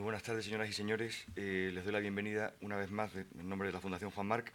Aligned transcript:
Muy 0.00 0.04
buenas 0.04 0.22
tardes, 0.22 0.46
señoras 0.46 0.70
y 0.70 0.72
señores. 0.72 1.26
Eh, 1.36 1.70
les 1.74 1.84
doy 1.84 1.92
la 1.92 1.98
bienvenida 1.98 2.54
una 2.62 2.78
vez 2.78 2.90
más 2.90 3.14
en 3.14 3.46
nombre 3.46 3.68
de 3.68 3.74
la 3.74 3.82
Fundación 3.82 4.10
Juan 4.10 4.28
Marc 4.28 4.50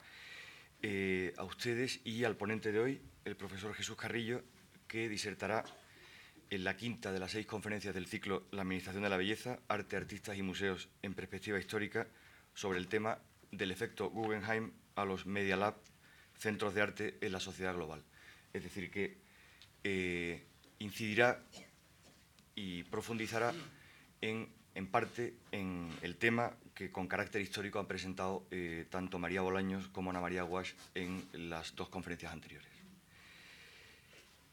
eh, 0.81 1.35
a 1.37 1.43
ustedes 1.43 2.01
y 2.03 2.23
al 2.23 2.35
ponente 2.35 2.71
de 2.71 2.79
hoy, 2.79 2.99
el 3.25 3.35
profesor 3.35 3.71
Jesús 3.75 3.95
Carrillo, 3.95 4.41
que 4.87 5.07
disertará 5.07 5.63
en 6.49 6.63
la 6.63 6.75
quinta 6.75 7.11
de 7.11 7.19
las 7.19 7.29
seis 7.29 7.45
conferencias 7.45 7.93
del 7.93 8.07
ciclo 8.07 8.47
La 8.49 8.63
Administración 8.63 9.03
de 9.03 9.09
la 9.11 9.17
Belleza, 9.17 9.59
Arte, 9.67 9.95
Artistas 9.95 10.35
y 10.35 10.41
Museos 10.41 10.89
en 11.03 11.13
Perspectiva 11.13 11.59
Histórica 11.59 12.07
sobre 12.55 12.79
el 12.79 12.87
tema 12.87 13.19
del 13.51 13.69
efecto 13.69 14.09
Guggenheim 14.09 14.71
a 14.95 15.05
los 15.05 15.27
Media 15.27 15.57
Lab, 15.57 15.75
centros 16.39 16.73
de 16.73 16.81
arte 16.81 17.17
en 17.21 17.31
la 17.31 17.39
sociedad 17.39 17.75
global. 17.75 18.03
Es 18.51 18.63
decir, 18.63 18.89
que 18.89 19.19
eh, 19.83 20.43
incidirá 20.79 21.43
y 22.55 22.81
profundizará 22.85 23.53
en, 24.21 24.49
en, 24.75 24.87
parte 24.87 25.33
en 25.51 25.89
el 26.01 26.17
tema 26.17 26.53
que 26.75 26.91
con 26.91 27.07
carácter 27.07 27.41
histórico 27.41 27.79
han 27.79 27.87
presentado 27.87 28.45
eh, 28.51 28.85
tanto 28.89 29.17
María 29.17 29.41
Bolaños 29.41 29.87
como 29.87 30.11
Ana 30.11 30.19
María 30.19 30.43
Guasch 30.43 30.73
en 30.93 31.25
las 31.33 31.75
dos 31.75 31.89
conferencias 31.89 32.31
anteriores. 32.31 32.69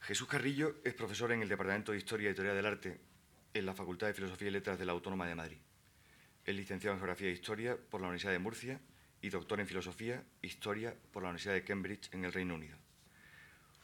Jesús 0.00 0.28
Carrillo 0.28 0.76
es 0.84 0.94
profesor 0.94 1.32
en 1.32 1.42
el 1.42 1.48
Departamento 1.48 1.92
de 1.92 1.98
Historia 1.98 2.30
y 2.30 2.34
Teoría 2.34 2.54
del 2.54 2.66
Arte 2.66 3.00
en 3.54 3.66
la 3.66 3.74
Facultad 3.74 4.06
de 4.06 4.14
Filosofía 4.14 4.48
y 4.48 4.52
Letras 4.52 4.78
de 4.78 4.86
la 4.86 4.92
Autónoma 4.92 5.26
de 5.26 5.34
Madrid. 5.34 5.58
Es 6.44 6.54
licenciado 6.54 6.94
en 6.94 7.00
Geografía 7.00 7.28
e 7.28 7.32
Historia 7.32 7.76
por 7.76 8.00
la 8.00 8.08
Universidad 8.08 8.32
de 8.32 8.38
Murcia 8.38 8.80
y 9.20 9.28
doctor 9.28 9.60
en 9.60 9.66
Filosofía 9.66 10.24
e 10.42 10.46
Historia 10.46 10.94
por 11.12 11.22
la 11.22 11.28
Universidad 11.28 11.54
de 11.54 11.64
Cambridge 11.64 12.08
en 12.12 12.24
el 12.24 12.32
Reino 12.32 12.54
Unido. 12.54 12.76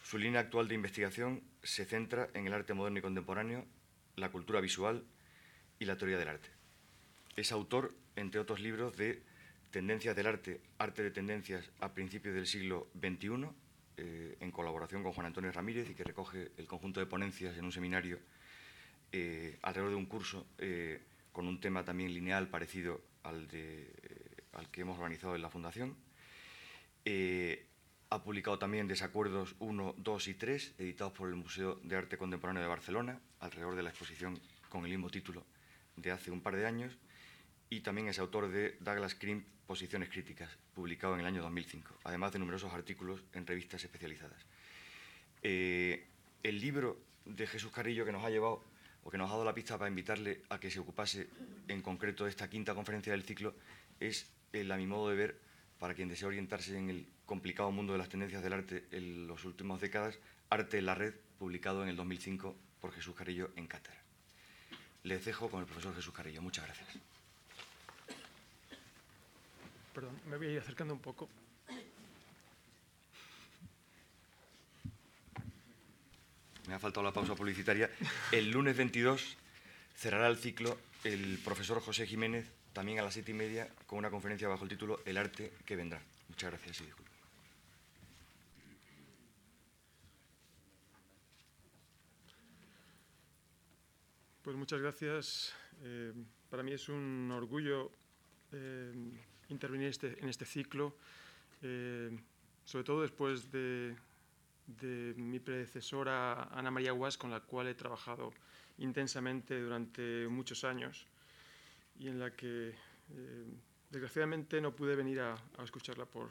Su 0.02 0.18
línea 0.18 0.40
actual 0.40 0.66
de 0.68 0.74
investigación 0.74 1.42
se 1.62 1.84
centra 1.84 2.28
en 2.34 2.46
el 2.46 2.54
arte 2.54 2.74
moderno 2.74 2.98
y 2.98 3.02
contemporáneo, 3.02 3.66
la 4.16 4.30
cultura 4.30 4.60
visual 4.60 5.04
y 5.78 5.84
la 5.84 5.96
teoría 5.96 6.18
del 6.18 6.28
arte. 6.28 6.48
Es 7.36 7.52
autor, 7.52 7.94
entre 8.16 8.40
otros 8.40 8.60
libros, 8.60 8.96
de 8.96 9.22
Tendencias 9.70 10.16
del 10.16 10.26
arte, 10.26 10.62
arte 10.78 11.02
de 11.02 11.10
tendencias 11.10 11.70
a 11.80 11.92
principios 11.92 12.34
del 12.34 12.46
siglo 12.46 12.88
XXI, 12.98 13.48
eh, 13.98 14.36
en 14.40 14.50
colaboración 14.50 15.02
con 15.02 15.12
Juan 15.12 15.26
Antonio 15.26 15.52
Ramírez 15.52 15.90
y 15.90 15.94
que 15.94 16.04
recoge 16.04 16.52
el 16.56 16.66
conjunto 16.66 17.00
de 17.00 17.06
ponencias 17.06 17.56
en 17.58 17.66
un 17.66 17.72
seminario 17.72 18.18
eh, 19.12 19.58
alrededor 19.60 19.90
de 19.90 19.96
un 19.96 20.06
curso 20.06 20.46
eh, 20.56 21.02
con 21.32 21.46
un 21.46 21.60
tema 21.60 21.84
también 21.84 22.14
lineal 22.14 22.48
parecido 22.48 23.02
al, 23.24 23.46
de, 23.48 23.92
al 24.52 24.70
que 24.70 24.80
hemos 24.80 24.96
organizado 24.96 25.36
en 25.36 25.42
la 25.42 25.50
Fundación. 25.50 25.96
ha 28.10 28.22
publicado 28.22 28.58
también 28.58 28.88
Desacuerdos 28.88 29.54
1, 29.58 29.96
2 29.98 30.28
y 30.28 30.34
3, 30.34 30.74
editados 30.78 31.12
por 31.12 31.28
el 31.28 31.34
Museo 31.34 31.74
de 31.82 31.96
Arte 31.96 32.16
Contemporáneo 32.16 32.62
de 32.62 32.68
Barcelona, 32.68 33.20
alrededor 33.40 33.76
de 33.76 33.82
la 33.82 33.90
exposición 33.90 34.40
con 34.70 34.84
el 34.84 34.90
mismo 34.92 35.10
título 35.10 35.44
de 36.00 36.10
hace 36.10 36.30
un 36.30 36.40
par 36.40 36.56
de 36.56 36.66
años, 36.66 36.96
y 37.70 37.80
también 37.80 38.08
es 38.08 38.18
autor 38.18 38.48
de 38.48 38.76
Douglas 38.80 39.14
Crimp, 39.14 39.46
Posiciones 39.66 40.08
Críticas, 40.08 40.50
publicado 40.74 41.14
en 41.14 41.20
el 41.20 41.26
año 41.26 41.42
2005, 41.42 41.98
además 42.04 42.32
de 42.32 42.38
numerosos 42.38 42.72
artículos 42.72 43.22
en 43.34 43.46
revistas 43.46 43.84
especializadas. 43.84 44.46
Eh, 45.42 46.06
el 46.42 46.60
libro 46.60 46.98
de 47.24 47.46
Jesús 47.46 47.70
Carrillo 47.70 48.04
que 48.04 48.12
nos 48.12 48.24
ha 48.24 48.30
llevado, 48.30 48.64
o 49.04 49.10
que 49.10 49.18
nos 49.18 49.28
ha 49.28 49.32
dado 49.32 49.44
la 49.44 49.54
pista 49.54 49.76
para 49.76 49.90
invitarle 49.90 50.42
a 50.48 50.58
que 50.58 50.70
se 50.70 50.80
ocupase 50.80 51.28
en 51.68 51.82
concreto 51.82 52.24
de 52.24 52.30
esta 52.30 52.48
quinta 52.48 52.74
conferencia 52.74 53.12
del 53.12 53.24
ciclo, 53.24 53.54
es, 54.00 54.30
el, 54.52 54.72
a 54.72 54.76
mi 54.76 54.86
modo 54.86 55.10
de 55.10 55.16
ver, 55.16 55.38
para 55.78 55.94
quien 55.94 56.08
desea 56.08 56.28
orientarse 56.28 56.76
en 56.76 56.90
el 56.90 57.06
complicado 57.26 57.70
mundo 57.70 57.92
de 57.92 57.98
las 57.98 58.08
tendencias 58.08 58.42
del 58.42 58.54
arte 58.54 58.86
en 58.90 59.28
las 59.28 59.44
últimas 59.44 59.80
décadas, 59.80 60.18
Arte 60.50 60.78
en 60.78 60.86
la 60.86 60.94
Red, 60.94 61.14
publicado 61.38 61.82
en 61.82 61.90
el 61.90 61.96
2005 61.96 62.56
por 62.80 62.92
Jesús 62.92 63.14
Carrillo 63.14 63.50
en 63.56 63.66
cátedra. 63.66 64.07
Les 65.08 65.24
dejo 65.24 65.48
con 65.48 65.60
el 65.60 65.66
profesor 65.66 65.94
Jesús 65.94 66.12
Carrillo. 66.12 66.42
Muchas 66.42 66.66
gracias. 66.66 66.86
Perdón, 69.94 70.20
me 70.26 70.36
voy 70.36 70.48
a 70.48 70.50
ir 70.50 70.58
acercando 70.58 70.92
un 70.92 71.00
poco. 71.00 71.30
Me 76.66 76.74
ha 76.74 76.78
faltado 76.78 77.04
la 77.04 77.12
pausa 77.14 77.34
publicitaria. 77.34 77.90
El 78.30 78.50
lunes 78.50 78.76
22 78.76 79.38
cerrará 79.96 80.28
el 80.28 80.36
ciclo 80.36 80.78
el 81.04 81.38
profesor 81.42 81.80
José 81.80 82.06
Jiménez, 82.06 82.44
también 82.74 82.98
a 82.98 83.02
las 83.02 83.14
siete 83.14 83.30
y 83.30 83.34
media, 83.34 83.66
con 83.86 83.98
una 83.98 84.10
conferencia 84.10 84.46
bajo 84.46 84.64
el 84.64 84.68
título 84.68 85.00
El 85.06 85.16
arte 85.16 85.54
que 85.64 85.74
vendrá. 85.74 86.02
Muchas 86.28 86.50
gracias 86.50 86.82
y 86.82 86.84
disculpen. 86.84 87.07
Pues 94.48 94.56
muchas 94.56 94.80
gracias. 94.80 95.54
Eh, 95.82 96.10
para 96.48 96.62
mí 96.62 96.72
es 96.72 96.88
un 96.88 97.30
orgullo 97.30 97.92
eh, 98.50 98.94
intervenir 99.50 99.88
este, 99.88 100.18
en 100.22 100.30
este 100.30 100.46
ciclo, 100.46 100.96
eh, 101.60 102.18
sobre 102.64 102.82
todo 102.82 103.02
después 103.02 103.52
de, 103.52 103.94
mi 105.16 105.38
predecesora 105.38 106.44
Ana 106.44 106.70
María 106.70 106.92
Guas, 106.92 107.18
con 107.18 107.30
la 107.30 107.40
cual 107.40 107.68
he 107.68 107.74
trabajado 107.74 108.32
intensamente 108.78 109.60
durante 109.60 110.26
muchos 110.28 110.64
años 110.64 111.06
y 111.98 112.08
en 112.08 112.18
la 112.18 112.30
que 112.30 112.74
desgraciadamente 113.90 114.62
no 114.62 114.74
pude 114.74 114.96
venir 114.96 115.20
a, 115.20 115.36
escucharla 115.62 116.06
por, 116.06 116.30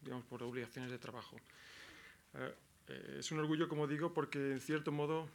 digamos, 0.00 0.24
por 0.24 0.42
obligaciones 0.42 0.90
de 0.90 0.98
trabajo. 0.98 1.36
es 3.18 3.30
un 3.30 3.40
orgullo, 3.40 3.68
como 3.68 3.86
digo, 3.86 4.14
porque 4.14 4.52
en 4.52 4.60
cierto 4.60 4.90
modo 4.90 5.28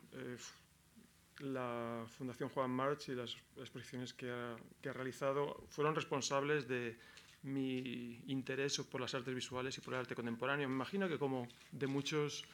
la 1.39 2.05
Fundación 2.07 2.49
Juan 2.49 2.71
March 2.71 3.09
y 3.09 3.15
las 3.15 3.35
exposiciones 3.57 4.13
que 4.13 4.29
ha, 4.29 4.55
realizado 4.93 5.65
fueron 5.69 5.95
responsables 5.95 6.67
de 6.67 6.97
mi 7.43 8.21
interés 8.27 8.79
por 8.79 9.01
las 9.01 9.13
artes 9.13 9.33
visuales 9.33 9.77
y 9.77 9.81
por 9.81 9.93
el 9.93 10.01
arte 10.01 10.15
contemporáneo. 10.15 10.67
Me 10.69 10.75
imagino 10.75 11.09
que 11.09 11.17
como 11.17 11.47
de 11.71 11.87
muchos 11.87 12.45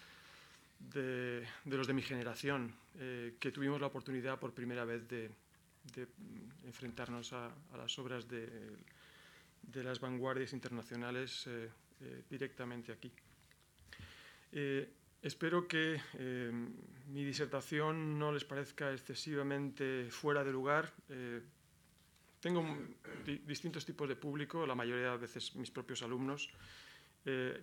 de, 0.80 1.46
los 1.66 1.88
de 1.88 1.94
mi 1.94 2.02
generación, 2.02 2.74
eh, 2.98 3.36
que 3.40 3.52
tuvimos 3.52 3.80
la 3.82 3.88
oportunidad 3.88 4.40
por 4.40 4.54
primera 4.54 4.86
vez 4.86 5.08
de, 5.08 5.30
enfrentarnos 6.66 7.34
a, 7.34 7.52
las 7.78 7.98
obras 8.00 8.28
de, 8.28 8.78
las 9.74 10.00
vanguardias 10.00 10.54
internacionales 10.54 11.46
eh, 11.48 11.70
eh, 12.02 12.24
directamente 12.30 12.92
aquí. 12.92 13.12
Espero 15.22 15.68
que 15.68 16.00
eh, 16.14 16.50
mi 17.08 17.26
disertación 17.26 18.18
no 18.18 18.32
les 18.32 18.46
parezca 18.46 18.94
excesivamente 18.94 20.08
fuera 20.10 20.46
de 20.46 20.52
lugar. 20.52 20.94
Eh, 21.10 21.42
tengo 22.40 22.64
distintos 23.46 23.84
tipos 23.84 24.08
de 24.08 24.16
público, 24.16 24.66
la 24.66 24.76
mayoría 24.76 25.12
de 25.12 25.18
veces 25.18 25.58
mis 25.58 25.72
propios 25.72 26.04
alumnos. 26.04 26.50
Eh, 27.26 27.62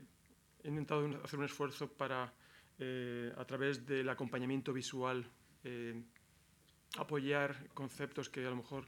he 0.63 0.69
intentado 0.69 1.09
hacer 1.25 1.39
un 1.39 1.47
esfuerzo 1.47 1.89
para, 1.89 2.25
a 2.25 3.45
través 3.47 3.87
del 3.87 4.09
acompañamiento 4.11 4.75
visual, 4.75 5.25
apoyar 6.99 7.69
conceptos 7.73 8.29
que 8.29 8.45
a 8.45 8.51
lo 8.51 8.57
mejor 8.57 8.85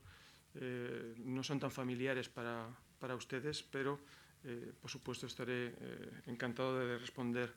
no 1.24 1.42
son 1.42 1.58
tan 1.58 1.70
familiares 1.70 2.28
para, 2.28 2.68
para 2.98 3.14
ustedes, 3.14 3.62
pero 3.62 3.98
por 4.80 4.90
supuesto 4.90 5.26
estaré 5.26 5.72
encantado 6.26 6.78
de 6.78 6.98
responder 6.98 7.54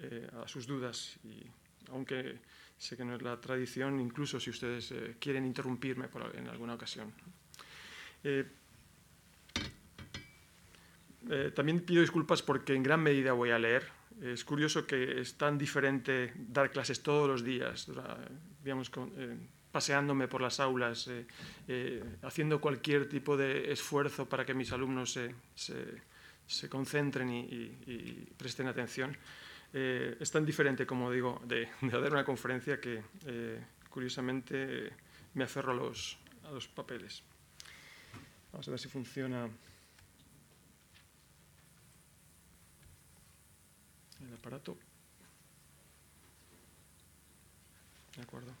eh, 0.00 0.28
a 0.42 0.48
sus 0.48 0.66
dudas, 0.66 1.16
y, 1.22 1.46
aunque 1.90 2.38
sé 2.78 2.96
que 2.96 3.04
no 3.04 3.14
es 3.14 3.22
la 3.22 3.40
tradición, 3.40 4.00
incluso 4.00 4.40
si 4.40 4.50
ustedes 4.50 4.90
eh, 4.92 5.16
quieren 5.20 5.44
interrumpirme 5.44 6.08
por, 6.08 6.34
en 6.34 6.48
alguna 6.48 6.74
ocasión. 6.74 7.12
Eh, 8.24 8.44
también 11.54 11.80
pido 11.80 12.00
disculpas 12.00 12.42
porque 12.42 12.74
en 12.74 12.82
gran 12.82 13.00
medida 13.00 13.32
voy 13.32 13.50
a 13.50 13.58
leer. 13.58 13.86
Es 14.20 14.44
curioso 14.44 14.86
que 14.86 15.20
es 15.20 15.34
tan 15.34 15.56
diferente 15.56 16.32
dar 16.36 16.70
clases 16.70 17.02
todos 17.02 17.28
los 17.28 17.44
días, 17.44 17.88
digamos, 18.62 18.90
paseándome 19.70 20.26
por 20.26 20.40
las 20.40 20.58
aulas, 20.58 21.08
haciendo 22.22 22.60
cualquier 22.60 23.08
tipo 23.08 23.36
de 23.36 23.72
esfuerzo 23.72 24.28
para 24.28 24.44
que 24.44 24.54
mis 24.54 24.72
alumnos 24.72 25.12
se, 25.12 25.34
se, 26.46 26.68
concentren 26.68 27.30
y, 27.30 27.42
y 27.86 28.28
presten 28.36 28.66
atención. 28.66 29.16
Eh, 29.72 30.16
es 30.20 30.30
tan 30.30 30.44
diferente, 30.44 30.86
como 30.86 31.10
digo, 31.10 31.40
de, 31.44 31.68
dar 31.82 32.12
una 32.12 32.24
conferencia 32.24 32.80
que, 32.80 33.02
eh, 33.26 33.64
curiosamente, 33.88 34.92
me 35.34 35.44
aferro 35.44 35.72
a 35.72 35.74
los, 35.74 36.18
a 36.44 36.50
los 36.50 36.68
papeles. 36.68 37.22
Vamos 38.52 38.68
a 38.68 38.70
ver 38.70 38.80
si 38.80 38.88
funciona 38.88 39.48
el 44.20 44.34
aparato. 44.34 44.76
De 48.16 48.22
acuerdo. 48.22 48.52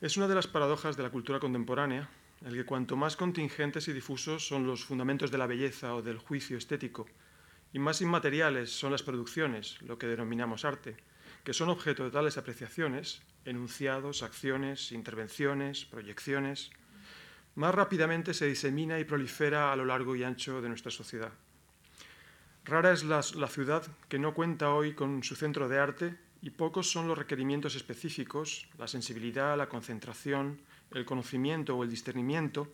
Es 0.00 0.16
una 0.16 0.26
de 0.26 0.34
las 0.34 0.46
paradojas 0.46 0.96
de 0.96 1.02
la 1.02 1.10
cultura 1.10 1.38
contemporánea 1.38 2.08
el 2.44 2.54
que 2.54 2.64
cuanto 2.64 2.96
más 2.96 3.16
contingentes 3.16 3.86
y 3.88 3.92
difusos 3.92 4.46
son 4.46 4.66
los 4.66 4.84
fundamentos 4.84 5.30
de 5.30 5.38
la 5.38 5.46
belleza 5.46 5.94
o 5.94 6.02
del 6.02 6.18
juicio 6.18 6.58
estético, 6.58 7.06
y 7.72 7.78
más 7.78 8.00
inmateriales 8.00 8.70
son 8.70 8.92
las 8.92 9.02
producciones, 9.02 9.80
lo 9.82 9.98
que 9.98 10.06
denominamos 10.06 10.64
arte, 10.64 10.96
que 11.44 11.54
son 11.54 11.70
objeto 11.70 12.04
de 12.04 12.10
tales 12.10 12.38
apreciaciones, 12.38 13.22
enunciados, 13.44 14.22
acciones, 14.22 14.92
intervenciones, 14.92 15.84
proyecciones, 15.84 16.70
más 17.54 17.74
rápidamente 17.74 18.32
se 18.32 18.46
disemina 18.46 18.98
y 18.98 19.04
prolifera 19.04 19.72
a 19.72 19.76
lo 19.76 19.84
largo 19.84 20.16
y 20.16 20.24
ancho 20.24 20.62
de 20.62 20.68
nuestra 20.68 20.90
sociedad. 20.90 21.32
Rara 22.64 22.92
es 22.92 23.04
la, 23.04 23.22
ciudad 23.22 23.84
que 24.08 24.18
no 24.18 24.34
cuenta 24.34 24.72
hoy 24.72 24.94
con 24.94 25.22
su 25.24 25.34
centro 25.34 25.68
de 25.68 25.78
arte 25.78 26.16
y 26.40 26.50
pocos 26.50 26.90
son 26.90 27.08
los 27.08 27.18
requerimientos 27.18 27.74
específicos, 27.74 28.68
la 28.78 28.86
sensibilidad, 28.86 29.56
la 29.58 29.68
concentración, 29.68 30.60
el 30.92 31.04
conocimiento 31.04 31.76
o 31.76 31.82
el 31.82 31.90
discernimiento 31.90 32.68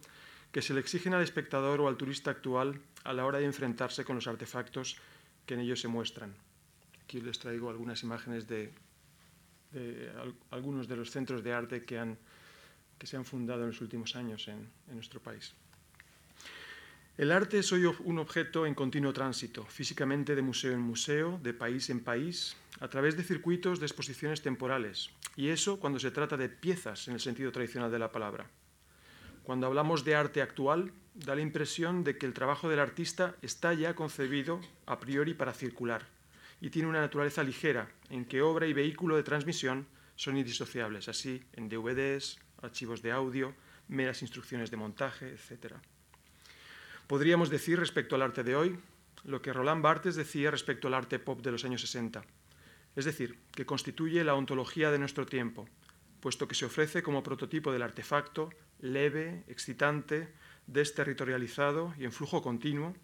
que 0.53 0.63
se 0.63 0.75
le 0.75 0.81
exigen 0.81 1.15
al 1.15 1.23
espectador 1.23 1.81
o 1.81 1.89
al 1.89 1.97
turista 1.97 2.31
actual 2.31 2.81
a 3.05 3.13
la 3.13 3.25
hora 3.27 3.39
de 3.39 3.45
enfrentarse 3.45 4.05
con 4.05 4.17
los 4.17 4.27
artefactos 4.27 4.97
que 5.47 5.55
en 5.55 5.61
ellos 5.61 5.81
se 5.81 5.89
muestran. 5.89 6.35
Aquí 7.03 7.21
les 7.21 7.39
traigo 7.39 7.71
algunas 7.71 8.03
imágenes 8.03 8.47
de, 8.47 8.73
algunos 10.51 10.89
de 10.89 10.97
los 10.97 11.11
centros 11.11 11.43
de 11.43 11.53
arte 11.53 11.85
que, 11.85 12.17
se 13.05 13.17
han 13.17 13.25
fundado 13.25 13.63
en 13.63 13.69
los 13.69 13.81
últimos 13.81 14.17
años 14.17 14.49
en 14.49 14.69
nuestro 14.95 15.21
país. 15.21 15.55
El 17.19 17.33
arte 17.33 17.59
es 17.59 17.73
hoy 17.73 17.85
un 17.85 18.21
objeto 18.21 18.65
en 18.65 18.77
continuo 18.77 19.13
tránsito, 19.13 19.67
físicamente 19.67 20.37
de 20.37 20.43
museo 20.43 20.73
en 20.73 20.79
museo, 20.79 21.41
de 21.43 21.53
país 21.53 21.91
en 21.91 21.99
país, 21.99 22.57
a 22.79 22.87
través 22.87 23.17
de 23.17 23.25
circuitos 23.25 23.81
de 23.81 23.87
exposiciones 23.87 24.41
temporales, 24.41 25.11
y 25.35 25.49
eso 25.49 25.81
cuando 25.81 25.99
se 25.99 26.13
trata 26.13 26.37
de 26.37 26.49
piezas 26.49 27.09
en 27.09 27.15
el 27.15 27.21
sentido 27.21 27.51
tradicional 27.51 27.91
de 27.91 27.99
la 27.99 28.13
palabra. 28.13 28.49
Cuando 29.49 29.67
hablamos 29.67 30.05
de 30.05 30.15
arte 30.15 30.43
actual, 30.43 30.93
da 31.15 31.35
la 31.35 31.41
impresión 31.41 32.05
de 32.05 32.19
que 32.19 32.27
el 32.27 32.35
trabajo 32.35 32.69
del 32.69 32.81
artista 32.81 33.35
está 33.41 33.73
ya 33.73 33.95
concebido 33.95 34.61
a 34.85 35.01
priori 35.01 35.33
para 35.33 35.55
circular 35.55 36.05
y 36.61 36.69
tiene 36.69 36.87
una 36.87 37.01
naturaleza 37.01 37.43
ligera, 37.43 37.89
en 38.11 38.27
que 38.27 38.43
obra 38.43 38.67
y 38.67 38.75
vehículo 38.75 39.17
de 39.17 39.23
transmisión 39.23 39.87
son 40.17 40.37
indisociables, 40.37 41.09
así 41.09 41.43
en 41.55 41.71
DVDs, 41.71 42.39
archivos 42.61 43.01
de 43.01 43.11
audio, 43.11 43.55
meras 43.89 44.21
instrucciones 44.21 44.71
de 44.71 44.77
montaje, 44.77 45.31
etc. 45.31 45.77
Podríamos 47.07 47.49
decir 47.49 47.81
respecto 47.81 48.17
al 48.17 48.21
arte 48.29 48.45
de 48.45 48.55
hoy 48.55 48.79
lo 49.25 49.41
que 49.41 49.55
Roland 49.55 49.81
Barthes 49.83 50.17
decía 50.17 50.51
respecto 50.51 50.89
al 50.89 50.95
arte 50.95 51.19
pop 51.19 51.41
de 51.41 51.53
los 51.53 51.65
años 51.65 51.81
60, 51.81 52.23
es 52.97 53.05
decir, 53.07 53.39
que 53.53 53.65
constituye 53.65 54.23
la 54.25 54.35
ontología 54.35 54.91
de 54.91 54.99
nuestro 54.99 55.25
tiempo, 55.25 55.67
puesto 56.21 56.47
que 56.47 56.55
se 56.55 56.67
ofrece 56.67 57.03
como 57.03 57.23
prototipo 57.23 57.73
del 57.73 57.81
artefacto 57.81 58.51
leve, 58.81 59.45
excitante, 59.49 60.29
desterritorializado 60.67 61.95
y 61.99 62.05
en 62.05 62.13
flujo 62.13 62.43
continuo 62.43 62.95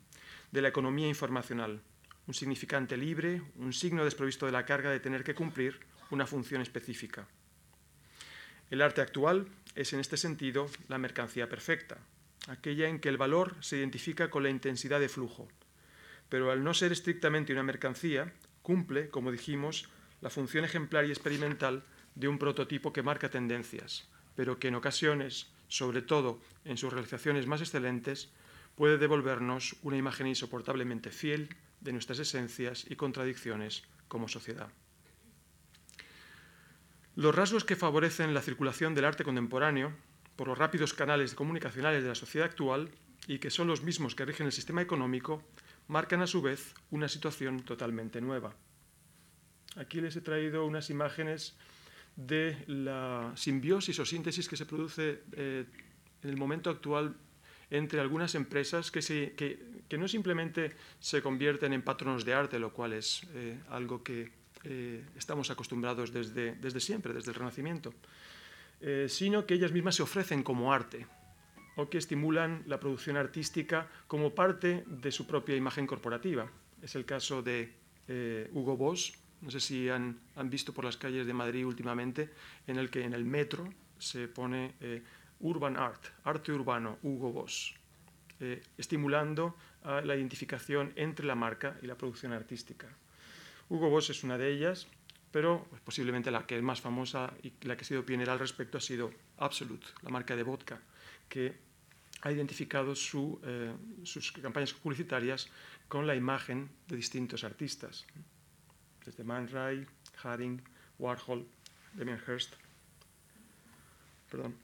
de 0.53 0.63
la 0.63 0.69
economía 0.69 1.09
informacional, 1.09 1.83
un 2.27 2.35
significante 2.35 2.97
libre, 2.97 3.43
un 3.57 3.73
signo 3.73 4.05
desprovisto 4.05 4.47
de 4.47 4.53
la 4.53 4.65
carga 4.65 4.91
de 4.91 5.01
tener 5.01 5.25
que 5.25 5.35
cumplir 5.35 5.81
una 6.11 6.27
función 6.27 6.63
específica. 6.63 7.27
El 8.71 8.83
arte 8.83 9.01
actual 9.01 9.49
es 9.75 9.93
en 9.93 10.01
este 10.01 10.17
sentido 10.17 10.69
la 10.89 10.99
mercancía 10.99 11.49
perfecta, 11.49 11.99
aquella 12.49 12.89
en 12.89 13.01
que 13.01 13.09
el 13.09 13.17
valor 13.17 13.57
se 13.61 13.77
identifica 13.79 14.31
con 14.31 14.43
la 14.43 14.51
intensidad 14.51 15.01
de 15.01 15.09
flujo, 15.09 15.49
pero 16.29 16.51
al 16.51 16.65
no 16.65 16.75
ser 16.75 16.93
estrictamente 16.93 17.53
una 17.53 17.63
mercancía, 17.63 18.33
cumple, 18.63 19.09
como 19.09 19.31
dijimos, 19.31 19.89
la 20.21 20.31
función 20.31 20.65
ejemplar 20.65 21.05
y 21.05 21.11
experimental 21.11 21.85
de 22.15 22.29
un 22.29 22.39
prototipo 22.39 22.93
que 22.93 23.03
marca 23.03 23.29
tendencias, 23.29 24.09
pero 24.35 24.59
que 24.59 24.69
en 24.69 24.77
ocasiones 24.77 25.49
sobre 25.69 26.03
todo 26.03 26.41
en 26.65 26.77
sus 26.77 26.93
realizaciones 26.93 27.47
más 27.47 27.61
excelentes, 27.61 28.31
puede 28.75 28.99
devolvernos 28.99 29.77
una 29.83 29.97
imagen 29.97 30.27
insoportablemente 30.27 31.11
fiel 31.11 31.49
de 31.81 31.93
nuestras 31.93 32.19
esencias 32.19 32.87
y 32.89 32.97
contradicciones 32.97 33.85
como 34.09 34.29
sociedad. 34.29 34.69
Los 37.17 37.35
rasgos 37.35 37.65
que 37.65 37.77
favorecen 37.77 38.35
la 38.35 38.43
circulación 38.43 38.95
del 38.95 39.05
arte 39.05 39.23
contemporáneo 39.23 39.93
por 40.35 40.49
los 40.49 40.59
rápidos 40.59 40.95
canales 40.95 41.35
comunicacionales 41.35 42.03
de 42.03 42.09
la 42.09 42.15
sociedad 42.17 42.49
actual 42.49 42.91
y 43.29 43.39
que 43.39 43.51
son 43.51 43.69
los 43.69 43.83
mismos 43.83 44.15
que 44.15 44.25
rigen 44.25 44.47
el 44.47 44.53
sistema 44.53 44.83
económico, 44.83 45.43
marcan 45.87 46.23
a 46.23 46.27
su 46.27 46.43
vez 46.43 46.75
una 46.91 47.09
situación 47.09 47.63
totalmente 47.63 48.21
nueva. 48.21 48.55
Aquí 49.77 50.01
les 50.01 50.17
he 50.17 50.21
traído 50.21 50.67
unas 50.67 50.91
imágenes 50.91 51.57
de 52.17 52.57
la 52.69 53.33
simbiosis 53.35 53.99
o 53.99 54.07
síntesis 54.07 54.47
que 54.49 54.57
se 54.57 54.67
produce 54.67 55.27
eh, 55.33 55.67
en 56.23 56.31
el 56.31 56.37
momento 56.37 56.71
actual 56.71 57.15
entre 57.71 57.99
algunas 57.99 58.35
empresas 58.35 58.91
que, 58.91 59.01
que, 59.35 59.99
no 59.99 60.07
simplemente 60.07 60.77
se 61.01 61.23
convierten 61.23 61.73
en 61.73 61.83
patronos 61.83 62.25
de 62.25 62.35
arte, 62.35 62.59
lo 62.59 62.73
cual 62.73 62.93
es 62.93 63.27
eh, 63.35 63.59
algo 63.71 64.03
que 64.03 64.31
eh, 64.65 65.03
estamos 65.17 65.51
acostumbrados 65.51 66.13
desde, 66.13 66.55
desde, 66.55 66.81
siempre, 66.81 67.13
desde 67.13 67.31
el 67.31 67.37
Renacimiento, 67.37 67.93
sino 69.09 69.47
que 69.47 69.55
ellas 69.55 69.73
mismas 69.73 69.95
se 69.95 70.03
ofrecen 70.03 70.43
como 70.43 70.71
arte 70.71 71.07
o 71.77 71.89
que 71.89 71.97
estimulan 71.97 72.63
la 72.67 72.79
producción 72.79 73.17
artística 73.17 73.89
como 74.07 74.35
parte 74.35 74.85
de 74.87 75.11
su 75.11 75.27
propia 75.27 75.57
imagen 75.57 75.87
corporativa. 75.87 76.51
Es 76.83 76.95
el 76.95 77.07
caso 77.07 77.41
de 77.41 77.73
Hugo 78.53 78.77
Boss, 78.77 79.24
no 79.45 79.51
sé 79.51 79.61
si 79.61 79.89
han, 79.91 80.19
visto 80.45 80.73
por 80.73 80.85
las 80.85 80.97
calles 80.97 81.27
de 81.27 81.35
Madrid 81.35 81.67
últimamente, 81.67 82.31
en 82.67 82.79
el 82.79 82.91
que 82.91 83.05
en 83.05 83.13
el 83.13 83.25
metro 83.25 83.73
se 83.99 84.27
pone 84.27 84.75
eh, 84.81 85.03
Urban 85.41 85.77
Art, 85.77 86.03
arte 86.25 86.51
urbano, 86.51 86.99
Hugo 87.03 87.31
Boss, 87.31 87.75
eh, 88.41 88.63
estimulando 88.79 89.57
la 89.85 90.17
identificación 90.17 90.95
entre 90.97 91.27
la 91.27 91.35
marca 91.35 91.77
y 91.83 91.87
la 91.87 91.95
producción 91.95 92.33
artística. 92.33 92.89
Hugo 93.69 93.91
Boss 93.91 94.09
es 94.09 94.25
una 94.25 94.39
de 94.39 94.51
ellas, 94.51 94.89
pero 95.31 95.67
pues, 95.69 95.83
posiblemente 95.83 96.31
la 96.31 96.47
que 96.47 96.57
es 96.57 96.63
más 96.63 96.81
famosa 96.81 97.35
y 97.43 97.53
la 97.67 97.77
que 97.77 97.83
ha 97.83 97.85
sido 97.85 98.07
pionera 98.07 98.33
al 98.33 98.39
respecto 98.39 98.79
ha 98.79 98.81
sido 98.81 99.11
Absolute, 99.37 99.87
la 100.01 100.09
marca 100.09 100.35
de 100.37 100.43
vodka, 100.43 100.81
que 101.29 101.53
ha 102.23 102.33
identificado 102.33 102.95
eh, 102.95 103.75
sus 104.05 104.33
campañas 104.33 104.73
publicitarias 104.73 105.51
con 105.87 106.07
la 106.07 106.15
imagen 106.15 106.71
de 106.89 106.97
distintos 106.97 107.45
artistas 107.45 108.07
desde 109.05 109.25
Man 109.25 109.49
Ray, 109.49 109.87
Haring, 110.23 110.63
Warhol, 110.99 111.47
Damien 111.95 112.21
Hirst. 112.27 112.55
Perdón. 114.31 114.55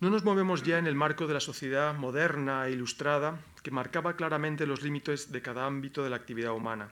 No 0.00 0.08
nos 0.08 0.24
movemos 0.24 0.62
ya 0.62 0.78
en 0.78 0.86
el 0.86 0.94
marco 0.94 1.26
de 1.26 1.34
la 1.34 1.40
sociedad 1.40 1.94
moderna 1.94 2.66
e 2.66 2.72
ilustrada 2.72 3.38
que 3.62 3.70
marcaba 3.70 4.16
claramente 4.16 4.66
los 4.66 4.82
límites 4.82 5.30
de 5.30 5.42
cada 5.42 5.66
ámbito 5.66 6.02
de 6.02 6.10
la 6.10 6.16
actividad 6.16 6.54
humana. 6.54 6.88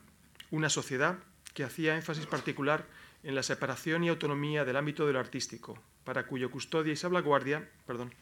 Una 0.51 0.69
sociedad 0.69 1.19
que 1.55 1.65
hacía 1.65 1.97
énfasis 1.97 2.27
particular 2.27 2.85
en 3.23 3.35
la 3.35 3.43
separación 3.43 4.05
y 4.05 4.09
autonomía 4.09 4.65
del 4.65 4.77
ámbito 4.77 5.07
de 5.07 5.13
lo 5.15 5.21
artístico, 5.21 5.79
para 6.05 6.27
cuyo 6.27 6.51
custodia 6.51 6.93
y 6.93 6.97
salvaguardia, 6.97 7.69
perdón, 7.87 8.13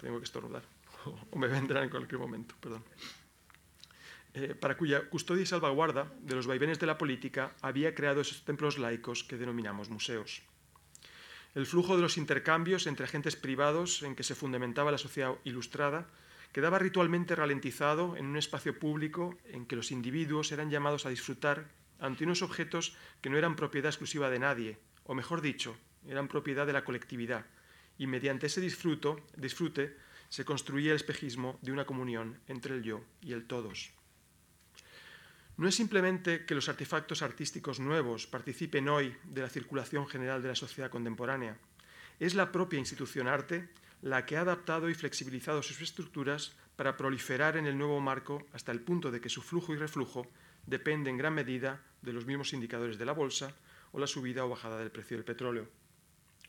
tengo 0.00 0.18
que 0.18 0.24
estornudar, 0.24 0.62
o 1.30 1.38
me 1.38 1.46
vendrán 1.46 1.84
en 1.84 1.90
cualquier 1.90 2.20
momento, 2.20 2.54
perdón. 2.60 2.84
Eh, 4.34 4.54
para 4.54 4.78
cuya 4.78 5.10
custodia 5.10 5.42
y 5.42 5.46
salvaguarda 5.46 6.10
de 6.20 6.34
los 6.34 6.46
vaivenes 6.46 6.78
de 6.78 6.86
la 6.86 6.96
política 6.96 7.52
había 7.60 7.94
creado 7.94 8.22
esos 8.22 8.44
templos 8.44 8.78
laicos 8.78 9.24
que 9.24 9.36
denominamos 9.36 9.90
museos. 9.90 10.42
El 11.54 11.66
flujo 11.66 11.96
de 11.96 12.02
los 12.02 12.16
intercambios 12.16 12.86
entre 12.86 13.04
agentes 13.04 13.36
privados 13.36 14.02
en 14.02 14.16
que 14.16 14.22
se 14.22 14.34
fundamentaba 14.34 14.90
la 14.90 14.96
sociedad 14.96 15.34
ilustrada 15.44 16.08
quedaba 16.50 16.78
ritualmente 16.78 17.36
ralentizado 17.36 18.16
en 18.16 18.24
un 18.24 18.38
espacio 18.38 18.78
público 18.78 19.36
en 19.44 19.66
que 19.66 19.76
los 19.76 19.90
individuos 19.90 20.50
eran 20.50 20.70
llamados 20.70 21.04
a 21.04 21.10
disfrutar 21.10 21.68
ante 22.00 22.24
unos 22.24 22.40
objetos 22.40 22.96
que 23.20 23.28
no 23.28 23.36
eran 23.36 23.54
propiedad 23.54 23.90
exclusiva 23.90 24.30
de 24.30 24.38
nadie, 24.38 24.78
o 25.04 25.14
mejor 25.14 25.42
dicho, 25.42 25.76
eran 26.08 26.28
propiedad 26.28 26.66
de 26.66 26.72
la 26.72 26.84
colectividad, 26.84 27.44
y 27.98 28.06
mediante 28.06 28.46
ese 28.46 28.60
disfrute 28.60 29.96
se 30.28 30.44
construía 30.44 30.90
el 30.90 30.96
espejismo 30.96 31.58
de 31.60 31.72
una 31.72 31.84
comunión 31.84 32.40
entre 32.48 32.74
el 32.74 32.82
yo 32.82 33.04
y 33.20 33.32
el 33.32 33.46
todos. 33.46 33.92
No 35.62 35.68
es 35.68 35.76
simplemente 35.76 36.44
que 36.44 36.56
los 36.56 36.68
artefactos 36.68 37.22
artísticos 37.22 37.78
nuevos 37.78 38.26
participen 38.26 38.88
hoy 38.88 39.14
de 39.22 39.42
la 39.42 39.48
circulación 39.48 40.08
general 40.08 40.42
de 40.42 40.48
la 40.48 40.56
sociedad 40.56 40.90
contemporánea, 40.90 41.56
es 42.18 42.34
la 42.34 42.50
propia 42.50 42.80
institución 42.80 43.28
arte 43.28 43.68
la 44.00 44.26
que 44.26 44.36
ha 44.36 44.40
adaptado 44.40 44.90
y 44.90 44.94
flexibilizado 44.94 45.62
sus 45.62 45.80
estructuras 45.80 46.56
para 46.74 46.96
proliferar 46.96 47.56
en 47.56 47.66
el 47.66 47.78
nuevo 47.78 48.00
marco 48.00 48.44
hasta 48.52 48.72
el 48.72 48.80
punto 48.80 49.12
de 49.12 49.20
que 49.20 49.28
su 49.28 49.40
flujo 49.40 49.72
y 49.72 49.76
reflujo 49.76 50.26
depende 50.66 51.10
en 51.10 51.16
gran 51.16 51.34
medida 51.34 51.80
de 52.00 52.12
los 52.12 52.26
mismos 52.26 52.52
indicadores 52.52 52.98
de 52.98 53.06
la 53.06 53.12
bolsa 53.12 53.54
o 53.92 54.00
la 54.00 54.08
subida 54.08 54.44
o 54.44 54.48
bajada 54.48 54.80
del 54.80 54.90
precio 54.90 55.16
del 55.16 55.24
petróleo. 55.24 55.68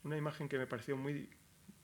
Una 0.04 0.18
imagen 0.18 0.50
que 0.50 0.58
me 0.58 0.66
pareció 0.66 0.98
muy, 0.98 1.30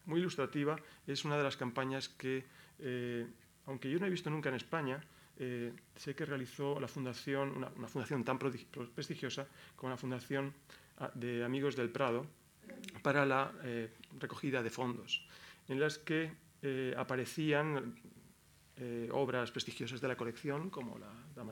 muy 0.05 0.19
ilustrativa 0.19 0.77
es 1.05 1.23
una 1.25 1.37
de 1.37 1.43
las 1.43 1.57
campañas 1.57 2.09
que, 2.09 2.47
eh, 2.79 3.27
aunque 3.67 3.91
yo 3.91 3.99
no 3.99 4.07
he 4.07 4.09
visto 4.09 4.31
nunca 4.31 4.49
en 4.49 4.55
España, 4.55 5.05
eh, 5.41 5.71
sé 5.95 6.15
que 6.15 6.25
realizó 6.25 6.81
la 6.81 6.89
fundación, 6.89 7.55
una, 7.55 7.87
fundación 7.87 8.25
tan 8.25 8.37
prestigiosa 8.37 9.47
como 9.77 9.89
la 9.89 9.95
Fundación 9.95 10.53
ah, 10.97 11.09
de 11.15 11.45
Amigos 11.45 11.77
del 11.77 11.89
Prado 11.89 12.25
para 13.01 13.25
la 13.25 13.53
eh, 13.63 13.89
recogida 14.19 14.61
de 14.61 14.69
fondos, 14.69 15.25
en 15.69 15.79
las 15.79 15.97
que 15.97 16.33
eh, 16.61 16.93
aparecían 16.97 17.95
obras 19.11 19.51
prestigiosas 19.51 19.99
de 19.99 20.07
la 20.07 20.15
colección, 20.15 20.69
como 20.69 20.97
la, 20.97 21.11
Dama 21.35 21.51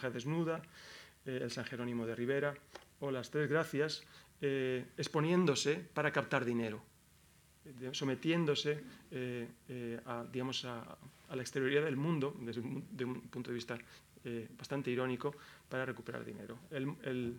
la 0.00 0.10
Desnuda, 0.10 0.62
el 1.26 1.50
San 1.50 1.66
Jerónimo 1.66 2.06
de 2.06 2.14
Rivera 2.14 2.54
o 3.00 3.10
las 3.10 3.30
Tres 3.30 3.50
Gracias, 3.50 4.02
exponiéndose 4.40 5.76
para 5.76 6.10
captar 6.10 6.46
dinero. 6.46 6.82
sometiéndose 7.92 8.82
a, 10.06 10.24
digamos, 10.32 10.64
a, 10.64 10.96
la 11.36 11.42
exterioridad 11.42 11.84
del 11.84 11.96
mundo, 11.96 12.34
desde 12.40 12.60
un, 12.60 12.86
un 12.98 13.20
punto 13.28 13.50
de 13.50 13.54
vista 13.54 13.78
bastante 14.58 14.90
irónico, 14.90 15.34
para 15.68 15.86
recuperar 15.86 16.24
dinero. 16.24 16.58
El, 16.70 17.36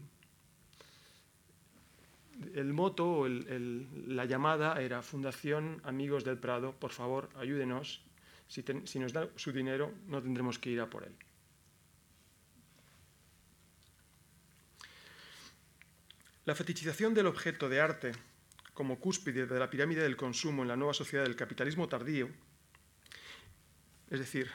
el, 2.54 2.74
moto 2.74 3.12
o 3.12 3.28
la 3.28 4.26
llamada 4.26 4.82
era 4.82 5.02
Fundación 5.02 5.82
Amigos 5.84 6.24
del 6.24 6.38
Prado, 6.38 6.74
por 6.74 6.92
favor, 6.92 7.30
ayúdenos. 7.36 8.02
Si, 8.48 8.64
si 8.86 8.98
nos 8.98 9.14
da 9.14 9.28
su 9.36 9.52
dinero, 9.52 9.92
no 10.08 10.22
tendremos 10.22 10.58
que 10.58 10.72
ir 10.72 10.82
a 10.82 10.90
por 10.90 11.04
él. 11.04 11.14
La 16.46 16.56
fetichización 16.56 17.14
del 17.14 17.28
objeto 17.28 17.70
de 17.70 17.80
arte 17.80 18.12
como 18.74 18.98
cúspide 18.98 19.46
de 19.46 19.60
la 19.60 19.70
pirámide 19.70 20.02
del 20.02 20.16
consumo 20.16 20.64
en 20.64 20.70
la 20.70 20.78
nueva 20.78 20.94
sociedad 20.94 21.24
del 21.24 21.36
capitalismo 21.36 21.88
tardío, 21.88 22.30
es 24.10 24.20
decir, 24.20 24.50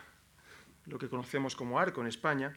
lo 0.87 0.99
que 0.99 1.09
conocemos 1.09 1.57
como 1.57 1.79
arco 1.79 2.01
en 2.01 2.09
España, 2.09 2.57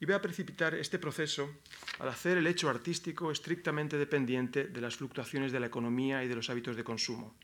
iba 0.00 0.16
a 0.16 0.22
precipitar 0.22 0.74
este 0.74 0.98
proceso 0.98 1.50
al 1.98 2.08
hacer 2.08 2.38
el 2.38 2.46
hecho 2.46 2.68
artístico 2.68 3.30
estrictamente 3.30 3.96
dependiente 3.96 4.64
de 4.64 4.80
las 4.80 4.96
fluctuaciones 4.96 5.52
de 5.52 5.60
la 5.60 5.66
economía 5.66 6.24
y 6.24 6.28
de 6.28 6.36
los 6.36 6.50
hábitos 6.50 6.76
de 6.76 6.84
consumo. 6.84 7.34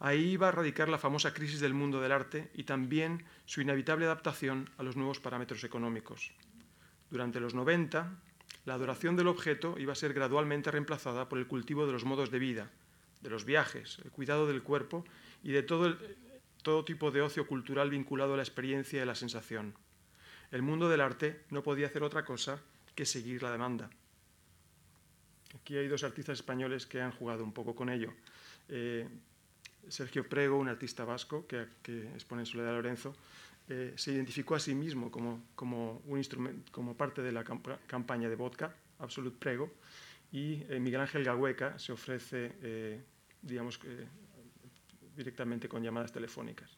Ahí 0.00 0.30
iba 0.30 0.48
a 0.48 0.52
radicar 0.52 0.88
la 0.88 0.98
famosa 0.98 1.34
crisis 1.34 1.58
del 1.60 1.74
mundo 1.74 2.00
del 2.00 2.12
arte 2.12 2.50
y 2.54 2.62
también 2.64 3.24
su 3.46 3.60
inevitable 3.60 4.06
adaptación 4.06 4.70
a 4.78 4.84
los 4.84 4.96
nuevos 4.96 5.18
parámetros 5.18 5.64
económicos. 5.64 6.32
Durante 7.10 7.40
los 7.40 7.54
90, 7.54 8.12
la 8.64 8.74
adoración 8.74 9.16
del 9.16 9.26
objeto 9.26 9.74
iba 9.78 9.92
a 9.92 9.96
ser 9.96 10.14
gradualmente 10.14 10.70
reemplazada 10.70 11.28
por 11.28 11.38
el 11.38 11.48
cultivo 11.48 11.86
de 11.86 11.92
los 11.92 12.04
modos 12.04 12.30
de 12.30 12.38
vida, 12.38 12.70
de 13.22 13.30
los 13.30 13.44
viajes, 13.44 13.98
el 14.04 14.12
cuidado 14.12 14.46
del 14.46 14.62
cuerpo 14.62 15.04
y 15.42 15.50
de 15.50 15.62
todo, 15.64 15.96
todo 16.62 16.84
tipo 16.84 17.10
de 17.10 17.22
ocio 17.22 17.46
cultural 17.46 17.90
vinculado 17.90 18.34
a 18.34 18.36
la 18.36 18.42
experiencia 18.42 18.98
y 18.98 19.02
a 19.02 19.06
la 19.06 19.14
sensación. 19.14 19.74
El 20.50 20.62
mundo 20.62 20.88
del 20.88 21.00
arte 21.00 21.44
no 21.50 21.62
podía 21.62 21.86
hacer 21.86 22.02
otra 22.02 22.24
cosa 22.24 22.60
que 22.94 23.04
seguir 23.04 23.42
la 23.42 23.52
demanda. 23.52 23.90
Aquí 25.54 25.76
hay 25.76 25.88
dos 25.88 26.04
artistas 26.04 26.38
españoles 26.38 26.86
que 26.86 27.00
han 27.00 27.12
jugado 27.12 27.44
un 27.44 27.52
poco 27.52 27.74
con 27.74 27.88
ello. 27.88 28.12
Eh, 28.68 29.08
Sergio 29.88 30.28
Prego, 30.28 30.58
un 30.58 30.68
artista 30.68 31.04
vasco 31.04 31.46
que, 31.46 31.66
expone 32.14 32.42
en 32.42 32.46
Soledad 32.46 32.72
Lorenzo, 32.72 33.14
eh, 33.68 33.92
se 33.96 34.12
identificó 34.12 34.54
a 34.54 34.60
sí 34.60 34.74
mismo 34.74 35.10
como, 35.10 35.44
como, 35.54 36.02
un 36.06 36.22
como 36.70 36.96
parte 36.96 37.22
de 37.22 37.32
la 37.32 37.44
campaña 37.86 38.28
de 38.28 38.34
vodka, 38.34 38.74
Absolut 38.98 39.38
Prego, 39.38 39.72
y 40.32 40.62
eh, 40.68 40.80
Miguel 40.80 41.02
Ángel 41.02 41.24
Gahueca 41.24 41.78
se 41.78 41.92
ofrece, 41.92 43.04
digamos, 43.40 43.80
directamente 45.18 45.68
con 45.68 45.82
llamadas 45.82 46.12
telefónicas. 46.12 46.70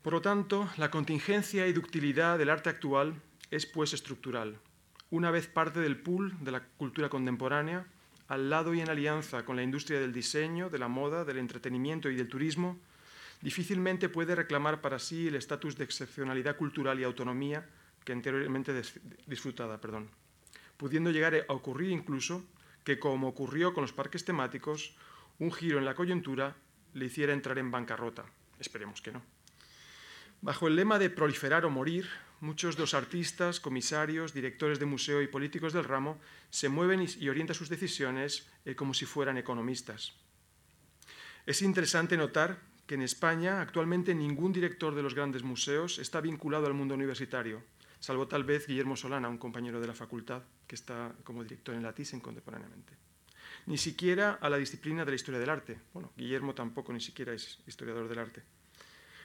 Por 0.00 0.12
lo 0.12 0.20
tanto, 0.20 0.68
la 0.76 0.90
contingencia 0.90 1.66
y 1.66 1.72
ductilidad 1.72 2.38
del 2.38 2.50
arte 2.50 2.70
actual 2.70 3.14
es 3.50 3.66
pues 3.66 3.92
estructural. 3.94 4.58
Una 5.10 5.30
vez 5.30 5.46
parte 5.46 5.80
del 5.80 5.96
pool 5.96 6.36
de 6.40 6.52
la 6.52 6.62
cultura 6.62 7.08
contemporánea, 7.08 7.86
al 8.28 8.48
lado 8.48 8.74
y 8.74 8.80
en 8.80 8.90
alianza 8.90 9.44
con 9.44 9.56
la 9.56 9.62
industria 9.62 9.98
del 10.00 10.12
diseño, 10.12 10.70
de 10.70 10.78
la 10.78 10.88
moda, 10.88 11.24
del 11.24 11.38
entretenimiento 11.38 12.10
y 12.10 12.16
del 12.16 12.28
turismo, 12.28 12.78
difícilmente 13.40 14.08
puede 14.08 14.34
reclamar 14.34 14.80
para 14.80 14.98
sí 14.98 15.28
el 15.28 15.36
estatus 15.36 15.76
de 15.76 15.84
excepcionalidad 15.84 16.56
cultural 16.56 17.00
y 17.00 17.04
autonomía 17.04 17.66
que 18.04 18.12
anteriormente 18.12 18.72
disfrutaba, 19.26 19.80
perdón, 19.80 20.10
pudiendo 20.76 21.10
llegar 21.10 21.34
a 21.48 21.52
ocurrir 21.52 21.90
incluso 21.90 22.44
que, 22.84 22.98
como 22.98 23.28
ocurrió 23.28 23.74
con 23.74 23.82
los 23.82 23.92
parques 23.92 24.24
temáticos, 24.24 24.96
un 25.38 25.52
giro 25.52 25.78
en 25.78 25.84
la 25.84 25.94
coyuntura 25.94 26.56
le 26.92 27.06
hiciera 27.06 27.32
entrar 27.32 27.58
en 27.58 27.70
bancarrota. 27.70 28.24
Esperemos 28.58 29.00
que 29.00 29.12
no. 29.12 29.22
Bajo 30.40 30.68
el 30.68 30.76
lema 30.76 30.98
de 30.98 31.10
proliferar 31.10 31.64
o 31.64 31.70
morir, 31.70 32.08
muchos 32.40 32.76
de 32.76 32.82
los 32.82 32.94
artistas, 32.94 33.60
comisarios, 33.60 34.34
directores 34.34 34.78
de 34.78 34.86
museo 34.86 35.22
y 35.22 35.26
políticos 35.26 35.72
del 35.72 35.84
ramo 35.84 36.20
se 36.50 36.68
mueven 36.68 37.06
y, 37.18 37.28
orientan 37.28 37.56
sus 37.56 37.70
decisiones 37.70 38.46
eh, 38.64 38.76
como 38.76 38.92
si 38.92 39.06
fueran 39.06 39.38
economistas. 39.38 40.12
Es 41.46 41.62
interesante 41.62 42.16
notar 42.16 42.60
que 42.86 42.94
en 42.94 43.02
España 43.02 43.62
actualmente 43.62 44.14
ningún 44.14 44.52
director 44.52 44.94
de 44.94 45.02
los 45.02 45.14
grandes 45.14 45.42
museos 45.42 45.98
está 45.98 46.20
vinculado 46.20 46.66
al 46.66 46.74
mundo 46.74 46.94
universitario, 46.94 47.62
salvo 48.04 48.28
tal 48.28 48.44
vez 48.44 48.66
Guillermo 48.66 48.96
Solana, 48.96 49.30
un 49.30 49.38
compañero 49.38 49.80
de 49.80 49.86
la 49.86 49.94
facultad 49.94 50.42
que 50.66 50.74
está 50.74 51.14
como 51.24 51.42
director 51.42 51.74
en 51.74 51.82
la 51.82 51.94
TISEN 51.94 52.20
contemporáneamente. 52.20 52.92
Ni 53.64 53.78
siquiera 53.78 54.36
a 54.42 54.50
la 54.50 54.58
disciplina 54.58 55.06
de 55.06 55.12
la 55.12 55.14
historia 55.14 55.40
del 55.40 55.48
arte. 55.48 55.80
Bueno, 55.94 56.12
Guillermo 56.14 56.54
tampoco 56.54 56.92
ni 56.92 57.00
siquiera 57.00 57.32
es 57.32 57.60
historiador 57.66 58.06
del 58.06 58.18
arte. 58.18 58.42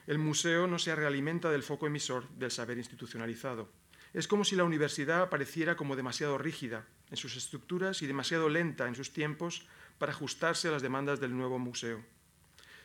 El 0.08 0.18
museo 0.18 0.66
no 0.66 0.80
se 0.80 0.96
realimenta 0.96 1.52
del 1.52 1.62
foco 1.62 1.88
emisor 1.88 2.30
del 2.30 2.52
saber 2.52 2.78
institucionalizado. 2.78 3.70
Es 4.14 4.30
como 4.30 4.46
si 4.46 4.56
la 4.56 4.64
universidad 4.64 5.30
pareciera 5.30 5.76
como 5.76 5.98
demasiado 5.98 6.38
rígida 6.38 6.88
en 7.12 7.18
sus 7.18 7.36
estructuras 7.36 8.02
y 8.02 8.08
demasiado 8.08 8.48
lenta 8.48 8.88
en 8.88 8.96
sus 8.96 9.12
tiempos 9.12 9.68
para 9.98 10.14
ajustarse 10.14 10.70
a 10.70 10.72
las 10.72 10.82
demandas 10.82 11.20
del 11.20 11.36
nuevo 11.36 11.60
museo. 11.60 12.02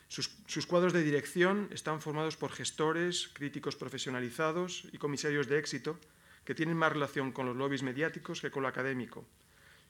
Sus, 0.07 0.65
cuadros 0.67 0.93
de 0.93 1.03
dirección 1.03 1.67
están 1.71 1.99
formados 1.99 2.37
por 2.37 2.51
gestores, 2.51 3.29
críticos 3.33 3.75
profesionalizados 3.75 4.87
y 4.91 4.97
comisarios 4.97 5.47
de 5.47 5.57
éxito 5.57 5.99
que 6.45 6.55
tienen 6.55 6.77
más 6.77 6.93
relación 6.93 7.31
con 7.31 7.47
los 7.47 7.55
lobbies 7.55 7.81
mediáticos 7.81 8.39
que 8.39 8.51
con 8.51 8.63
lo 8.63 8.69
académico. 8.69 9.25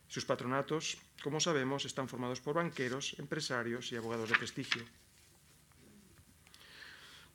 Sus 0.08 0.24
patronatos, 0.24 0.98
como 1.22 1.40
sabemos, 1.40 1.84
están 1.84 2.08
formados 2.08 2.40
por 2.40 2.56
banqueros, 2.56 3.16
empresarios 3.20 3.92
y 3.92 3.98
abogados 3.98 4.30
de 4.30 4.38
prestigio. 4.38 4.84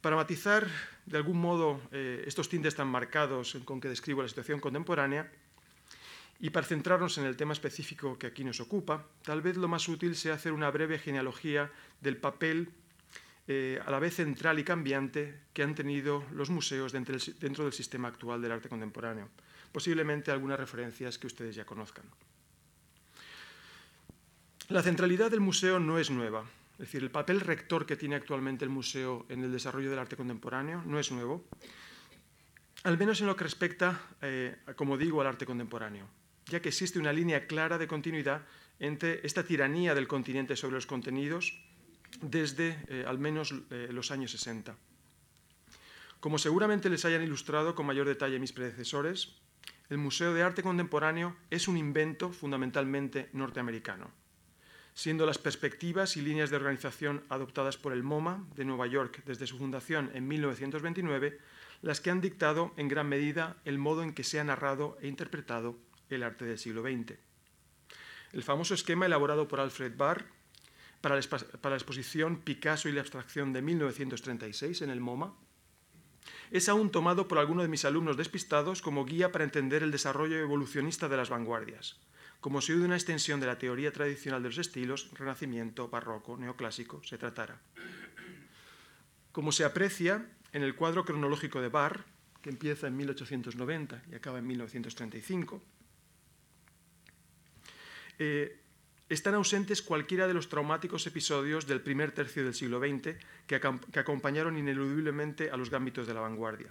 Para 0.00 0.16
matizar 0.16 0.66
de 1.04 1.18
algún 1.18 1.38
modo 1.38 1.82
eh, 1.92 2.24
estos 2.26 2.48
tintes 2.48 2.74
tan 2.74 2.88
marcados 2.88 3.58
con 3.66 3.80
que 3.80 3.92
describo 3.92 4.22
la 4.22 4.28
situación 4.28 4.58
contemporánea, 4.58 5.30
y 6.40 6.50
para 6.50 6.66
centrarnos 6.66 7.18
en 7.18 7.26
el 7.26 7.36
tema 7.36 7.52
específico 7.52 8.18
que 8.18 8.26
aquí 8.26 8.44
nos 8.44 8.60
ocupa, 8.60 9.04
tal 9.22 9.42
vez 9.42 9.56
lo 9.56 9.68
más 9.68 9.86
útil 9.88 10.16
sea 10.16 10.34
hacer 10.34 10.52
una 10.52 10.70
breve 10.70 10.98
genealogía 10.98 11.70
del 12.00 12.16
papel 12.16 12.70
eh, 13.46 13.78
a 13.84 13.90
la 13.90 13.98
vez 13.98 14.14
central 14.14 14.58
y 14.58 14.64
cambiante 14.64 15.40
que 15.52 15.62
han 15.62 15.74
tenido 15.74 16.24
los 16.32 16.48
museos 16.48 16.92
dentro 16.92 17.14
del, 17.18 17.72
sistema 17.72 18.08
actual 18.08 18.40
del 18.40 18.52
arte 18.52 18.68
contemporáneo. 18.68 19.28
Posiblemente 19.70 20.30
algunas 20.30 20.58
referencias 20.58 21.18
que 21.18 21.26
ustedes 21.26 21.54
ya 21.54 21.64
conozcan. 21.64 22.04
La 24.68 24.82
centralidad 24.82 25.30
del 25.30 25.40
museo 25.40 25.78
no 25.78 25.98
es 25.98 26.10
nueva. 26.10 26.44
Es 26.74 26.86
decir, 26.86 27.02
el 27.02 27.10
papel 27.10 27.40
rector 27.40 27.84
que 27.84 27.96
tiene 27.96 28.14
actualmente 28.14 28.64
el 28.64 28.70
museo 28.70 29.26
en 29.28 29.44
el 29.44 29.52
desarrollo 29.52 29.90
del 29.90 29.98
arte 29.98 30.16
contemporáneo 30.16 30.82
no 30.86 30.98
es 30.98 31.10
nuevo, 31.10 31.44
al 32.84 32.96
menos 32.96 33.20
en 33.20 33.26
lo 33.26 33.36
que 33.36 33.44
respecta, 33.44 34.00
eh, 34.22 34.56
como 34.76 34.96
digo, 34.96 35.20
al 35.20 35.26
arte 35.26 35.44
contemporáneo, 35.44 36.06
ya 36.50 36.60
que 36.60 36.68
existe 36.68 36.98
una 36.98 37.12
línea 37.12 37.46
clara 37.46 37.78
de 37.78 37.86
continuidad 37.86 38.42
entre 38.78 39.24
esta 39.26 39.44
tiranía 39.44 39.94
del 39.94 40.08
continente 40.08 40.56
sobre 40.56 40.74
los 40.74 40.86
contenidos 40.86 41.54
desde 42.20 42.76
eh, 42.88 43.04
al 43.06 43.18
menos 43.18 43.54
eh, 43.70 43.88
los 43.90 44.10
años 44.10 44.32
60. 44.32 44.76
Como 46.18 46.38
seguramente 46.38 46.90
les 46.90 47.04
hayan 47.04 47.22
ilustrado 47.22 47.74
con 47.74 47.86
mayor 47.86 48.06
detalle 48.06 48.38
mis 48.38 48.52
predecesores, 48.52 49.36
el 49.88 49.98
Museo 49.98 50.34
de 50.34 50.42
Arte 50.42 50.62
Contemporáneo 50.62 51.36
es 51.50 51.68
un 51.68 51.76
invento 51.76 52.30
fundamentalmente 52.30 53.30
norteamericano 53.32 54.10
siendo 54.94 55.24
las 55.24 55.38
perspectivas 55.38 56.16
y 56.16 56.20
líneas 56.20 56.50
de 56.50 56.56
organización 56.56 57.24
adoptadas 57.28 57.78
por 57.78 57.92
el 57.92 58.02
MoMA 58.02 58.46
de 58.54 58.64
Nueva 58.64 58.86
York 58.86 59.22
desde 59.24 59.46
su 59.46 59.56
fundación 59.56 60.10
en 60.14 60.28
1929 60.28 61.38
las 61.82 62.00
que 62.00 62.10
han 62.10 62.20
dictado 62.20 62.74
en 62.76 62.88
gran 62.88 63.08
medida 63.08 63.56
el 63.64 63.78
modo 63.78 64.02
en 64.02 64.12
que 64.12 64.24
se 64.24 64.40
ha 64.40 64.44
narrado 64.44 64.98
e 65.00 65.08
interpretado 65.08 65.78
el 66.16 66.22
arte 66.22 66.44
del 66.44 66.58
siglo 66.58 66.82
XX. 66.82 67.18
El 68.32 68.42
famoso 68.42 68.74
esquema 68.74 69.06
elaborado 69.06 69.48
por 69.48 69.60
Alfred 69.60 69.96
Barr 69.96 70.26
para 71.00 71.16
la, 71.16 71.76
exposición 71.76 72.40
Picasso 72.42 72.88
y 72.88 72.92
la 72.92 73.00
abstracción 73.00 73.52
de 73.52 73.62
1936 73.62 74.82
en 74.82 74.90
el 74.90 75.00
MoMA 75.00 75.34
es 76.50 76.68
aún 76.68 76.90
tomado 76.90 77.26
por 77.26 77.38
algunos 77.38 77.64
de 77.64 77.68
mis 77.68 77.84
alumnos 77.84 78.16
despistados 78.16 78.82
como 78.82 79.04
guía 79.04 79.32
para 79.32 79.44
entender 79.44 79.82
el 79.82 79.90
desarrollo 79.90 80.38
evolucionista 80.38 81.08
de 81.08 81.16
las 81.16 81.30
vanguardias 81.30 81.98
como 82.40 82.62
si 82.62 82.72
de 82.72 82.84
una 82.84 82.96
extensión 82.96 83.38
de 83.38 83.46
la 83.46 83.58
teoría 83.58 83.92
tradicional 83.92 84.42
de 84.42 84.48
los 84.48 84.58
estilos, 84.58 85.10
renacimiento, 85.12 85.88
barroco, 85.88 86.36
neoclásico, 86.38 87.02
se 87.04 87.18
tratara. 87.18 87.60
Como 89.32 89.52
se 89.52 89.64
aprecia 89.64 90.26
en 90.52 90.62
el 90.62 90.74
cuadro 90.74 91.04
cronológico 91.04 91.60
de 91.60 91.68
Barr, 91.68 92.04
que 92.40 92.50
empieza 92.50 92.86
en 92.86 92.96
1890 92.96 94.02
y 94.10 94.14
acaba 94.14 94.38
en 94.38 94.46
1935, 94.46 95.62
eh, 98.20 98.60
están 99.08 99.34
ausentes 99.34 99.80
cualquiera 99.80 100.28
de 100.28 100.34
los 100.34 100.50
traumáticos 100.50 101.06
episodios 101.06 101.66
del 101.66 101.80
primer 101.80 102.12
tercio 102.12 102.44
del 102.44 102.54
siglo 102.54 102.78
XX 102.78 103.16
que, 103.46 103.56
acompañaron 103.98 104.58
ineludiblemente 104.58 105.50
a 105.50 105.56
los 105.56 105.70
gámbitos 105.70 106.06
de 106.06 106.12
la 106.12 106.20
vanguardia. 106.20 106.68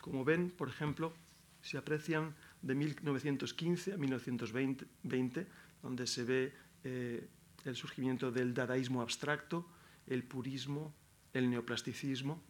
Como 0.00 0.24
ven, 0.24 0.50
por 0.50 0.68
ejemplo, 0.68 1.14
se 1.62 1.78
aprecian 1.78 2.34
de 2.60 2.74
1915 2.74 3.92
a 3.94 3.96
1920, 3.96 5.46
donde 5.80 6.06
se 6.08 6.24
ve 6.24 6.52
eh, 6.82 7.28
el 7.64 7.76
surgimiento 7.76 8.32
del 8.32 8.52
dadaísmo 8.52 9.00
abstracto, 9.00 9.66
el 10.08 10.24
purismo, 10.24 10.92
el 11.32 11.48
neoplasticismo. 11.48 12.42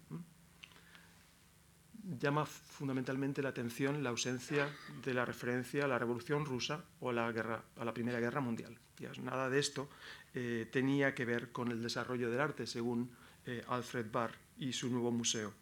Llama 2.02 2.46
fundamentalmente 2.46 3.42
la 3.42 3.50
atención 3.50 4.02
la 4.02 4.10
ausencia 4.10 4.68
de 5.04 5.14
la 5.14 5.24
referencia 5.24 5.84
a 5.84 5.88
la 5.88 5.98
Revolución 5.98 6.44
Rusa 6.46 6.84
o 7.00 7.10
a 7.10 7.12
la, 7.12 7.30
guerra, 7.30 7.62
Primera 7.92 8.20
Guerra 8.20 8.40
Mundial. 8.40 8.78
nada 9.22 9.50
de 9.50 9.58
esto 9.58 9.88
eh, 10.34 10.68
tenía 10.70 11.14
que 11.14 11.24
ver 11.24 11.52
con 11.52 11.70
el 11.70 11.82
desarrollo 11.82 12.30
del 12.30 12.40
arte, 12.40 12.66
según 12.66 13.10
eh, 13.46 13.62
Alfred 13.68 14.06
Barr 14.10 14.32
y 14.58 14.72
su 14.72 14.88
nuevo 14.88 15.10
museo. 15.10 15.52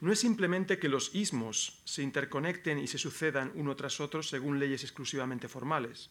No 0.00 0.12
es 0.12 0.20
simplemente 0.20 0.78
que 0.78 0.88
los 0.88 1.14
ismos 1.14 1.80
se 1.84 2.02
interconecten 2.02 2.78
y 2.78 2.86
se 2.86 2.98
sucedan 2.98 3.52
uno 3.54 3.74
tras 3.74 4.00
otro 4.00 4.22
según 4.22 4.58
leyes 4.58 4.82
exclusivamente 4.82 5.48
formales, 5.48 6.10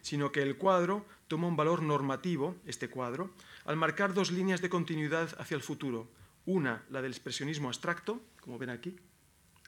sino 0.00 0.30
que 0.30 0.42
el 0.42 0.56
cuadro 0.56 1.06
toma 1.28 1.48
un 1.48 1.56
valor 1.56 1.82
normativo, 1.82 2.56
este 2.66 2.88
cuadro, 2.88 3.34
al 3.64 3.76
marcar 3.76 4.14
dos 4.14 4.30
líneas 4.30 4.60
de 4.60 4.68
continuidad 4.68 5.34
hacia 5.40 5.56
el 5.56 5.62
futuro. 5.62 6.08
Una, 6.46 6.84
la 6.90 7.02
del 7.02 7.12
expresionismo 7.12 7.68
abstracto, 7.68 8.20
como 8.40 8.58
ven 8.58 8.70
aquí, 8.70 8.96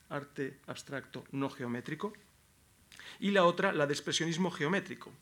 arte 0.08 0.58
abstracto 0.66 1.24
no 1.32 1.50
geométrico, 1.50 2.12
y 3.20 3.30
la 3.30 3.44
otra, 3.44 3.72
la 3.72 3.86
de 3.86 3.92
expresionismo 3.92 4.50
geométrico, 4.50 5.12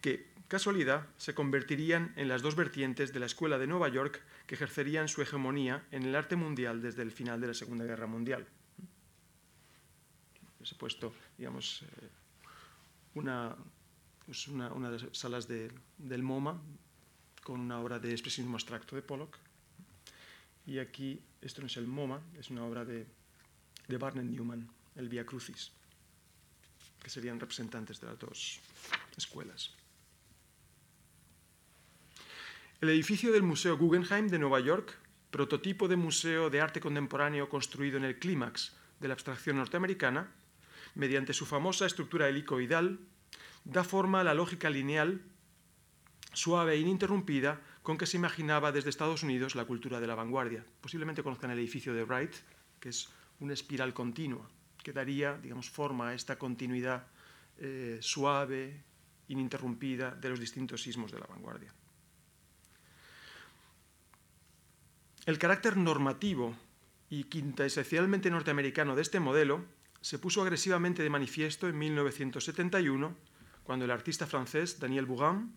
que 0.00 0.34
casualidad, 0.48 1.08
se 1.16 1.34
convertirían 1.34 2.12
en 2.16 2.28
las 2.28 2.42
dos 2.42 2.54
vertientes 2.54 3.12
de 3.12 3.20
la 3.20 3.26
Escuela 3.26 3.58
de 3.58 3.66
Nueva 3.66 3.88
York 3.88 4.22
que 4.46 4.54
ejercerían 4.54 5.08
su 5.08 5.22
hegemonía 5.22 5.84
en 5.90 6.04
el 6.04 6.14
arte 6.14 6.36
mundial 6.36 6.82
desde 6.82 7.02
el 7.02 7.10
final 7.10 7.40
de 7.40 7.48
la 7.48 7.54
Segunda 7.54 7.84
Guerra 7.84 8.06
Mundial. 8.06 8.46
Les 10.60 10.72
he 10.72 10.74
puesto, 10.76 11.12
digamos, 11.36 11.82
eh, 11.82 12.08
pues 14.24 14.48
una, 14.48 14.72
una, 14.72 14.90
de 14.90 14.98
las 14.98 15.18
salas 15.18 15.48
del 15.48 16.22
MoMA 16.22 16.60
con 17.42 17.60
una 17.60 17.80
obra 17.80 17.98
de 17.98 18.12
expresionismo 18.12 18.56
abstracto 18.56 18.96
de 18.96 19.02
Pollock. 19.02 19.38
Y 20.66 20.78
aquí, 20.78 21.20
esto 21.40 21.60
no 21.60 21.66
es 21.66 21.76
el 21.76 21.86
MoMA, 21.86 22.22
es 22.38 22.50
una 22.50 22.64
obra 22.64 22.84
de, 22.84 23.06
de 23.88 23.98
Barnett 23.98 24.26
Newman, 24.26 24.68
el 24.96 25.08
Via 25.08 25.26
Crucis, 25.26 25.72
que 27.02 27.10
serían 27.10 27.38
representantes 27.38 28.00
de 28.00 28.06
las 28.06 28.18
dos 28.18 28.60
escuelas. 29.16 29.74
El 32.80 32.90
edificio 32.90 33.32
del 33.32 33.42
Museo 33.42 33.76
Guggenheim 33.76 34.28
de 34.28 34.38
Nueva 34.38 34.60
York, 34.60 34.98
prototipo 35.30 35.88
de 35.88 35.96
museo 35.96 36.50
de 36.50 36.60
arte 36.60 36.80
contemporáneo 36.80 37.48
construido 37.48 37.96
en 37.96 38.04
el 38.04 38.18
clímax 38.18 38.76
de 39.00 39.08
la 39.08 39.14
abstracción 39.14 39.56
norteamericana, 39.56 40.30
mediante 40.94 41.32
su 41.32 41.46
famosa 41.46 41.86
estructura 41.86 42.28
helicoidal, 42.28 42.98
da 43.64 43.82
forma 43.82 44.20
a 44.20 44.24
la 44.24 44.34
lógica 44.34 44.70
lineal, 44.70 45.20
suave 46.32 46.74
e 46.74 46.80
ininterrumpida, 46.80 47.60
con 47.84 47.98
que 47.98 48.06
se 48.06 48.16
imaginaba 48.16 48.72
desde 48.72 48.88
Estados 48.88 49.22
Unidos 49.22 49.54
la 49.54 49.66
cultura 49.66 50.00
de 50.00 50.06
la 50.06 50.14
vanguardia. 50.14 50.64
Posiblemente 50.80 51.22
conozcan 51.22 51.50
el 51.50 51.58
edificio 51.58 51.92
de 51.92 52.02
Wright, 52.02 52.32
que 52.80 52.88
es 52.88 53.10
una 53.40 53.52
espiral 53.52 53.92
continua, 53.92 54.48
que 54.82 54.94
daría 54.94 55.36
digamos, 55.36 55.68
forma 55.68 56.08
a 56.08 56.14
esta 56.14 56.38
continuidad 56.38 57.06
eh, 57.58 57.98
suave, 58.00 58.82
ininterrumpida 59.28 60.12
de 60.12 60.30
los 60.30 60.40
distintos 60.40 60.80
sismos 60.80 61.12
de 61.12 61.18
la 61.18 61.26
vanguardia. 61.26 61.74
El 65.26 65.38
carácter 65.38 65.76
normativo 65.76 66.56
y 67.10 67.24
quintesencialmente 67.24 68.30
norteamericano 68.30 68.96
de 68.96 69.02
este 69.02 69.20
modelo 69.20 69.62
se 70.00 70.18
puso 70.18 70.40
agresivamente 70.40 71.02
de 71.02 71.10
manifiesto 71.10 71.68
en 71.68 71.78
1971, 71.78 73.14
cuando 73.62 73.84
el 73.84 73.90
artista 73.90 74.26
francés 74.26 74.80
Daniel 74.80 75.04
Bougan 75.04 75.54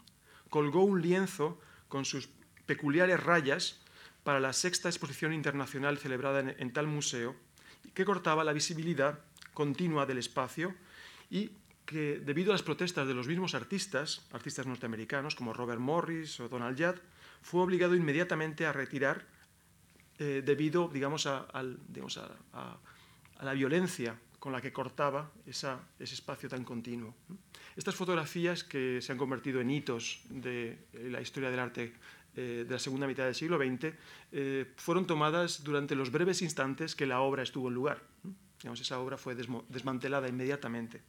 colgó 0.49 0.83
un 0.83 1.01
lienzo 1.01 1.61
con 1.87 2.05
sus 2.05 2.29
peculiares 2.65 3.21
rayas 3.21 3.79
para 4.23 4.39
la 4.39 4.53
sexta 4.53 4.89
exposición 4.89 5.33
internacional 5.33 5.97
celebrada 5.97 6.41
en, 6.41 6.73
tal 6.73 6.87
museo, 6.87 7.35
que 7.93 8.05
cortaba 8.05 8.43
la 8.43 8.53
visibilidad 8.53 9.19
continua 9.53 10.05
del 10.05 10.17
espacio 10.17 10.75
y 11.29 11.51
que, 11.85 12.19
debido 12.19 12.51
a 12.51 12.55
las 12.55 12.63
protestas 12.63 13.07
de 13.07 13.13
los 13.13 13.27
mismos 13.27 13.55
artistas, 13.55 14.27
artistas 14.33 14.67
norteamericanos 14.67 15.35
como 15.35 15.53
Robert 15.53 15.79
Morris 15.79 16.39
o 16.41 16.49
Donald 16.49 16.77
Judd, 16.77 16.99
fue 17.41 17.61
obligado 17.61 17.95
inmediatamente 17.95 18.65
a 18.65 18.73
retirar 18.73 19.25
eh, 20.19 20.41
debido, 20.45 20.89
digamos, 20.89 21.27
a, 21.27 21.47
la 23.41 23.53
violencia 23.53 24.19
con 24.47 24.53
la 24.53 24.61
que 24.61 24.71
cortaba 24.71 25.29
ese 25.45 25.75
espacio 25.99 26.47
tan 26.47 26.63
continuo. 26.63 27.13
Estas 27.75 27.95
fotografías 27.95 28.63
que 28.63 29.01
se 29.01 29.11
han 29.11 29.17
convertido 29.17 29.59
en 29.59 29.69
hitos 29.69 30.21
de 30.29 30.87
la 30.93 31.19
historia 31.19 31.51
del 31.51 31.59
arte 31.59 31.91
eh, 32.33 32.63
de 32.65 32.71
la 32.71 32.79
segunda 32.79 33.07
mitad 33.07 33.25
del 33.25 33.35
siglo 33.35 33.57
XX 33.57 33.91
eh, 34.31 34.71
fueron 34.77 35.05
tomadas 35.05 35.65
durante 35.65 35.95
los 35.95 36.11
breves 36.11 36.41
instantes 36.41 36.95
que 36.95 37.05
la 37.05 37.19
obra 37.19 37.43
estuvo 37.43 37.67
en 37.67 37.73
lugar. 37.73 38.07
esa 38.63 38.99
obra 38.99 39.17
fue 39.17 39.35
desmantelada 39.35 40.29
inmediatamente. 40.29 41.01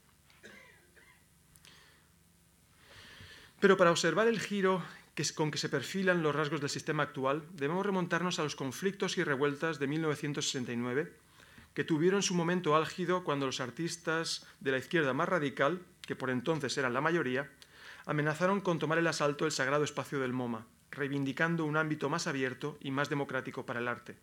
Pero 3.61 3.77
para 3.77 3.91
observar 3.91 4.27
el 4.27 4.41
giro 4.41 4.83
con 5.33 5.49
que 5.49 5.57
se 5.57 5.69
perfilan 5.69 6.21
los 6.21 6.35
rasgos 6.35 6.59
del 6.59 6.69
sistema 6.69 7.03
actual, 7.03 7.47
debemos 7.53 7.85
remontarnos 7.85 8.37
a 8.39 8.43
los 8.43 8.57
conflictos 8.57 9.17
y 9.17 9.23
revueltas 9.23 9.79
de 9.79 9.87
1969, 9.87 11.28
que 11.73 11.83
tuvieron 11.83 12.23
su 12.23 12.33
momento 12.33 12.75
álgido 12.75 13.23
cuando 13.23 13.45
los 13.45 13.59
artistas 13.59 14.47
de 14.59 14.71
la 14.71 14.77
izquierda 14.77 15.13
más 15.13 15.29
radical, 15.29 15.81
que 16.01 16.15
por 16.15 16.29
entonces 16.29 16.77
eran 16.77 16.93
la 16.93 17.01
mayoría, 17.01 17.51
amenazaron 18.05 18.61
con 18.61 18.79
tomar 18.79 18.97
el 18.97 19.07
asalto 19.07 19.45
el 19.45 19.51
sagrado 19.51 19.83
espacio 19.83 20.19
del 20.19 20.33
MoMA, 20.33 20.65
reivindicando 20.91 21.65
un 21.65 21.77
ámbito 21.77 22.09
más 22.09 22.27
abierto 22.27 22.77
y 22.81 22.91
más 22.91 23.09
democrático 23.09 23.65
para 23.65 23.79
el 23.79 23.87
arte. 23.87 24.17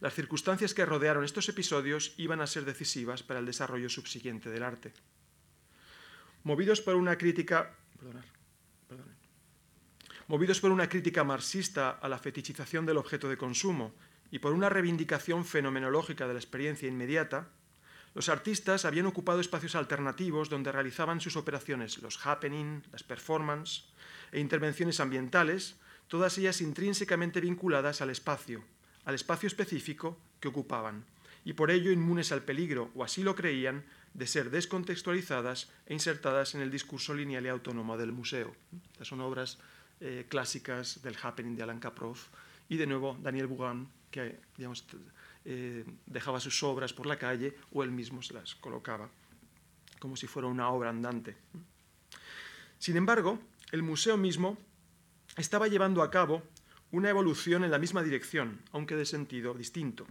Las 0.00 0.14
circunstancias 0.14 0.74
que 0.74 0.84
rodearon 0.84 1.24
estos 1.24 1.48
episodios 1.48 2.12
iban 2.18 2.40
a 2.40 2.46
ser 2.46 2.64
decisivas 2.64 3.22
para 3.22 3.40
el 3.40 3.46
desarrollo 3.46 3.88
subsiguiente 3.88 4.50
del 4.50 4.62
arte. 4.62 4.92
Movidos 6.44 6.80
por 6.80 6.94
una 6.94 7.16
crítica... 7.16 7.74
Movidos 10.28 10.60
por 10.60 10.72
una 10.72 10.88
crítica 10.88 11.24
marxista 11.24 11.90
a 11.90 12.08
la 12.08 12.18
fetichización 12.18 12.84
del 12.84 12.98
objeto 12.98 13.28
de 13.28 13.36
consumo 13.36 13.94
y 14.30 14.38
por 14.38 14.52
una 14.52 14.68
reivindicación 14.68 15.44
fenomenológica 15.44 16.26
de 16.26 16.34
la 16.34 16.40
experiencia 16.40 16.88
inmediata, 16.88 17.48
los 18.14 18.28
artistas 18.28 18.84
habían 18.84 19.06
ocupado 19.06 19.40
espacios 19.40 19.74
alternativos 19.74 20.48
donde 20.48 20.72
realizaban 20.72 21.20
sus 21.20 21.36
operaciones, 21.36 21.98
los 21.98 22.24
happening, 22.26 22.82
las 22.90 23.02
performances 23.02 23.84
e 24.32 24.40
intervenciones 24.40 25.00
ambientales, 25.00 25.76
todas 26.08 26.38
ellas 26.38 26.60
intrínsecamente 26.60 27.40
vinculadas 27.40 28.00
al 28.00 28.10
espacio, 28.10 28.64
al 29.04 29.14
espacio 29.14 29.46
específico 29.46 30.18
que 30.40 30.48
ocupaban, 30.48 31.04
y 31.44 31.52
por 31.52 31.70
ello 31.70 31.92
inmunes 31.92 32.32
al 32.32 32.42
peligro, 32.42 32.90
o 32.94 33.04
así 33.04 33.22
lo 33.22 33.36
creían, 33.36 33.84
de 34.14 34.26
ser 34.26 34.50
descontextualizadas 34.50 35.68
e 35.84 35.92
insertadas 35.92 36.54
en 36.54 36.62
el 36.62 36.70
discurso 36.70 37.12
lineal 37.12 37.44
y 37.44 37.48
autónomo 37.48 37.98
del 37.98 38.12
museo. 38.12 38.56
Estas 38.92 39.08
son 39.08 39.20
obras 39.20 39.58
eh, 40.00 40.24
clásicas 40.28 41.02
del 41.02 41.16
happening 41.22 41.54
de 41.54 41.62
Alan 41.62 41.80
Kaprow 41.80 42.16
y 42.68 42.78
de 42.78 42.86
nuevo 42.86 43.18
Daniel 43.20 43.46
Bougan, 43.46 43.88
que 44.10 44.40
eh, 45.44 45.84
dejaba 46.06 46.40
sus 46.40 46.62
obras 46.62 46.92
por 46.92 47.06
la 47.06 47.18
calle 47.18 47.56
o 47.72 47.82
él 47.82 47.90
mismo 47.90 48.22
se 48.22 48.34
las 48.34 48.54
colocaba 48.54 49.10
como 49.98 50.16
si 50.16 50.26
fuera 50.26 50.48
una 50.48 50.68
obra 50.68 50.90
andante. 50.90 51.36
Sin 52.78 52.96
embargo, 52.96 53.38
el 53.72 53.82
museo 53.82 54.16
mismo 54.16 54.58
estaba 55.36 55.68
llevando 55.68 56.02
a 56.02 56.10
cabo 56.10 56.42
una 56.92 57.10
evolución 57.10 57.64
en 57.64 57.70
la 57.70 57.78
misma 57.78 58.02
dirección, 58.02 58.62
aunque 58.72 58.96
de 58.96 59.06
sentido 59.06 59.54
distinto. 59.54 60.06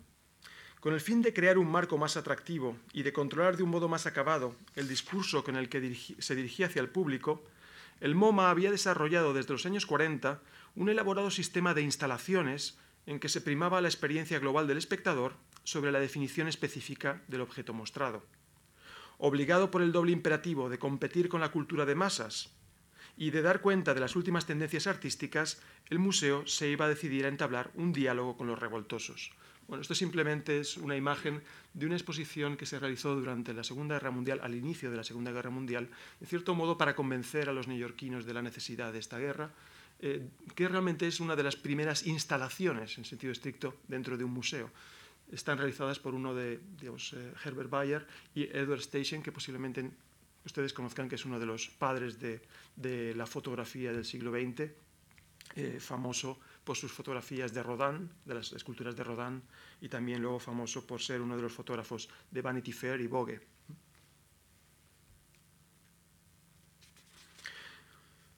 Con 0.79 0.93
el 0.93 1.01
fin 1.01 1.21
de 1.21 1.33
crear 1.33 1.57
un 1.57 1.71
marco 1.71 1.97
más 1.97 2.17
atractivo 2.17 2.77
y 2.93 3.03
de 3.03 3.13
controlar 3.13 3.57
de 3.57 3.63
un 3.63 3.69
modo 3.69 3.87
más 3.87 4.05
acabado 4.05 4.55
el 4.75 4.87
discurso 4.87 5.43
con 5.43 5.55
el 5.55 5.69
que 5.69 5.95
se 6.19 6.35
dirigía 6.35 6.67
hacia 6.67 6.81
el 6.81 6.89
público, 6.89 7.43
el 8.01 8.13
MoMA 8.13 8.49
había 8.49 8.71
desarrollado 8.71 9.33
desde 9.33 9.53
los 9.53 9.65
años 9.65 9.85
40 9.85 10.41
un 10.75 10.89
elaborado 10.89 11.31
sistema 11.31 11.73
de 11.73 11.81
instalaciones 11.81 12.77
en 13.05 13.19
que 13.19 13.29
se 13.29 13.41
primaba 13.41 13.81
la 13.81 13.87
experiencia 13.87 14.39
global 14.39 14.67
del 14.67 14.77
espectador 14.77 15.33
sobre 15.63 15.91
la 15.91 15.99
definición 15.99 16.47
específica 16.47 17.21
del 17.27 17.41
objeto 17.41 17.73
mostrado. 17.73 18.25
Obligado 19.17 19.71
por 19.71 19.81
el 19.81 19.91
doble 19.91 20.11
imperativo 20.11 20.69
de 20.69 20.79
competir 20.79 21.29
con 21.29 21.41
la 21.41 21.51
cultura 21.51 21.85
de 21.85 21.95
masas 21.95 22.51
y 23.17 23.31
de 23.31 23.41
dar 23.41 23.61
cuenta 23.61 23.93
de 23.93 24.01
las 24.01 24.15
últimas 24.15 24.45
tendencias 24.45 24.87
artísticas, 24.87 25.61
el 25.89 25.99
museo 25.99 26.45
se 26.47 26.67
iba 26.67 26.85
a 26.85 26.89
decidir 26.89 27.25
a 27.25 27.29
entablar 27.29 27.71
un 27.75 27.93
diálogo 27.93 28.35
con 28.35 28.47
los 28.47 28.59
revoltosos, 28.59 29.31
bueno, 29.67 29.81
esto 29.81 29.95
simplemente 29.95 30.59
es 30.59 30.77
una 30.77 30.95
imagen 30.95 31.41
de 31.73 31.87
una 31.87 31.95
exposición 31.95 32.55
que 32.55 32.67
se 32.67 32.79
realizó 32.79 33.15
durante 33.15 33.51
la 33.53 33.63
Segunda 33.63 33.95
Guerra 33.95 34.11
Mundial, 34.11 34.39
al 34.43 34.53
inicio 34.53 34.91
de 34.91 34.97
la 34.97 35.03
Segunda 35.03 35.31
Guerra 35.31 35.49
Mundial, 35.49 35.89
en 36.21 36.27
cierto 36.27 36.53
modo 36.53 36.77
para 36.77 36.95
convencer 36.95 37.49
a 37.49 37.53
los 37.53 37.67
neoyorquinos 37.67 38.25
de 38.25 38.33
la 38.35 38.43
necesidad 38.43 38.93
de 38.93 38.99
esta 38.99 39.17
guerra, 39.17 39.51
eh, 39.99 40.27
que 40.55 40.67
realmente 40.67 41.07
es 41.07 41.19
una 41.19 41.35
de 41.35 41.43
las 41.43 41.55
primeras 41.55 42.05
instalaciones, 42.05 42.97
en 42.97 43.05
sentido 43.05 43.31
estricto, 43.31 43.75
dentro 43.87 44.17
de 44.17 44.23
un 44.23 44.31
museo. 44.31 44.69
están 45.31 45.57
realizadas 45.57 45.97
por 45.97 46.13
uno 46.13 46.35
de 46.35 46.59
digamos, 46.79 47.13
eh, 47.13 47.33
Herbert 47.43 47.69
Bayer 47.69 48.07
y 48.35 48.43
Edward 48.43 48.81
Station, 48.81 49.23
que 49.23 49.31
posiblemente 49.31 49.89
ustedes 50.45 50.73
conozcan 50.73 51.09
que 51.09 51.15
es 51.15 51.25
uno 51.25 51.39
de 51.39 51.45
los 51.45 51.67
padres 51.69 52.19
de, 52.19 53.13
la 53.15 53.25
fotografía 53.25 53.91
del 53.91 54.05
siglo 54.05 54.31
XX, 54.31 54.69
eh, 55.55 55.79
famoso 55.79 56.39
por 56.63 56.75
sus 56.75 56.91
fotografías 56.91 57.53
de 57.53 57.63
Rodin, 57.63 58.09
de 58.25 58.33
las 58.33 58.51
esculturas 58.53 58.95
de 58.95 59.03
Rodin, 59.03 59.41
y 59.81 59.89
también 59.89 60.21
luego 60.21 60.39
famoso 60.39 60.85
por 60.85 61.01
ser 61.01 61.21
uno 61.21 61.35
de 61.35 61.41
los 61.41 61.53
fotógrafos 61.53 62.09
de 62.29 62.41
Vanity 62.41 62.71
Fair 62.71 63.01
y 63.01 63.07
Vogue. 63.07 63.54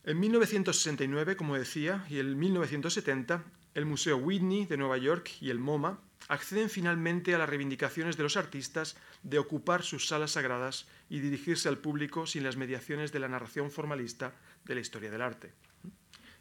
En 0.07 0.21
1969, 0.21 1.35
como 1.35 1.57
decía, 1.57 2.05
y 2.09 2.19
en 2.19 2.39
1970, 2.39 3.43
el 3.73 3.85
Museo 3.85 4.15
Whitney 4.15 4.65
de 4.65 4.77
Nueva 4.77 4.97
York 4.97 5.31
y 5.41 5.49
el 5.49 5.59
MoMA 5.59 5.99
acceden 6.29 6.69
finalmente 6.69 7.35
a 7.35 7.37
las 7.37 7.49
reivindicaciones 7.49 8.15
de 8.15 8.23
los 8.23 8.37
artistas 8.37 8.95
de 9.23 9.37
ocupar 9.37 9.83
sus 9.83 10.07
salas 10.07 10.31
sagradas 10.31 10.87
y 11.09 11.19
dirigirse 11.19 11.67
al 11.67 11.79
público 11.79 12.25
sin 12.25 12.45
las 12.45 12.55
mediaciones 12.55 13.11
de 13.11 13.19
la 13.19 13.27
narración 13.27 13.69
formalista 13.69 14.33
de 14.63 14.75
la 14.75 14.79
historia 14.79 15.11
del 15.11 15.21
arte. 15.21 15.51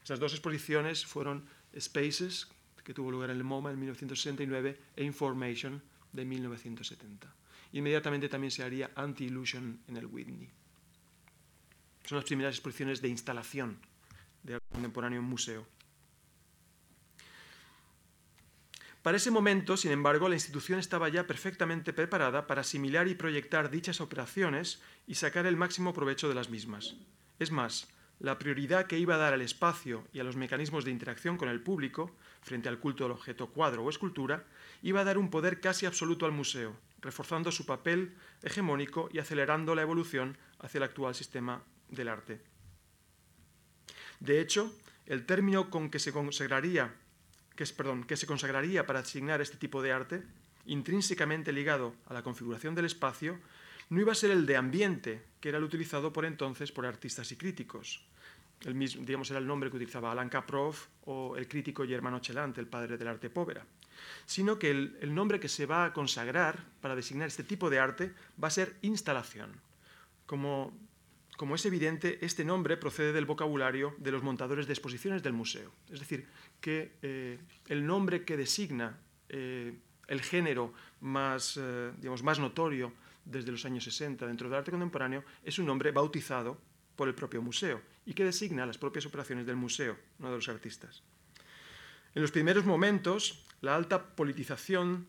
Esas 0.01 0.21
dos 0.21 0.33
exposiciones 0.33 1.05
fueron 1.05 1.49
Spaces, 1.77 2.47
que 2.85 2.95
tuvo 2.95 3.11
lugar 3.11 3.31
en 3.31 3.39
el 3.39 3.43
MoMA 3.43 3.73
en 3.73 3.81
1969, 3.81 4.79
e 4.95 5.03
Information 5.03 5.83
de 6.13 6.25
1970. 6.25 7.35
Inmediatamente 7.73 8.29
también 8.29 8.53
se 8.53 8.63
haría 8.63 8.93
Anti-Illusion 8.95 9.81
en 9.89 9.97
el 9.97 10.07
Whitney. 10.07 10.53
Son 12.07 12.17
las 12.17 12.25
primeras 12.25 12.55
exposiciones 12.55 13.03
de 13.03 13.09
instalación 13.09 13.79
de 14.45 14.55
arte 14.55 14.67
contemporáneo 14.73 15.19
en 15.19 15.25
museo. 15.25 15.67
Para 19.03 19.17
ese 19.17 19.33
momento, 19.33 19.77
sin 19.77 19.91
embargo, 19.91 20.29
la 20.29 20.37
institución 20.37 20.79
estaba 20.79 21.09
ya 21.09 21.27
perfectamente 21.27 21.93
preparada 21.93 22.47
para 22.47 22.61
asimilar 22.61 23.09
y 23.09 23.17
proyectar 23.17 23.71
dichas 23.71 24.01
operaciones 24.01 24.81
y 25.07 25.17
sacar 25.17 25.47
el 25.47 25.57
máximo 25.57 25.93
provecho 25.93 26.29
de 26.29 26.37
las 26.37 26.49
mismas. 26.49 26.95
Es 27.41 27.51
más, 27.51 27.89
la 28.21 28.39
prioridad 28.39 28.87
que 28.87 28.99
iba 28.99 29.17
a 29.17 29.19
dar 29.19 29.33
al 29.33 29.43
espacio 29.43 30.07
y 30.13 30.21
a 30.21 30.25
los 30.25 30.37
mecanismos 30.37 30.85
de 30.85 30.93
interacción 30.93 31.37
con 31.37 31.49
el 31.49 31.61
público, 31.61 32.17
frente 32.41 32.69
al 32.69 32.79
culto 32.79 33.05
del 33.05 33.13
objeto 33.13 33.49
cuadro 33.49 33.85
o 33.85 33.91
escultura, 33.91 34.45
iba 34.83 35.01
a 35.01 35.05
dar 35.05 35.19
un 35.19 35.29
poder 35.29 35.61
casi 35.61 35.87
absoluto 35.87 36.25
al 36.25 36.33
museo, 36.33 36.77
reforzando 37.01 37.51
su 37.51 37.67
papel 37.67 38.17
hegemónico 38.43 39.09
y 39.13 39.19
acelerando 39.19 39.75
la 39.75 39.83
evolución 39.83 40.39
hacia 40.61 40.79
el 40.79 40.85
actual 40.85 41.15
sistema 41.15 41.63
del 41.89 42.09
arte. 42.09 42.41
De 44.21 44.41
hecho, 44.41 44.75
el 45.07 45.27
término 45.27 45.71
con 45.71 45.91
que 45.91 45.99
se 45.99 46.13
consagraría 46.13 46.93
que, 47.57 47.67
perdón, 47.67 48.05
que 48.05 48.17
se 48.17 48.27
consagraría 48.27 48.87
para 48.87 49.01
asignar 49.01 49.41
este 49.41 49.57
tipo 49.57 49.83
de 49.83 49.91
arte, 49.91 50.23
intrínsecamente 50.67 51.53
ligado 51.53 51.95
a 52.07 52.15
la 52.15 52.23
configuración 52.23 52.75
del 52.75 52.85
espacio, 52.85 53.41
no 53.89 54.01
iba 54.01 54.13
a 54.13 54.17
ser 54.17 54.31
el 54.31 54.47
de 54.47 54.57
ambiente, 54.57 55.23
que 55.41 55.49
era 55.49 55.59
el 55.59 55.65
utilizado 55.65 56.13
por 56.13 56.25
entonces 56.25 56.71
por 56.71 56.87
artistas 56.87 57.33
y 57.33 57.37
críticos. 57.37 58.05
El 58.63 58.75
mismo, 58.75 59.05
digamos, 59.05 59.31
era 59.31 59.39
el 59.39 59.47
nombre 59.47 59.71
que 59.71 59.77
utilizaba 59.77 60.13
Alan 60.13 60.29
Kaprov 60.29 60.77
o 61.05 61.37
el 61.37 61.49
crítico 61.49 61.87
Germano 61.87 62.21
Chelant, 62.21 62.59
el 62.59 62.67
padre 62.67 62.97
del 62.97 63.09
arte 63.09 63.31
povera. 63.31 63.65
Sino 64.27 64.59
que 64.59 64.71
el, 64.71 64.99
el 65.01 65.15
nombre 65.15 65.41
que 65.41 65.49
se 65.49 65.67
va 65.67 65.87
a 65.87 65.93
consagrar 65.93 66.65
para 66.81 66.97
designar 66.97 67.29
este 67.29 67.45
tipo 67.45 67.71
de 67.71 67.79
arte 67.79 68.13
va 68.43 68.49
a 68.49 68.51
ser 68.51 68.77
instalación. 68.83 69.53
Como 70.27 70.77
como 71.37 71.55
es 71.55 71.67
evidente, 71.67 72.19
este 72.25 72.45
nombre 72.45 72.77
procede 72.77 73.13
del 73.13 73.27
vocabulario 73.27 73.95
de 73.99 74.11
los 74.11 74.23
montadores 74.23 74.67
de 74.67 74.73
exposiciones 74.73 75.23
del 75.23 75.33
museo. 75.33 75.71
Es 75.91 76.01
decir, 76.01 76.27
que 76.61 76.93
eh, 77.03 77.39
el 77.69 77.87
nombre 77.87 78.25
que 78.25 78.37
designa 78.37 78.99
eh, 79.29 79.75
el 80.09 80.23
género 80.23 80.73
más, 81.01 81.59
eh, 81.61 81.93
digamos, 81.99 82.23
más 82.23 82.39
notorio 82.39 82.93
desde 83.25 83.51
los 83.53 83.65
años 83.65 83.85
60 83.85 84.27
dentro 84.27 84.49
del 84.49 84.59
arte 84.59 84.71
contemporáneo 84.71 85.25
es 85.45 85.59
un 85.59 85.67
nombre 85.67 85.91
bautizado 85.91 86.59
por 86.95 87.09
el 87.09 87.15
propio 87.15 87.43
museo 87.43 87.83
y 88.07 88.15
que 88.15 88.25
designa 88.25 88.65
las 88.65 88.79
propias 88.79 89.05
operaciones 89.05 89.47
del 89.47 89.57
museo, 89.57 89.97
no 90.19 90.31
de 90.31 90.37
los 90.37 90.49
artistas. 90.49 91.03
En 92.15 92.23
los 92.23 92.31
primeros 92.31 92.65
momentos, 92.65 93.45
la 93.61 93.77
alta 93.77 94.17
politización 94.17 95.07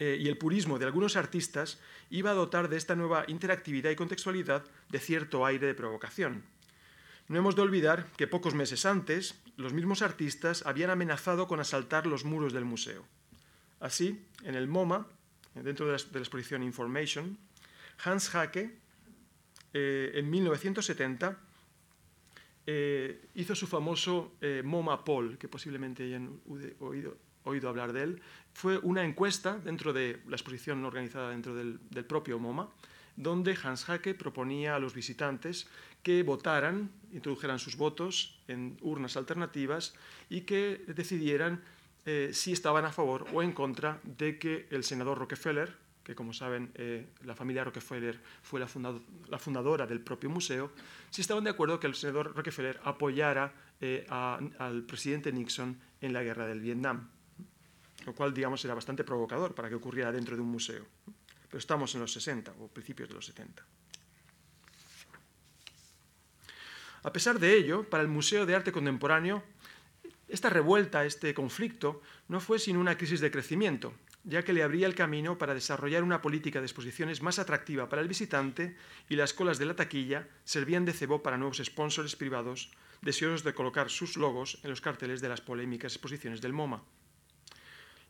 eh, 0.00 0.16
y 0.20 0.28
el 0.28 0.38
purismo 0.38 0.78
de 0.78 0.84
algunos 0.84 1.16
artistas 1.16 1.80
iba 2.08 2.30
a 2.30 2.34
dotar 2.34 2.68
de 2.68 2.76
esta 2.76 2.94
nueva 2.94 3.24
interactividad 3.26 3.90
y 3.90 3.96
contextualidad 3.96 4.64
de 4.88 5.00
cierto 5.00 5.44
aire 5.44 5.66
de 5.66 5.74
provocación. 5.74 6.44
No 7.26 7.38
hemos 7.38 7.56
de 7.56 7.62
olvidar 7.62 8.06
que 8.16 8.28
pocos 8.28 8.54
meses 8.54 8.86
antes 8.86 9.34
los 9.56 9.72
mismos 9.72 10.02
artistas 10.02 10.64
habían 10.64 10.90
amenazado 10.90 11.48
con 11.48 11.58
asaltar 11.58 12.06
los 12.06 12.24
muros 12.24 12.52
del 12.52 12.64
museo. 12.64 13.04
Así, 13.80 14.24
en 14.44 14.54
el 14.54 14.68
MoMA, 14.68 15.08
dentro 15.54 15.86
de 15.86 15.92
la, 15.92 15.98
exposición 15.98 16.62
Information, 16.62 17.36
Hans 18.04 18.28
Hacke, 18.30 18.78
eh, 19.74 20.12
en 20.14 20.30
1970, 20.30 21.38
eh, 22.66 23.28
hizo 23.34 23.54
su 23.56 23.66
famoso 23.66 24.36
MoMA 24.62 25.04
Poll, 25.04 25.38
que 25.38 25.48
posiblemente 25.48 26.04
hayan 26.04 26.40
oído, 26.78 27.16
oído 27.48 27.68
hablar 27.68 27.92
de 27.92 28.02
él, 28.02 28.22
fue 28.58 28.78
una 28.78 29.04
encuesta 29.04 29.56
dentro 29.58 29.92
de 29.92 30.20
la 30.26 30.34
exposición 30.34 30.84
organizada 30.84 31.30
dentro 31.30 31.54
del, 31.54 31.78
propio 32.08 32.40
MoMA, 32.40 32.68
donde 33.14 33.56
Hans 33.62 33.84
Hacke 33.84 34.14
proponía 34.14 34.74
a 34.74 34.80
los 34.80 34.94
visitantes 34.94 35.68
que 36.02 36.24
votaran, 36.24 36.90
introdujeran 37.12 37.60
sus 37.60 37.76
votos 37.76 38.40
en 38.48 38.76
urnas 38.80 39.16
alternativas 39.16 39.94
y 40.28 40.40
que 40.40 40.84
decidieran 40.88 41.62
eh, 42.04 42.30
si 42.32 42.50
estaban 42.50 42.84
a 42.84 42.90
favor 42.90 43.26
o 43.32 43.44
en 43.44 43.52
contra 43.52 44.00
de 44.02 44.40
que 44.40 44.66
el 44.70 44.82
senador 44.82 45.18
Rockefeller, 45.18 45.76
que 46.02 46.16
como 46.16 46.32
saben 46.32 46.72
eh, 46.74 47.06
la 47.24 47.36
familia 47.36 47.62
Rockefeller 47.62 48.18
fue 48.42 48.58
la, 48.58 48.66
fundadora 49.38 49.86
del 49.86 50.00
propio 50.00 50.30
museo, 50.30 50.72
si 51.10 51.20
estaban 51.20 51.44
de 51.44 51.50
acuerdo 51.50 51.78
que 51.78 51.86
el 51.86 51.94
senador 51.94 52.34
Rockefeller 52.34 52.80
apoyara 52.82 53.52
eh, 53.80 54.04
al 54.08 54.82
presidente 54.82 55.30
Nixon 55.30 55.78
en 56.00 56.12
la 56.12 56.24
guerra 56.24 56.46
del 56.46 56.60
Vietnam 56.60 57.08
lo 58.08 58.14
cual, 58.14 58.32
digamos, 58.32 58.64
era 58.64 58.72
bastante 58.72 59.04
provocador 59.04 59.54
para 59.54 59.68
que 59.68 59.74
ocurriera 59.74 60.10
dentro 60.10 60.34
de 60.34 60.40
un 60.40 60.48
museo. 60.48 60.86
Pero 61.04 61.58
estamos 61.58 61.94
en 61.94 62.00
los 62.00 62.10
60 62.10 62.54
o 62.58 62.68
principios 62.68 63.06
de 63.08 63.14
los 63.14 63.26
70. 63.26 63.62
A 67.02 67.12
pesar 67.12 67.38
de 67.38 67.52
ello, 67.54 67.84
para 67.84 68.02
el 68.02 68.08
Museo 68.08 68.46
de 68.46 68.56
Arte 68.56 68.72
Contemporáneo, 68.72 69.44
esta 70.26 70.48
revuelta, 70.48 71.04
este 71.04 71.34
conflicto, 71.34 72.00
no 72.28 72.40
fue 72.40 72.58
sino 72.58 72.80
una 72.80 72.96
crisis 72.96 73.20
de 73.20 73.30
crecimiento, 73.30 73.92
ya 74.24 74.42
que 74.42 74.54
le 74.54 74.62
abría 74.62 74.86
el 74.86 74.94
camino 74.94 75.36
para 75.36 75.52
desarrollar 75.52 76.02
una 76.02 76.22
política 76.22 76.60
de 76.60 76.66
exposiciones 76.66 77.20
más 77.20 77.38
atractiva 77.38 77.90
para 77.90 78.00
el 78.00 78.08
visitante 78.08 78.74
y 79.10 79.16
las 79.16 79.34
colas 79.34 79.58
de 79.58 79.66
la 79.66 79.76
taquilla 79.76 80.26
servían 80.44 80.86
de 80.86 80.94
cebo 80.94 81.22
para 81.22 81.36
nuevos 81.36 81.60
sponsors 81.62 82.16
privados 82.16 82.70
deseosos 83.02 83.44
de 83.44 83.54
colocar 83.54 83.90
sus 83.90 84.16
logos 84.16 84.60
en 84.64 84.70
los 84.70 84.80
carteles 84.80 85.20
de 85.20 85.28
las 85.28 85.42
polémicas 85.42 85.92
exposiciones 85.92 86.40
del 86.40 86.54
MoMA. 86.54 86.82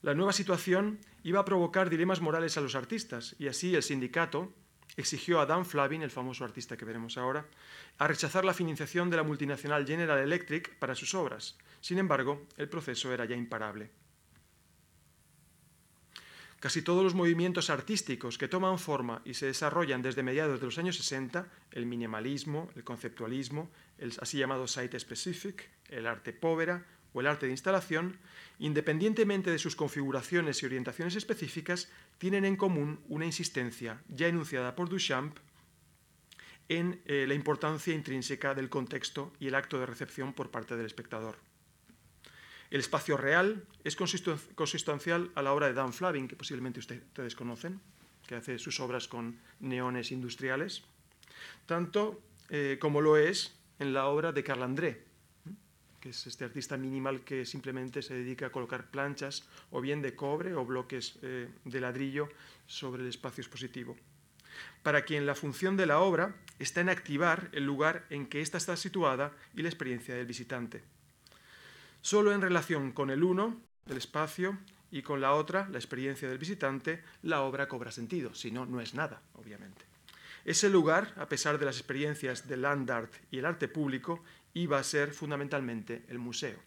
La 0.01 0.15
nueva 0.15 0.33
situación 0.33 1.01
iba 1.25 1.41
a 1.41 1.45
provocar 1.45 1.91
dilemas 1.91 2.21
morales 2.21 2.57
a 2.57 2.61
los 2.61 2.77
artistas 2.77 3.35
y 3.39 3.49
así 3.49 3.75
el 3.75 3.83
sindicato 3.83 4.53
exigió 4.97 5.41
a 5.41 5.47
Dan 5.47 5.67
Flavin, 5.67 6.03
el 6.03 6.11
famoso 6.11 6.45
artista 6.45 6.77
que 6.77 6.85
veremos 6.85 7.19
ahora, 7.19 7.47
a 7.99 8.07
rechazar 8.07 8.45
la 8.45 8.55
financiación 8.55 9.11
de 9.11 9.17
la 9.17 9.23
multinacional 9.25 9.87
General 9.87 10.19
Electric 10.19 10.79
para 10.79 10.95
sus 10.95 11.15
obras. 11.15 11.59
Sin 11.81 11.99
embargo, 11.99 12.47
el 12.57 12.69
proceso 12.69 13.13
era 13.13 13.25
ya 13.25 13.37
imparable. 13.37 13.91
Casi 16.61 16.83
todos 16.83 17.05
los 17.05 17.15
movimientos 17.15 17.71
artísticos 17.71 18.37
que 18.37 18.49
toman 18.49 18.81
forma 18.81 19.23
y 19.25 19.35
se 19.35 19.47
desarrollan 19.47 20.03
desde 20.03 20.25
mediados 20.25 20.59
de 20.59 20.67
los 20.67 20.79
años 20.79 20.97
60, 20.97 21.47
el 21.71 21.87
minimalismo, 21.87 22.69
el 22.75 22.83
conceptualismo, 22.83 23.71
el 23.99 24.13
así 24.21 24.39
llamado 24.39 24.67
site 24.67 24.99
specific, 24.99 25.71
el 25.89 26.07
arte 26.09 26.33
povera 26.33 26.85
o 27.12 27.21
el 27.21 27.27
arte 27.27 27.47
de 27.47 27.53
instalación, 27.53 28.18
independientemente 28.59 29.51
de 29.51 29.59
sus 29.59 29.77
configuraciones 29.77 30.62
y 30.62 30.66
orientaciones 30.66 31.16
específicas, 31.16 31.88
tienen 32.18 32.44
en 32.44 32.57
común 32.57 33.01
una 33.09 33.25
insistencia 33.25 34.03
ya 34.09 34.29
enunciada 34.29 34.75
por 34.75 34.88
Duchamp 34.88 35.38
en 36.68 37.01
eh, 37.07 37.25
la 37.27 37.35
importancia 37.35 37.94
intrínseca 37.94 38.55
del 38.55 38.68
contexto 38.68 39.33
y 39.40 39.49
el 39.49 39.55
acto 39.55 39.79
de 39.79 39.87
recepción 39.87 40.35
por 40.35 40.51
parte 40.51 40.77
del 40.77 40.87
espectador. 40.87 41.37
El 42.71 42.81
espacio 42.81 43.16
real 43.16 43.64
es 43.83 43.97
consistencial 43.97 45.31
a 45.35 45.42
la 45.42 45.55
obra 45.55 45.68
de 45.68 45.73
Dan 45.73 45.94
Flavin, 45.94 46.29
que 46.29 46.37
posiblemente 46.37 46.81
ustedes 46.81 47.35
conocen, 47.35 47.81
que 48.27 48.35
hace 48.35 48.59
sus 48.59 48.79
obras 48.81 49.09
con 49.09 49.40
neones 49.59 50.12
industriales, 50.12 50.83
tanto 51.64 52.21
eh, 52.51 52.77
como 52.79 53.01
lo 53.01 53.16
es 53.16 53.57
en 53.79 53.94
la 53.94 54.07
obra 54.07 54.33
de 54.33 54.44
Carl 54.44 54.62
André, 54.62 55.08
que 56.01 56.11
es 56.11 56.27
este 56.27 56.45
artista 56.45 56.77
minimal 56.77 57.23
que 57.23 57.45
simplemente 57.45 58.03
se 58.03 58.15
dedica 58.15 58.47
a 58.47 58.53
colocar 58.53 58.91
planchas 58.91 59.49
o 59.71 59.81
bien 59.81 60.03
de 60.03 60.15
cobre 60.15 60.55
o 60.55 60.65
bloques 60.65 61.19
eh, 61.23 61.49
de 61.65 61.81
ladrillo 61.81 62.29
sobre 62.67 63.03
el 63.03 63.09
espacio 63.09 63.43
expositivo. 63.43 63.97
Para 64.83 65.03
quien 65.03 65.27
la 65.27 65.35
función 65.35 65.77
de 65.77 65.87
la 65.87 66.01
obra 66.01 66.35
está 66.59 66.81
en 66.81 66.89
activar 66.89 67.49
el 67.53 67.65
lugar 67.65 68.07
en 68.11 68.27
que 68.27 68.41
ésta 68.41 68.59
está 68.59 68.77
situada 68.77 69.33
y 69.55 69.63
la 69.63 69.69
experiencia 69.69 70.15
del 70.15 70.27
visitante. 70.27 70.83
Solo 72.01 72.33
en 72.33 72.41
relación 72.41 72.93
con 72.93 73.11
el 73.11 73.23
uno, 73.23 73.61
el 73.87 73.97
espacio, 73.97 74.59
y 74.91 75.03
con 75.03 75.21
la 75.21 75.35
otra, 75.35 75.69
la 75.71 75.79
experiencia 75.79 76.29
del 76.29 76.39
visitante, 76.39 77.03
la 77.23 77.43
obra 77.43 77.69
cobra 77.69 77.91
sentido, 77.91 78.35
si 78.35 78.51
no, 78.51 78.67
no 78.67 78.81
es 78.81 78.95
nada, 78.95 79.21
obviamente. 79.35 79.85
Ese 80.45 80.71
lugar, 80.71 81.13
a 81.17 81.29
pesar 81.29 81.59
de 81.59 81.67
las 81.67 81.77
experiencias 81.77 82.49
del 82.49 82.63
land 82.63 82.91
art 82.91 83.13
y 83.31 83.39
el 83.39 83.45
arte 83.45 83.69
público, 83.69 84.25
iba 84.55 84.79
a 84.79 84.85
ser 84.85 85.13
fundamentalmente 85.13 86.05
el 86.09 86.19
museo. 86.19 86.59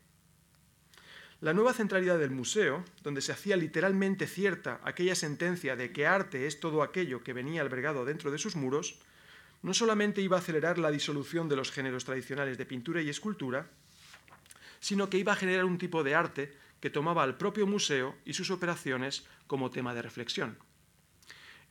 La 1.42 1.54
nueva 1.54 1.74
centralidad 1.74 2.20
del 2.20 2.30
museo, 2.30 2.86
donde 3.04 3.22
se 3.22 3.32
hacía 3.32 3.58
literalmente 3.58 4.28
cierta 4.28 4.80
aquella 4.84 5.16
sentencia 5.16 5.76
de 5.76 5.92
que 5.92 6.06
arte 6.06 6.46
es 6.46 6.60
todo 6.60 6.84
aquello 6.84 7.24
que 7.24 7.34
venía 7.34 7.62
albergado 7.62 8.06
dentro 8.06 8.30
de 8.30 8.38
sus 8.38 8.56
muros, 8.56 9.00
no 9.64 9.74
solamente 9.74 10.22
iba 10.22 10.38
a 10.38 10.40
acelerar 10.40 10.78
la 10.78 10.92
disolución 10.92 11.50
de 11.50 11.56
los 11.56 11.72
géneros 11.72 12.06
tradicionales 12.06 12.58
de 12.58 12.66
pintura 12.66 13.02
y 13.02 13.10
escultura, 13.10 13.68
sino 14.80 15.10
que 15.10 15.18
iba 15.18 15.34
a 15.34 15.36
generar 15.36 15.66
un 15.66 15.78
tipo 15.78 16.04
de 16.04 16.16
arte 16.16 16.54
que 16.80 16.90
tomaba 16.90 17.24
al 17.24 17.38
propio 17.38 17.66
museo 17.66 18.16
y 18.26 18.34
sus 18.34 18.52
operaciones 18.52 19.26
como 19.48 19.70
tema 19.70 19.94
de 19.94 20.02
reflexión. 20.02 20.58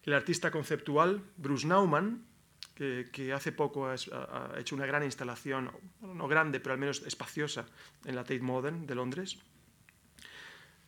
El 0.03 0.15
artista 0.15 0.51
conceptual 0.51 1.23
Bruce 1.37 1.67
Nauman, 1.67 2.25
que, 2.81 3.33
hace 3.35 3.53
poco 3.53 3.89
ha, 3.89 3.95
hecho 4.59 4.75
una 4.75 4.87
gran 4.87 5.05
instalación, 5.05 5.71
no 6.01 6.29
grande, 6.29 6.61
pero 6.61 6.73
al 6.73 6.81
menos 6.81 7.03
espaciosa, 7.07 7.67
en 8.07 8.17
la 8.17 8.23
Tate 8.23 8.41
Modern 8.41 8.87
de 8.87 8.95
Londres. 8.95 9.37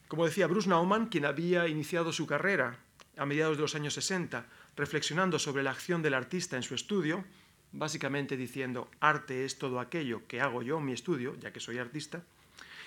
Como 0.08 0.24
decía 0.24 0.46
Bruce 0.46 0.68
Nauman, 0.68 1.06
quien 1.06 1.26
había 1.26 1.68
iniciado 1.68 2.12
su 2.12 2.26
carrera 2.26 2.78
a 3.18 3.26
mediados 3.26 3.58
de 3.58 3.62
los 3.62 3.74
años 3.74 3.92
60, 3.92 4.46
reflexionando 4.74 5.38
sobre 5.38 5.62
la 5.62 5.70
acción 5.70 6.00
del 6.00 6.14
artista 6.14 6.56
en 6.56 6.62
su 6.62 6.74
estudio, 6.74 7.24
básicamente 7.72 8.38
diciendo, 8.38 8.90
arte 9.00 9.44
es 9.44 9.58
todo 9.58 9.78
aquello 9.78 10.26
que 10.26 10.40
hago 10.40 10.62
yo 10.62 10.78
en 10.78 10.86
mi 10.86 10.92
estudio, 10.92 11.36
ya 11.40 11.52
que 11.52 11.60
soy 11.60 11.76
artista, 11.76 12.22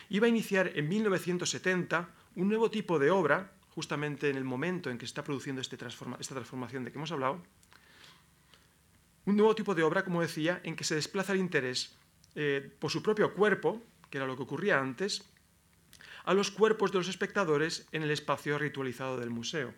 iba 0.10 0.26
a 0.26 0.30
iniciar 0.30 0.72
en 0.76 0.90
1970 0.90 2.10
un 2.38 2.48
nuevo 2.48 2.72
tipo 2.72 2.98
de 2.98 3.12
obra, 3.12 3.52
justamente 3.76 4.32
en 4.32 4.38
el 4.38 4.46
momento 4.46 4.90
en 4.90 4.98
que 4.98 5.06
se 5.06 5.12
está 5.12 5.24
produciendo 5.24 5.62
este 5.62 5.76
esta 5.76 6.36
transformación 6.36 6.84
de 6.84 6.92
que 6.92 6.98
hemos 6.98 7.12
hablado, 7.12 7.44
un 9.26 9.36
nuevo 9.36 9.56
tipo 9.56 9.76
de 9.76 9.84
obra, 9.84 10.04
como 10.04 10.22
decía, 10.22 10.62
en 10.64 10.76
que 10.76 10.84
se 10.84 10.96
desplaza 10.96 11.34
el 11.34 11.40
interés 11.40 11.98
eh, 12.36 12.70
por 12.80 12.92
su 12.92 13.02
propio 13.02 13.34
cuerpo, 13.34 13.82
que 14.10 14.18
era 14.18 14.28
lo 14.28 14.36
que 14.36 14.44
ocurría 14.44 14.80
antes, 14.80 15.24
a 16.26 16.34
los 16.34 16.52
cuerpos 16.52 16.92
de 16.92 17.00
los 17.00 17.08
espectadores 17.08 17.88
en 17.92 18.04
el 18.04 18.12
espacio 18.12 18.58
ritualizado 18.58 19.18
del 19.18 19.30
museo. 19.30 19.74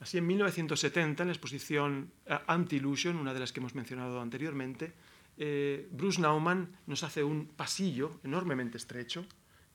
Así, 0.00 0.18
en 0.18 0.26
1970, 0.26 1.22
en 1.22 1.28
la 1.28 1.32
exposición 1.32 2.12
eh, 2.26 2.38
Anti-Illusion, 2.46 3.16
una 3.16 3.34
de 3.34 3.40
las 3.40 3.52
que 3.52 3.60
hemos 3.60 3.74
mencionado 3.74 4.20
anteriormente, 4.20 4.92
eh, 5.36 5.88
Bruce 5.90 6.20
Nauman 6.20 6.76
nos 6.86 7.02
hace 7.02 7.22
un 7.22 7.46
pasillo 7.46 8.20
enormemente 8.24 8.76
estrecho 8.76 9.26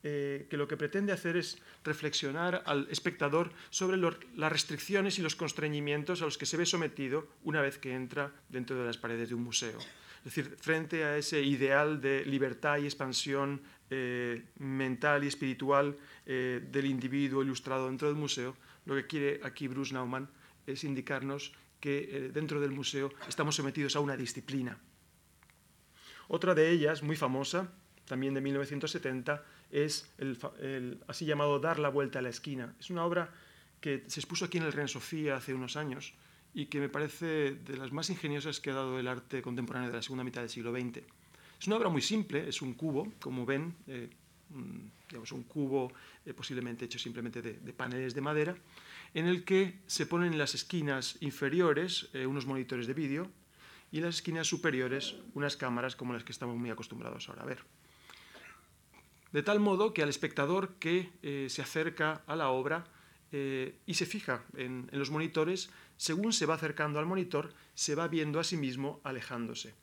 eh, 0.03 0.47
que 0.49 0.57
lo 0.57 0.67
que 0.67 0.77
pretende 0.77 1.13
hacer 1.13 1.37
es 1.37 1.57
reflexionar 1.83 2.63
al 2.65 2.87
espectador 2.91 3.51
sobre 3.69 3.97
las 3.97 4.51
restricciones 4.51 5.17
y 5.17 5.21
los 5.21 5.35
constreñimientos 5.35 6.21
a 6.21 6.25
los 6.25 6.37
que 6.37 6.45
se 6.45 6.57
ve 6.57 6.65
sometido 6.65 7.27
una 7.43 7.61
vez 7.61 7.77
que 7.77 7.93
entra 7.93 8.31
dentro 8.49 8.77
de 8.77 8.85
las 8.85 8.97
paredes 8.97 9.29
de 9.29 9.35
un 9.35 9.43
museo. 9.43 9.79
Es 9.79 10.25
decir, 10.25 10.55
frente 10.59 11.03
a 11.03 11.17
ese 11.17 11.41
ideal 11.41 11.99
de 12.01 12.25
libertad 12.25 12.77
y 12.77 12.85
expansión 12.85 13.61
eh, 13.89 14.43
mental 14.59 15.23
y 15.23 15.27
espiritual 15.27 15.97
del 16.25 16.85
individuo 16.85 17.43
ilustrado 17.43 17.87
dentro 17.87 18.07
del 18.07 18.17
museo, 18.17 18.55
lo 18.85 18.95
que 18.95 19.07
quiere 19.07 19.41
aquí 19.43 19.67
Bruce 19.67 19.93
Nauman 19.93 20.29
es 20.65 20.85
indicarnos 20.85 21.51
que 21.81 22.29
dentro 22.33 22.61
del 22.61 22.71
museo 22.71 23.11
estamos 23.27 23.55
sometidos 23.55 23.97
a 23.97 23.99
una 23.99 24.15
disciplina, 24.15 24.79
otra 26.27 26.55
de 26.55 26.71
ellas, 26.71 27.03
muy 27.03 27.15
famosa, 27.15 27.71
también 28.05 28.33
de 28.33 28.41
1970, 28.41 29.43
es 29.73 30.07
el, 30.19 30.99
así 31.07 31.25
llamado 31.25 31.59
Dar 31.59 31.79
la 31.79 31.89
vuelta 31.89 32.19
a 32.19 32.21
la 32.21 32.29
esquina. 32.29 32.75
Es 32.79 32.91
una 32.91 33.03
obra 33.03 33.33
que 33.81 34.03
se 34.07 34.19
expuso 34.19 34.45
aquí 34.45 34.59
en 34.59 34.65
el 34.65 34.71
Reina 34.71 34.87
Sofía 34.87 35.35
hace 35.35 35.53
unos 35.53 35.75
años 35.75 36.13
y 36.53 36.67
que 36.67 36.79
me 36.79 36.89
parece 36.89 37.55
de 37.55 37.77
las 37.77 37.91
más 37.91 38.11
ingeniosas 38.11 38.59
que 38.59 38.69
ha 38.69 38.75
dado 38.75 38.99
el 38.99 39.07
arte 39.07 39.41
contemporáneo 39.41 39.89
de 39.89 39.95
la 39.95 40.03
segunda 40.03 40.23
mitad 40.23 40.41
del 40.41 40.49
siglo 40.51 40.71
XX. 40.71 40.99
Es 41.59 41.67
una 41.67 41.77
obra 41.77 41.89
muy 41.89 42.03
simple, 42.03 42.47
es 42.47 42.61
un 42.61 42.75
cubo, 42.75 43.11
como 43.19 43.47
ven, 43.47 43.73
eh, 43.87 44.09
digamos, 45.09 45.31
un 45.31 45.43
cubo 45.43 45.91
eh, 46.23 46.33
posiblemente 46.35 46.85
hecho 46.85 46.99
simplemente 46.99 47.41
de, 47.41 47.73
paneles 47.73 48.13
de 48.13 48.21
madera, 48.21 48.55
en 49.15 49.25
el 49.25 49.43
que 49.43 49.79
se 49.87 50.05
ponen 50.05 50.33
en 50.33 50.37
las 50.37 50.53
esquinas 50.53 51.17
inferiores 51.21 52.09
eh, 52.13 52.27
unos 52.27 52.45
monitores 52.45 52.85
de 52.85 52.93
vídeo 52.93 53.31
y 53.91 53.97
en 53.97 54.05
las 54.05 54.15
esquinas 54.15 54.45
superiores 54.45 55.15
unas 55.33 55.57
cámaras 55.57 55.95
como 55.95 56.13
las 56.13 56.23
que 56.23 56.31
estamos 56.31 56.57
muy 56.57 56.69
acostumbrados 56.69 57.27
ahora 57.27 57.41
a 57.41 57.45
ver. 57.45 57.82
De 59.33 59.41
tal 59.41 59.59
modo 59.59 59.93
que 59.93 60.03
al 60.03 60.09
espectador 60.09 60.75
que 60.75 61.11
eh, 61.23 61.47
se 61.49 61.63
acerca 61.63 62.21
a 62.27 62.35
la 62.35 62.49
obra 62.49 62.85
eh, 63.31 63.79
y 63.87 63.95
se 63.95 64.05
fija 64.05 64.43
en, 64.55 64.87
en 64.91 64.99
los 64.99 65.09
monitores, 65.09 65.71
según 65.97 66.33
se 66.33 66.45
va 66.45 66.53
acercando 66.53 66.99
al 66.99 67.07
monitor, 67.07 67.51
se 67.73 67.95
va 67.95 68.07
viendo 68.07 68.39
a 68.39 68.43
sí 68.43 68.57
mismo 68.57 69.01
alejándose, 69.03 69.73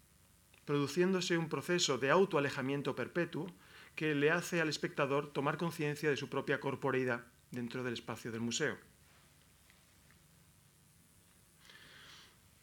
produciéndose 0.65 1.37
un 1.37 1.49
proceso 1.49 1.99
de 1.99 2.11
autoalejamiento 2.11 2.95
perpetuo 2.95 3.49
que 3.97 4.15
le 4.15 4.31
hace 4.31 4.61
al 4.61 4.69
espectador 4.69 5.33
tomar 5.33 5.57
conciencia 5.57 6.09
de 6.09 6.17
su 6.17 6.29
propia 6.29 6.61
corporeidad 6.61 7.27
dentro 7.51 7.83
del 7.83 7.95
espacio 7.95 8.31
del 8.31 8.41
museo. 8.41 8.79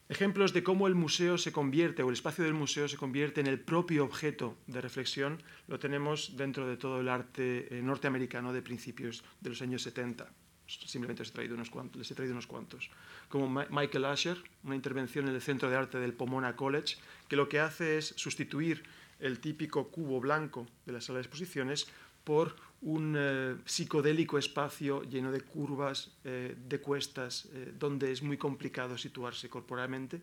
Ejemplos 0.08 0.54
de 0.54 0.62
cómo 0.62 0.86
el 0.86 0.94
museo 0.94 1.36
se 1.36 1.52
convierte 1.52 2.02
o 2.02 2.08
el 2.08 2.14
espacio 2.14 2.42
del 2.42 2.54
museo 2.54 2.88
se 2.88 2.96
convierte 2.96 3.42
en 3.42 3.46
el 3.46 3.60
propio 3.60 4.04
objeto 4.04 4.56
de 4.66 4.80
reflexión 4.80 5.42
lo 5.66 5.78
tenemos 5.78 6.34
dentro 6.34 6.66
de 6.66 6.78
todo 6.78 7.00
el 7.00 7.10
arte 7.10 7.68
eh, 7.70 7.82
norteamericano 7.82 8.54
de 8.54 8.62
principios 8.62 9.22
de 9.42 9.50
los 9.50 9.60
años 9.60 9.82
70. 9.82 10.26
Simplemente 10.66 11.22
les 11.22 11.30
he 11.30 11.34
traído 11.34 11.54
unos 11.54 11.68
cuantos, 11.68 11.98
les 11.98 12.10
he 12.10 12.14
traído 12.14 12.32
unos 12.32 12.46
cuantos. 12.46 12.90
Como 13.28 13.48
Michael 13.70 14.06
Asher, 14.06 14.38
una 14.64 14.76
intervención 14.76 15.28
en 15.28 15.34
el 15.34 15.42
Centro 15.42 15.68
de 15.68 15.76
Arte 15.76 15.98
del 15.98 16.14
Pomona 16.14 16.56
College, 16.56 16.96
que 17.28 17.36
lo 17.36 17.50
que 17.50 17.60
hace 17.60 17.98
es 17.98 18.14
sustituir 18.16 18.84
el 19.20 19.40
típico 19.40 19.88
cubo 19.88 20.20
blanco 20.20 20.66
de 20.86 20.92
la 20.92 21.02
sala 21.02 21.18
de 21.18 21.22
exposiciones 21.22 21.86
por 22.24 22.56
un 22.82 23.14
eh, 23.18 23.56
psicodélico 23.64 24.38
espacio 24.38 25.02
lleno 25.02 25.32
de 25.32 25.40
curvas, 25.40 26.12
eh, 26.24 26.54
de 26.56 26.80
cuestas, 26.80 27.48
eh, 27.52 27.72
donde 27.76 28.12
es 28.12 28.22
muy 28.22 28.36
complicado 28.36 28.96
situarse 28.96 29.48
corporalmente. 29.48 30.22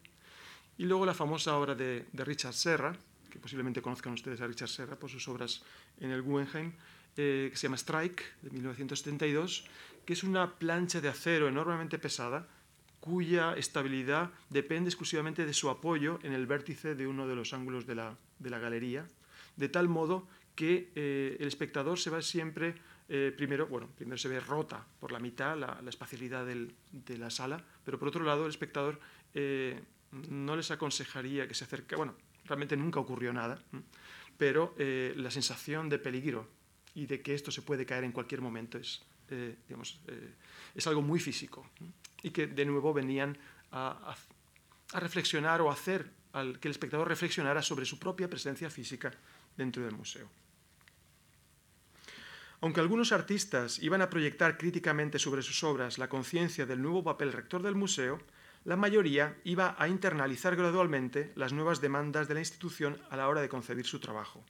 Y 0.77 0.85
luego 0.85 1.05
la 1.05 1.13
famosa 1.13 1.57
obra 1.57 1.75
de, 1.75 2.05
Richard 2.13 2.53
Serra, 2.53 2.95
que 3.29 3.39
posiblemente 3.39 3.81
conozcan 3.81 4.13
ustedes 4.13 4.39
a 4.41 4.47
Richard 4.47 4.69
Serra 4.69 4.95
por 4.97 5.09
sus 5.09 5.27
obras 5.27 5.63
en 5.99 6.11
el 6.11 6.21
Guggenheim, 6.21 6.73
que 7.15 7.51
se 7.53 7.67
llama 7.67 7.77
Strike, 7.77 8.23
de 8.41 8.49
1972, 8.49 9.65
que 10.05 10.11
es 10.11 10.23
una 10.23 10.55
plancha 10.55 10.99
de 10.99 11.07
acero 11.07 11.47
enormemente 11.47 11.97
pesada, 11.97 12.45
cuya 12.99 13.53
estabilidad 13.53 14.31
depende 14.49 14.89
exclusivamente 14.89 15.45
de 15.45 15.53
su 15.53 15.69
apoyo 15.69 16.19
en 16.23 16.33
el 16.33 16.45
vértice 16.45 16.95
de 16.95 17.07
uno 17.07 17.25
de 17.25 17.35
los 17.35 17.53
ángulos 17.53 17.85
de 17.85 17.95
la, 17.95 18.17
de 18.39 18.49
la 18.49 18.59
galería, 18.59 19.07
de 19.55 19.69
tal 19.69 19.87
modo 19.87 20.27
que 20.55 20.91
eh, 20.95 21.37
el 21.39 21.47
espectador 21.47 21.99
se 21.99 22.09
va 22.09 22.21
siempre, 22.21 22.75
eh, 23.09 23.33
primero, 23.35 23.67
bueno, 23.67 23.89
primero 23.95 24.17
se 24.17 24.29
ve 24.29 24.39
rota 24.39 24.85
por 24.99 25.11
la 25.11 25.19
mitad 25.19 25.57
la, 25.57 25.81
espacialidad 25.87 26.45
de 26.45 27.17
la 27.17 27.29
sala, 27.29 27.63
pero 27.83 27.99
por 27.99 28.07
otro 28.07 28.23
lado 28.23 28.45
el 28.45 28.49
espectador 28.49 28.99
eh, 29.33 29.79
no 30.29 30.55
les 30.55 30.71
aconsejaría 30.71 31.47
que 31.47 31.53
se 31.53 31.65
acerque, 31.65 31.95
bueno, 31.95 32.15
realmente 32.45 32.77
nunca 32.77 32.99
ocurrió 32.99 33.33
nada, 33.33 33.61
pero 34.37 34.75
la 34.77 35.31
sensación 35.31 35.89
de 35.89 35.99
peligro 35.99 36.47
y 36.93 37.05
de 37.05 37.21
que 37.21 37.33
esto 37.33 37.51
se 37.51 37.61
puede 37.61 37.85
caer 37.85 38.03
en 38.03 38.11
cualquier 38.11 38.41
momento 38.41 38.77
es, 38.77 39.03
digamos, 39.67 39.99
es 40.73 40.87
algo 40.87 41.01
muy 41.01 41.19
físico 41.19 41.69
y 42.21 42.29
que 42.29 42.47
de 42.47 42.65
nuevo 42.65 42.93
venían 42.93 43.37
a, 43.71 44.15
a 44.93 44.99
reflexionar 44.99 45.61
o 45.61 45.71
hacer 45.71 46.11
al, 46.33 46.59
que 46.59 46.67
el 46.67 46.71
espectador 46.71 47.07
reflexionara 47.07 47.61
sobre 47.61 47.85
su 47.85 47.97
propia 47.97 48.29
presencia 48.29 48.69
física 48.69 49.11
dentro 49.57 49.83
del 49.83 49.95
museo. 49.95 50.29
Aunque 52.61 52.79
algunos 52.79 53.11
artistas 53.11 53.79
iban 53.79 54.01
a 54.01 54.09
proyectar 54.09 54.57
críticamente 54.57 55.19
sobre 55.19 55.41
sus 55.41 55.63
obras 55.63 55.97
la 55.97 56.09
conciencia 56.09 56.65
del 56.65 56.81
nuevo 56.81 57.03
papel 57.03 57.33
rector 57.33 57.61
del 57.61 57.75
museo, 57.75 58.19
la 58.63 58.75
mayoría 58.75 59.37
iba 59.43 59.75
a 59.77 59.87
internalizar 59.87 60.55
gradualmente 60.55 61.31
las 61.35 61.53
nuevas 61.53 61.81
demandas 61.81 62.27
de 62.27 62.33
la 62.33 62.39
institución 62.39 62.99
a 63.09 63.17
la 63.17 63.27
hora 63.27 63.41
de 63.41 63.49
concebir 63.49 63.85
su 63.85 63.99
trabajo. 63.99 64.43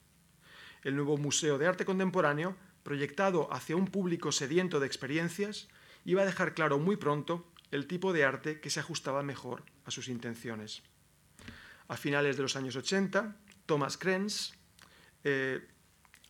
El 0.83 0.95
nuevo 0.95 1.17
Museo 1.17 1.57
de 1.57 1.67
Arte 1.67 1.83
Contemporáneo, 1.83 2.55
proyectado 2.83 3.51
hacia 3.51 3.75
un 3.75 3.87
público 3.87 4.31
sediento 4.31 4.79
de 4.79 4.87
experiencias, 4.87 5.67
iba 6.05 6.21
a 6.21 6.25
dejar 6.25 6.53
claro 6.53 6.79
muy 6.79 6.95
pronto 6.95 7.51
el 7.71 7.87
tipo 7.87 8.13
de 8.13 8.23
arte 8.23 8.61
que 8.61 8.69
se 8.69 8.79
ajustaba 8.79 9.23
mejor 9.23 9.63
a 9.83 9.91
sus 9.91 10.07
intenciones. 10.07 10.83
A 11.87 11.97
finales 11.97 12.37
de 12.37 12.43
los 12.43 12.55
años 12.55 12.75
80, 12.75 13.35
Thomas 13.65 13.97
Krenz 13.97 14.53
eh, 15.23 15.67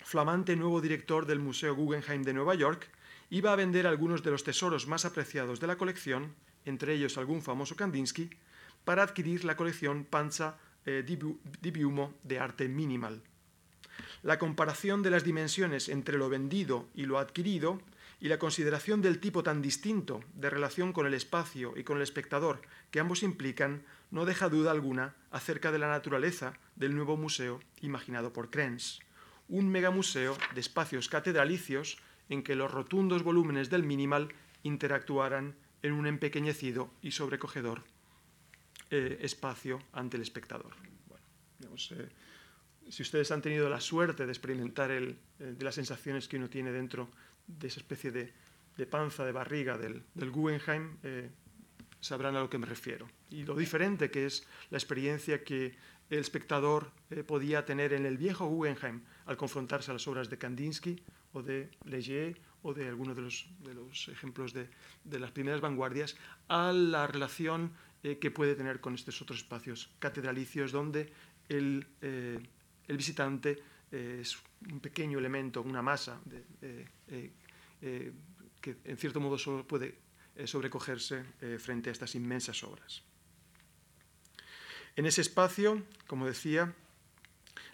flamante 0.06 0.56
nuevo 0.56 0.82
director 0.82 1.26
del 1.26 1.39
Museo 1.39 1.74
Guggenheim 1.74 2.22
de 2.22 2.32
Nueva 2.32 2.54
York, 2.54 2.88
iba 3.32 3.52
a 3.52 3.56
vender 3.56 3.88
algunos 3.88 4.22
de 4.22 4.30
los 4.30 4.44
tesoros 4.44 4.86
más 4.86 5.04
apreciados 5.04 5.60
de 5.60 5.65
la 5.65 5.78
colección, 5.78 6.36
entre 6.63 6.94
ellos 6.94 7.18
algún 7.18 7.41
famoso 7.41 7.76
Kandinsky, 7.76 8.30
para 8.84 9.02
adquirir 9.02 9.44
la 9.44 9.58
colección 9.58 10.06
Panza 10.06 10.60
eh, 10.86 11.04
di 11.04 11.72
Biumo 11.72 12.13
de 12.22 12.39
arte 12.39 12.70
minimal. 12.70 13.24
la 14.22 14.38
comparación 14.38 15.02
de 15.02 15.10
las 15.10 15.24
dimensiones 15.24 15.89
entre 15.89 16.20
lo 16.20 16.30
vendido 16.30 16.88
y 16.94 17.06
lo 17.06 17.18
adquirido 17.18 17.82
y 18.22 18.28
la 18.28 18.38
consideración 18.38 19.02
del 19.02 19.20
tipo 19.20 19.41
tan 19.41 19.63
distinto 19.63 20.24
de 20.36 20.52
relación 20.52 20.94
con 20.94 21.08
el 21.08 21.15
espacio 21.15 21.74
y 21.76 21.84
con 21.84 21.98
el 21.98 22.04
espectador 22.04 22.62
que 22.91 23.00
ambos 23.00 23.24
implican 23.24 23.84
no 24.12 24.26
deja 24.26 24.50
duda 24.50 24.70
alguna 24.70 25.15
acerca 25.32 25.72
de 25.72 25.80
la 25.80 25.89
naturaleza 25.89 26.54
del 26.76 26.96
nuevo 26.96 27.18
museo 27.18 27.60
imaginado 27.82 28.34
por 28.34 28.52
Krenz, 28.52 29.00
un 29.47 29.69
megamuseo 29.69 30.38
de 30.53 30.62
espacios 30.62 31.10
catedralicios 31.10 31.97
en 32.29 32.43
que 32.43 32.55
los 32.55 32.71
rotundos 32.71 33.23
volúmenes 33.23 33.69
del 33.69 33.84
minimal 33.84 34.34
interactuaran 34.63 35.55
en 35.84 35.93
un 35.93 36.08
empequeñecido 36.08 36.91
y 37.01 37.12
sobrecogedor 37.12 37.84
eh, 38.89 39.19
espacio 39.21 39.81
ante 39.93 40.17
el 40.17 40.23
espectador. 40.23 40.71
Eh, 41.62 42.10
si 42.89 43.01
ustedes 43.01 43.31
han 43.31 43.41
tenido 43.41 43.69
la 43.69 43.79
suerte 43.79 44.25
de 44.25 44.31
experimentar 44.31 44.91
el, 44.91 45.17
de 45.39 45.65
las 45.65 45.75
sensaciones 45.75 46.27
que 46.27 46.38
uno 46.38 46.49
tiene 46.49 46.71
dentro 46.71 47.10
de 47.47 47.67
esa 47.67 47.79
especie 47.79 48.12
de, 48.12 48.34
panza, 48.86 49.25
de 49.25 49.31
barriga 49.31 49.77
del, 49.77 50.03
Guggenheim, 50.31 50.97
eh, 51.03 51.29
sabrán 51.99 52.36
a 52.36 52.39
lo 52.39 52.49
que 52.49 52.58
me 52.58 52.65
refiero. 52.65 53.08
Y 53.29 53.43
lo 53.43 53.55
diferente 53.55 54.12
que 54.12 54.25
es 54.25 54.47
la 54.69 54.77
experiencia 54.77 55.43
que 55.43 55.75
el 56.10 56.20
espectador 56.20 56.91
podía 57.26 57.65
tener 57.65 57.94
en 57.94 58.06
el 58.06 58.18
viejo 58.18 58.46
Guggenheim 58.48 59.02
al 59.26 59.38
confrontarse 59.38 59.91
a 59.91 59.94
las 59.94 60.08
obras 60.08 60.30
de 60.30 60.38
Kandinsky 60.38 61.02
o 61.34 61.41
de 61.41 61.70
Leger 61.86 62.39
o 62.65 62.74
de 62.74 62.88
algunos 62.88 63.15
de 63.15 63.74
los, 63.74 64.08
ejemplos 64.08 64.52
de, 64.52 64.68
las 65.20 65.32
primeras 65.32 65.62
vanguardias, 65.62 66.18
a 66.48 66.72
la 66.72 67.06
relación 67.06 67.74
eh, 68.02 68.18
que 68.18 68.32
puede 68.32 68.56
tener 68.56 68.82
con 68.82 68.96
estos 68.96 69.22
otros 69.22 69.39
espacios 69.39 69.91
catedralicios 70.00 70.72
donde 70.72 71.12
el, 71.48 71.86
eh, 72.02 72.39
visitante 72.88 73.62
eh, 73.91 74.18
es 74.22 74.36
un 74.72 74.80
pequeño 74.80 75.20
elemento, 75.20 75.62
una 75.62 75.84
masa 75.84 76.20
que 77.80 78.78
en 78.84 78.98
cierto 78.98 79.20
modo 79.20 79.38
solo 79.38 79.68
puede 79.68 80.00
sobrecogerse 80.46 81.24
frente 81.60 81.89
a 81.89 81.94
estas 81.94 82.15
inmensas 82.15 82.63
obras. 82.63 83.04
En 84.95 85.05
ese 85.05 85.21
espacio, 85.21 85.84
como 86.08 86.25
decía, 86.25 86.73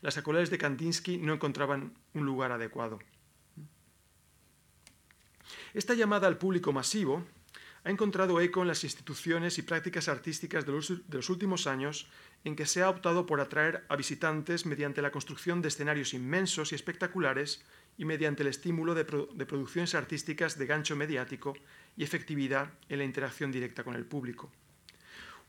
las 0.02 0.18
acuarelas 0.18 0.50
de 0.50 0.58
Kandinsky 0.58 1.18
no 1.18 1.34
encontraban 1.34 1.94
un 2.14 2.26
lugar 2.26 2.52
adecuado. 2.52 3.00
Esta 5.74 5.94
llamada 5.94 6.28
al 6.28 6.38
público 6.38 6.74
masivo 6.74 7.24
ha 7.84 7.90
encontrado 7.90 8.42
eco 8.42 8.62
en 8.62 8.68
las 8.68 8.84
instituciones 8.84 9.58
y 9.58 9.62
prácticas 9.62 10.08
artísticas 10.08 10.66
de 10.66 10.72
los, 10.72 11.30
últimos 11.30 11.68
años 11.68 12.08
en 12.44 12.56
que 12.56 12.66
se 12.66 12.82
ha 12.82 12.90
optado 12.90 13.26
por 13.26 13.40
atraer 13.40 13.86
a 13.90 13.96
visitantes 13.96 14.66
mediante 14.66 15.02
la 15.02 15.12
construcción 15.12 15.62
de 15.62 15.70
escenarios 15.70 16.14
inmensos 16.14 16.72
y 16.72 16.76
espectaculares 16.76 17.64
y 17.98 18.06
mediante 18.06 18.44
el 18.44 18.50
estímulo 18.50 18.96
de 18.96 19.06
producciones 19.46 19.96
artísticas 19.96 20.58
de 20.58 20.66
gancho 20.66 20.96
mediático 20.96 21.56
y 21.96 22.04
efectividad 22.04 22.72
en 22.90 23.00
la 23.00 23.06
interacción 23.06 23.52
directa 23.52 23.84
con 23.84 23.96
el 23.96 24.06
público. 24.06 24.52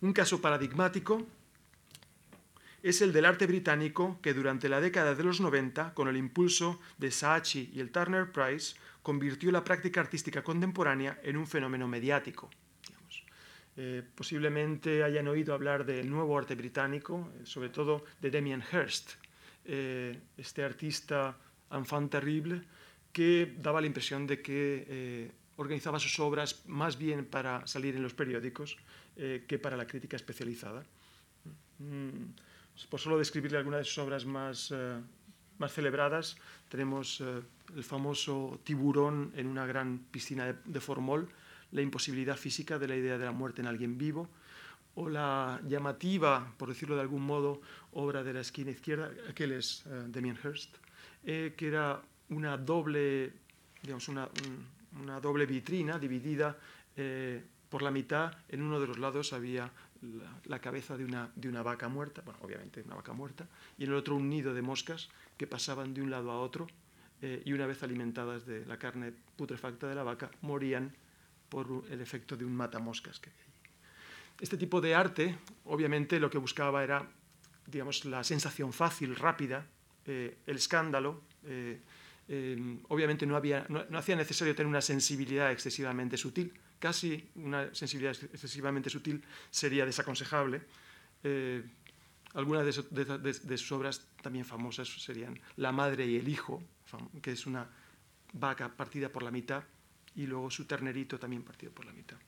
Un 0.01 0.13
caso 0.13 0.41
paradigmático 0.41 1.27
es 2.83 3.01
el 3.01 3.13
del 3.13 3.27
arte 3.27 3.47
británico 3.47 4.19
que 4.21 4.35
durante 4.35 4.69
la 4.69 4.81
década 4.81 5.15
de 5.15 5.23
los 5.23 5.41
90, 5.41 5.95
con 5.95 6.09
el 6.09 6.17
impulso 6.17 6.81
de 6.99 7.11
Saatchi 7.11 7.71
y 7.73 7.81
el 7.81 7.91
Turner 7.91 8.33
Prize, 8.33 8.75
convirtió 9.03 9.53
la 9.53 9.63
práctica 9.63 10.01
artística 10.01 10.43
contemporánea 10.43 11.21
en 11.23 11.37
un 11.37 11.47
fenómeno 11.47 11.87
mediático. 11.87 12.51
Eh, 13.77 14.03
posiblemente 14.15 15.03
hayan 15.03 15.29
oído 15.29 15.55
hablar 15.55 15.87
del 15.87 16.11
nuevo 16.11 16.37
arte 16.37 16.55
británico, 16.55 17.33
eh, 17.37 17.47
sobre 17.47 17.71
todo 17.71 18.05
de 18.21 18.31
Damien 18.31 18.63
Hirst, 18.71 19.13
eh, 19.65 20.19
este 20.37 20.63
artista 20.63 21.39
enfant 21.71 22.11
terrible 22.11 22.61
que 23.13 23.55
daba 23.59 23.81
la 23.81 23.87
impresión 23.87 24.27
de 24.27 24.43
que 24.43 25.31
organizaba 25.57 25.99
sus 25.99 26.19
obras 26.21 26.65
más 26.67 26.99
bien 26.99 27.25
para 27.25 27.67
salir 27.67 27.95
en 27.95 28.03
los 28.03 28.15
periódicos 28.15 28.77
que 29.15 29.59
para 29.59 29.77
la 29.77 29.87
crítica 29.87 30.17
especializada. 30.17 30.83
Mm, 31.79 32.33
por 32.89 33.01
solo 33.01 33.19
describirle 33.19 33.59
algunas 33.59 33.81
de 33.81 33.85
sus 33.85 33.99
obras 33.99 34.25
más, 34.25 34.75
más 35.59 35.73
celebradas, 35.73 36.37
tenemos 36.69 37.23
el 37.77 37.85
famoso 37.85 38.61
tiburón 38.65 39.33
en 39.37 39.47
una 39.47 39.67
gran 39.67 39.99
piscina 40.11 40.53
de, 40.53 40.81
formol, 40.81 41.29
la 41.73 41.81
imposibilidad 41.81 42.37
física 42.37 42.79
de 42.79 42.89
la 42.89 42.97
idea 42.97 43.19
de 43.19 43.25
la 43.25 43.33
muerte 43.33 43.63
en 43.63 43.67
alguien 43.67 43.97
vivo, 43.97 44.29
o 44.95 45.09
la 45.09 45.61
llamativa, 45.67 46.53
por 46.59 46.69
decirlo 46.69 46.97
de 46.97 47.03
algún 47.03 47.23
modo, 47.23 47.63
obra 47.93 48.23
de 48.23 48.35
la 48.35 48.41
esquina 48.41 48.71
izquierda, 48.71 49.11
aquel 49.29 49.53
es 49.53 49.87
uh, 49.87 50.09
Damien 50.09 50.39
Hirst, 50.43 50.77
eh, 51.25 51.55
que 51.57 51.69
era 51.69 52.03
una 52.29 52.59
doble, 52.59 53.33
digamos, 53.83 54.09
una, 54.09 54.29
una 55.01 55.19
doble 55.21 55.47
vitrina 55.47 55.99
dividida 55.99 56.59
eh, 56.97 57.43
por 57.71 57.83
la 57.83 57.91
mitad. 57.91 58.33
En 58.49 58.61
uno 58.61 58.81
de 58.81 58.87
los 58.87 58.99
lados 58.99 59.33
había 59.33 59.71
la, 60.47 60.59
cabeza 60.59 60.97
de 60.97 61.05
una, 61.05 61.31
de 61.35 61.49
una 61.49 61.63
vaca 61.63 61.89
muerta, 61.89 62.23
bueno, 62.25 62.39
obviamente 62.43 62.83
una 62.83 62.97
vaca 62.97 63.13
muerta, 63.13 63.47
y 63.79 63.85
en 63.85 63.91
el 63.91 63.97
otro 63.97 64.17
un 64.17 64.29
nido 64.29 64.55
de 64.55 64.63
moscas 64.63 65.09
que 65.37 65.47
pasaban 65.47 65.95
de 65.95 66.03
un 66.03 66.11
lado 66.11 66.31
a 66.31 66.41
otro 66.41 66.67
eh, 67.21 67.43
y 67.45 67.53
una 67.53 67.67
vez 67.67 67.83
alimentadas 67.83 68.45
de 68.47 68.67
la 68.67 68.79
carne 68.79 69.13
putrefacta 69.37 69.89
de 69.89 69.95
la 69.95 70.03
vaca, 70.03 70.31
morían 70.43 70.93
por 71.49 71.85
el 71.91 72.01
efecto 72.01 72.37
de 72.37 72.45
un 72.45 72.55
matamoscas 72.55 73.21
que 73.21 73.31
Este 74.41 74.57
tipo 74.57 74.81
de 74.81 74.95
arte, 74.95 75.39
obviamente, 75.67 76.19
lo 76.19 76.29
que 76.31 76.39
buscaba 76.39 76.83
era, 76.83 77.07
digamos, 77.67 78.05
la 78.05 78.25
sensación 78.25 78.73
fácil, 78.73 79.15
rápida, 79.15 79.67
eh, 80.07 80.39
el 80.47 80.57
escándalo. 80.57 81.23
Eh, 81.45 81.81
obviamente 82.89 83.27
no, 83.27 83.37
había, 83.37 83.67
no, 83.69 83.99
hacía 83.99 84.17
necesario 84.17 84.55
tener 84.55 84.69
una 84.69 84.81
sensibilidad 84.81 85.53
excesivamente 85.53 86.17
sutil, 86.17 86.53
casi 86.83 87.31
una 87.37 87.73
sensibilidad 87.73 88.17
excesivamente 88.33 88.91
sutil 88.91 89.23
sería 89.51 89.87
desaconsejable. 89.87 90.63
algunas 92.35 92.65
de, 92.91 93.57
sus 93.57 93.71
obras 93.71 94.05
también 94.21 94.45
famosas 94.45 94.89
serían 94.89 95.39
La 95.55 95.71
madre 95.71 96.05
y 96.07 96.17
el 96.17 96.29
hijo, 96.29 96.61
que 97.23 97.31
es 97.31 97.47
una 97.47 97.71
vaca 98.33 98.69
partida 98.69 99.11
por 99.11 99.23
la 99.23 99.31
mitad, 99.31 99.63
y 100.17 100.27
luego 100.27 100.51
su 100.51 100.65
ternerito 100.65 101.21
también 101.21 101.45
partido 101.45 101.71
por 101.71 101.85
la 101.85 101.93
mitad. 101.93 102.19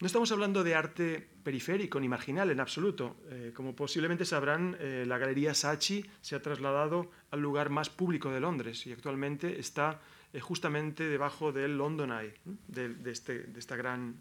No 0.00 0.06
estamos 0.06 0.32
hablando 0.32 0.64
de 0.64 0.74
arte 0.74 1.28
periférico 1.42 2.00
ni 2.00 2.08
marginal 2.08 2.50
en 2.50 2.60
absoluto. 2.60 3.16
Eh, 3.28 3.52
como 3.54 3.76
posiblemente 3.76 4.24
sabrán, 4.24 4.76
eh, 4.80 5.04
la 5.06 5.18
Galería 5.18 5.54
Sachi 5.54 6.04
se 6.22 6.34
ha 6.34 6.42
trasladado 6.42 7.10
al 7.30 7.40
lugar 7.40 7.68
más 7.68 7.90
público 7.90 8.30
de 8.30 8.40
Londres 8.40 8.86
y 8.86 8.92
actualmente 8.92 9.60
está 9.60 10.00
eh, 10.34 10.40
justamente 10.40 11.04
debajo 11.04 11.52
del 11.52 11.78
London 11.78 12.12
Eye, 12.12 12.34
de, 12.68 13.10
este, 13.10 13.44
de, 13.44 13.58
esta 13.58 13.76
gran 13.76 14.16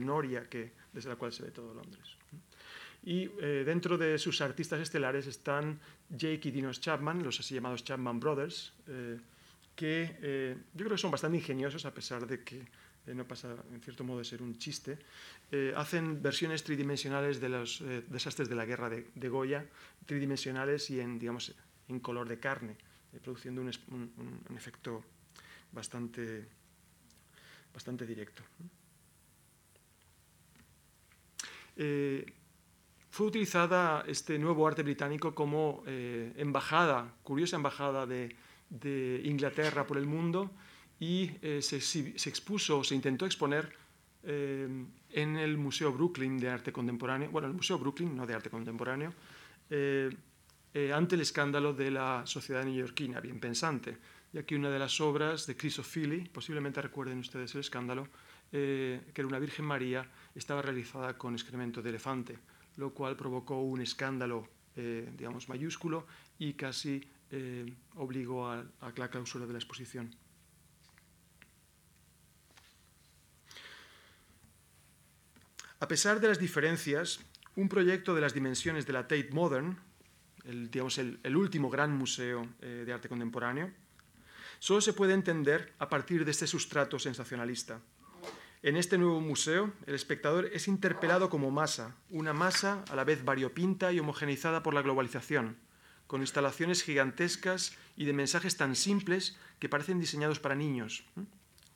noria 0.00 0.48
que, 0.48 0.72
desde 0.94 1.10
la 1.10 1.16
cual 1.16 1.32
se 1.32 1.42
ve 1.42 1.50
todo 1.50 1.74
Londres. 1.74 2.16
Y 3.08 3.30
eh, 3.40 3.62
dentro 3.64 3.96
de 3.96 4.18
sus 4.18 4.40
artistas 4.40 4.80
estelares 4.80 5.26
están 5.26 5.80
Jake 6.10 6.48
y 6.48 6.50
Dinos 6.50 6.80
Chapman, 6.80 7.22
los 7.22 7.38
así 7.40 7.54
llamados 7.54 7.84
Chapman 7.84 8.18
Brothers, 8.18 8.72
eh, 8.88 9.18
que 9.74 10.18
eh, 10.20 10.56
yo 10.74 10.84
creo 10.84 10.90
que 10.90 10.98
son 10.98 11.10
bastante 11.10 11.38
ingeniosos 11.38 11.84
a 11.84 11.94
pesar 11.94 12.26
de 12.26 12.42
que 12.42 12.66
no 13.14 13.26
pasa 13.26 13.56
en 13.72 13.80
cierto 13.80 14.04
modo 14.04 14.18
de 14.18 14.26
ser 14.26 14.42
un 14.42 14.58
chiste. 14.58 14.98
hacen 15.76 16.20
versiones 16.20 16.62
tridimensionales 16.62 17.40
de 17.40 17.48
los 17.48 17.82
desastres 18.06 18.50
de 18.50 18.54
la 18.54 18.66
guerra 18.66 18.90
de, 18.90 19.28
Goya, 19.30 19.64
tridimensionales 20.04 20.90
y 20.90 21.00
en, 21.00 21.18
digamos, 21.18 21.54
en 21.88 22.00
color 22.00 22.28
de 22.28 22.38
carne, 22.38 22.76
produciendo 23.24 23.62
un, 23.62 23.70
efecto 24.54 25.02
bastante, 25.72 26.48
bastante 27.72 28.06
directo. 28.06 28.42
Fue 33.18 33.26
utilizada 33.26 34.04
este 34.06 34.38
nuevo 34.38 34.64
arte 34.68 34.84
británico 34.84 35.34
como 35.34 35.82
eh, 35.88 36.32
embajada, 36.36 37.16
curiosa 37.24 37.56
embajada 37.56 38.06
de, 38.06 38.32
Inglaterra 39.24 39.84
por 39.84 39.98
el 39.98 40.06
mundo 40.06 40.52
y 41.00 41.32
eh, 41.42 41.60
se, 41.60 41.78
expuso, 42.28 42.84
se 42.84 42.94
intentó 42.94 43.26
exponer 43.26 43.74
eh, 44.22 44.68
en 45.10 45.36
el 45.36 45.58
Museo 45.58 45.92
Brooklyn 45.92 46.38
de 46.38 46.48
Arte 46.48 46.70
Contemporáneo, 46.70 47.28
bueno, 47.32 47.48
el 47.48 47.54
Museo 47.54 47.76
Brooklyn, 47.76 48.14
no 48.14 48.24
de 48.24 48.34
Arte 48.34 48.50
Contemporáneo, 48.50 49.12
ante 50.94 51.14
el 51.16 51.20
escándalo 51.20 51.72
de 51.72 51.90
la 51.90 52.22
sociedad 52.24 52.62
neoyorquina, 52.62 53.18
bien 53.20 53.40
pensante, 53.40 53.98
ya 54.32 54.42
que 54.44 54.56
una 54.56 54.70
de 54.70 54.78
las 54.78 55.00
obras 55.00 55.46
de 55.46 55.56
Chris 55.56 55.78
O'Feely, 55.78 56.28
posiblemente 56.28 56.82
recuerden 56.82 57.18
ustedes 57.18 57.54
el 57.54 57.60
escándalo, 57.60 58.08
que 58.50 59.12
era 59.14 59.26
una 59.26 59.38
Virgen 59.38 59.64
María, 59.64 60.08
estaba 60.34 60.62
realizada 60.62 61.18
con 61.18 61.34
excremento 61.34 61.82
de 61.82 61.90
elefante 61.90 62.38
lo 62.78 62.94
cual 62.94 63.16
provocó 63.16 63.60
un 63.60 63.80
escándalo, 63.82 64.48
eh, 64.76 65.10
digamos, 65.16 65.48
mayúsculo 65.48 66.06
y 66.38 66.54
casi 66.54 67.04
eh, 67.30 67.66
obligó 67.96 68.48
a, 68.48 68.64
la 68.96 69.10
clausura 69.10 69.46
de 69.46 69.52
la 69.52 69.58
exposición. 69.58 70.14
A 75.80 75.88
pesar 75.88 76.20
de 76.20 76.28
las 76.28 76.38
diferencias, 76.38 77.20
un 77.56 77.68
proyecto 77.68 78.14
de 78.14 78.20
las 78.20 78.32
dimensiones 78.32 78.86
de 78.86 78.92
la 78.92 79.02
Tate 79.02 79.30
Modern, 79.32 79.76
el, 80.44 80.70
digamos, 80.70 80.98
el, 80.98 81.36
último 81.36 81.70
gran 81.70 81.96
museo 81.96 82.46
eh, 82.60 82.84
de 82.86 82.92
arte 82.92 83.08
contemporáneo, 83.08 83.72
solo 84.58 84.80
se 84.80 84.92
puede 84.92 85.14
entender 85.14 85.72
a 85.78 85.88
partir 85.88 86.24
de 86.24 86.30
este 86.30 86.46
sustrato 86.46 86.98
sensacionalista. 86.98 87.80
En 88.62 88.76
este 88.76 88.98
nuevo 88.98 89.20
museo, 89.20 89.72
el 89.86 89.94
espectador 89.94 90.46
es 90.52 90.66
interpelado 90.66 91.30
como 91.30 91.52
masa, 91.52 91.94
una 92.10 92.32
masa 92.32 92.84
a 92.90 92.96
la 92.96 93.04
vez 93.04 93.24
variopinta 93.24 93.92
y 93.92 94.00
homogeneizada 94.00 94.64
por 94.64 94.74
la 94.74 94.82
globalización, 94.82 95.56
con 96.08 96.22
instalaciones 96.22 96.82
gigantescas 96.82 97.76
y 97.96 98.04
de 98.04 98.12
mensajes 98.12 98.56
tan 98.56 98.74
simples 98.74 99.36
que 99.60 99.68
parecen 99.68 100.00
diseñados 100.00 100.40
para 100.40 100.56
niños. 100.56 101.04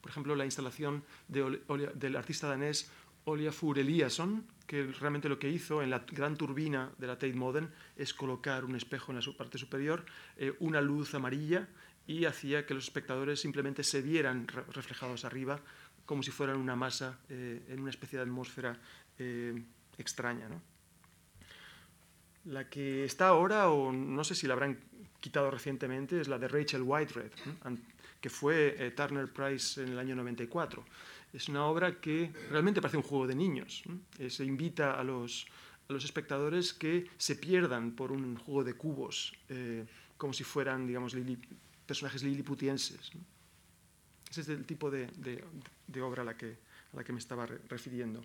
Por 0.01 0.11
ejemplo, 0.11 0.35
la 0.35 0.45
instalación 0.45 1.05
del 1.29 2.17
artista 2.17 2.49
danés 2.49 2.91
Oliafur 3.25 3.79
Eliasson, 3.79 4.45
que 4.67 4.85
realmente 4.99 5.29
lo 5.29 5.39
que 5.39 5.49
hizo 5.49 5.83
en 5.83 5.91
la 5.91 6.01
gran 6.01 6.37
turbina 6.37 6.91
de 6.99 7.07
la 7.07 7.15
Tate 7.15 7.35
Modern 7.35 7.71
es 7.97 8.13
colocar 8.13 8.65
un 8.65 8.75
espejo 8.75 9.13
en 9.13 9.21
la 9.21 9.33
parte 9.37 9.59
superior, 9.59 10.05
eh, 10.37 10.55
una 10.59 10.81
luz 10.81 11.15
amarilla 11.15 11.69
y 12.07 12.25
hacía 12.25 12.67
que 12.67 12.75
los 12.75 12.85
espectadores 12.85 13.41
simplemente 13.41 13.85
se 13.85 14.03
vieran 14.03 14.47
reflejados 14.49 15.25
arriba 15.25 15.61
como 16.05 16.23
si 16.23 16.31
fueran 16.31 16.57
una 16.57 16.77
masa 16.77 17.19
eh, 17.29 17.63
en 17.69 17.81
una 17.81 17.91
especie 17.91 18.19
de 18.19 18.25
atmósfera 18.25 18.79
eh, 19.19 19.63
extraña. 19.99 20.49
La 22.47 22.69
que 22.69 23.05
está 23.05 23.29
ahora, 23.29 23.71
o 23.71 23.93
no 23.93 24.25
sé 24.25 24.35
si 24.35 24.47
la 24.47 24.55
habrán 24.55 24.79
quitado 25.21 25.51
recientemente, 25.51 26.21
es 26.21 26.29
la 26.29 26.39
de 26.39 26.49
Rachel 26.49 26.83
Whitehead, 26.83 27.31
que 28.21 28.31
fue 28.31 28.75
eh, 28.79 28.91
Turner 28.91 29.33
Prize 29.33 29.83
en 29.83 29.91
el 29.91 29.99
año 29.99 30.17
94. 30.17 30.85
Es 31.33 31.49
una 31.49 31.65
obra 31.67 32.01
que 32.01 32.33
realmente 32.51 32.83
parece 32.83 32.97
un 32.97 33.05
juego 33.05 33.27
de 33.27 33.35
niños. 33.35 33.85
se 34.29 34.45
invita 34.45 34.99
a 34.99 35.05
los, 35.05 35.47
a 35.89 35.95
espectadores 35.95 36.75
que 36.75 37.09
se 37.17 37.37
pierdan 37.37 37.93
por 37.93 38.13
un 38.13 38.37
juego 38.37 38.65
de 38.65 38.75
cubos, 38.75 39.33
como 40.19 40.35
si 40.35 40.45
fueran, 40.45 40.87
digamos, 40.87 41.15
personajes 41.93 42.23
liliputienses. 42.23 43.11
Ese 44.31 44.41
es 44.41 44.49
el 44.49 44.65
tipo 44.65 44.91
de, 44.91 45.45
obra 46.01 46.23
a 46.23 46.25
la, 46.25 46.37
que, 46.39 46.57
me 47.13 47.19
estaba 47.19 47.45
refiriendo. 47.69 48.23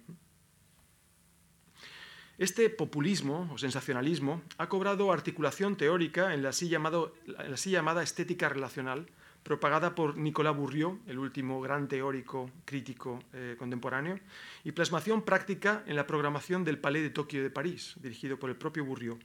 Este 2.37 2.69
populismo 2.69 3.49
o 3.51 3.57
sensacionalismo 3.57 4.41
ha 4.57 4.69
cobrado 4.69 5.11
articulación 5.11 5.75
teórica 5.75 6.33
en 6.33 6.43
la 6.43 6.49
así, 6.49 6.69
llamado, 6.69 7.13
la 7.25 7.55
así 7.55 7.71
llamada 7.71 8.03
estética 8.03 8.47
relacional, 8.47 9.05
propagada 9.43 9.95
por 9.95 10.15
Nicolas 10.15 10.55
Bourriot, 10.55 11.05
el 11.07 11.19
último 11.19 11.59
gran 11.59 11.89
teórico 11.89 12.49
crítico 12.63 13.19
eh, 13.33 13.57
contemporáneo, 13.59 14.17
y 14.63 14.71
plasmación 14.71 15.23
práctica 15.23 15.83
en 15.87 15.97
la 15.97 16.07
programación 16.07 16.63
del 16.63 16.79
Palais 16.79 17.03
de 17.03 17.09
Tokio 17.09 17.43
de 17.43 17.49
París, 17.49 17.95
dirigido 17.97 18.39
por 18.39 18.49
el 18.49 18.55
propio 18.55 18.85
Bourriot, 18.85 19.19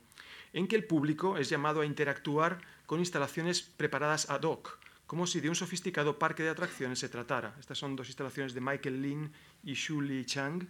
en 0.53 0.67
que 0.67 0.75
el 0.75 0.85
público 0.85 1.39
es 1.39 1.49
llamado 1.49 1.81
a 1.81 1.87
interactuar 1.87 2.59
con 2.93 3.01
instalaciones 3.01 3.63
preparadas 3.63 4.29
ad 4.29 4.43
hoc, 4.43 4.77
como 5.07 5.27
si 5.27 5.41
de 5.41 5.49
un 5.49 5.55
sofisticado 5.55 6.19
parque 6.19 6.43
de 6.43 6.51
atracciones 6.51 6.99
se 6.99 7.09
tratara. 7.09 7.57
Estas 7.59 7.79
son 7.79 7.97
dos 7.97 8.09
instalaciones 8.09 8.53
de 8.53 8.61
Michael 8.61 9.01
Lin 9.01 9.33
y 9.65 9.75
Xu 9.75 10.03
Li 10.03 10.27
Chang, 10.27 10.69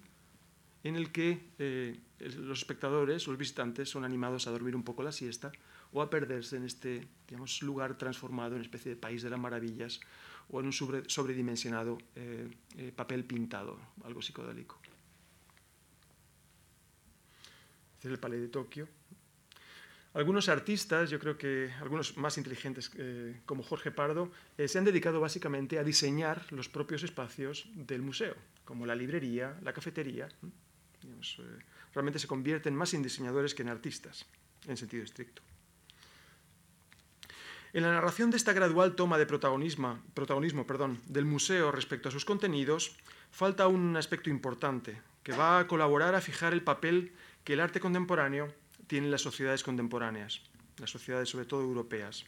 en 0.85 0.95
el 0.95 1.11
que 1.11 1.51
eh, 1.59 1.99
los 2.21 2.61
espectadores 2.61 3.27
los 3.27 3.37
visitantes 3.37 3.91
son 3.91 4.05
animados 4.05 4.47
a 4.47 4.53
dormir 4.53 4.77
un 4.77 4.85
poco 4.85 5.03
la 5.03 5.11
siesta 5.11 5.51
o 5.91 6.01
a 6.01 6.11
perderse 6.11 6.59
en 6.59 6.65
este 6.65 7.09
digamos, 7.27 7.61
lugar 7.61 7.99
transformado 7.99 8.55
en 8.55 8.63
especie 8.63 8.95
de 8.95 8.97
país 8.97 9.25
de 9.25 9.31
las 9.31 9.41
maravillas 9.41 9.99
o 10.49 10.61
en 10.61 10.67
un 10.67 10.73
sobredimensionado 10.73 11.99
eh, 12.15 12.49
eh, 12.77 12.93
papel 12.95 13.25
pintado, 13.25 13.81
algo 14.05 14.23
psicodélico. 14.23 14.79
Este 17.97 18.07
es 18.07 18.13
el 18.15 18.21
Palais 18.21 18.43
de 18.43 18.49
Tokio. 18.49 19.02
Algunos 20.15 20.51
artistas, 20.51 21.09
yo 21.09 21.19
creo 21.19 21.39
que 21.39 21.73
algunos 21.81 22.19
más 22.19 22.37
inteligentes 22.37 22.91
eh, 22.97 23.41
como 23.47 23.63
Jorge 23.63 23.91
Pardo, 23.91 24.31
eh, 24.59 24.69
se 24.69 24.79
han 24.79 24.85
dedicado 24.85 25.21
básicamente 25.21 25.79
a 25.79 25.85
diseñar 25.85 26.45
los 26.53 26.69
propios 26.69 27.03
espacios 27.03 27.67
del 27.75 28.03
museo, 28.03 28.35
como 28.67 28.85
la 28.85 28.95
librería, 28.95 29.57
la 29.63 29.73
cafetería. 29.73 30.29
Eh, 31.03 31.43
realmente 31.95 32.19
se 32.19 32.27
convierten 32.27 32.77
más 32.77 32.93
en 32.93 33.03
diseñadores 33.03 33.55
que 33.55 33.63
en 33.63 33.71
artistas, 33.71 34.27
en 34.69 34.77
sentido 34.77 35.03
estricto. 35.03 35.41
En 37.73 37.83
la 37.83 37.93
narración 37.93 38.31
de 38.31 38.37
esta 38.37 38.53
gradual 38.53 38.95
toma 38.95 39.17
de 39.17 39.25
protagonismo, 39.25 39.99
del 41.07 41.25
museo 41.25 41.73
respecto 41.73 42.11
a 42.11 42.13
sus 42.13 42.27
contenidos, 42.27 42.95
falta 43.31 43.67
un 43.67 43.97
aspecto 43.97 44.29
importante 44.29 45.01
que 45.23 45.33
va 45.33 45.59
a 45.59 45.67
colaborar 45.67 46.15
a 46.15 46.21
fijar 46.21 46.53
el 46.53 46.63
papel 46.63 47.15
que 47.45 47.55
el 47.55 47.61
arte 47.61 47.81
contemporáneo 47.81 48.53
tienen 48.93 49.11
las 49.11 49.23
sociedades 49.23 49.63
contemporáneas, 49.63 50.43
las 50.77 50.91
sociedades 50.91 51.31
sobre 51.31 51.47
todo 51.47 51.63
europeas. 51.63 52.27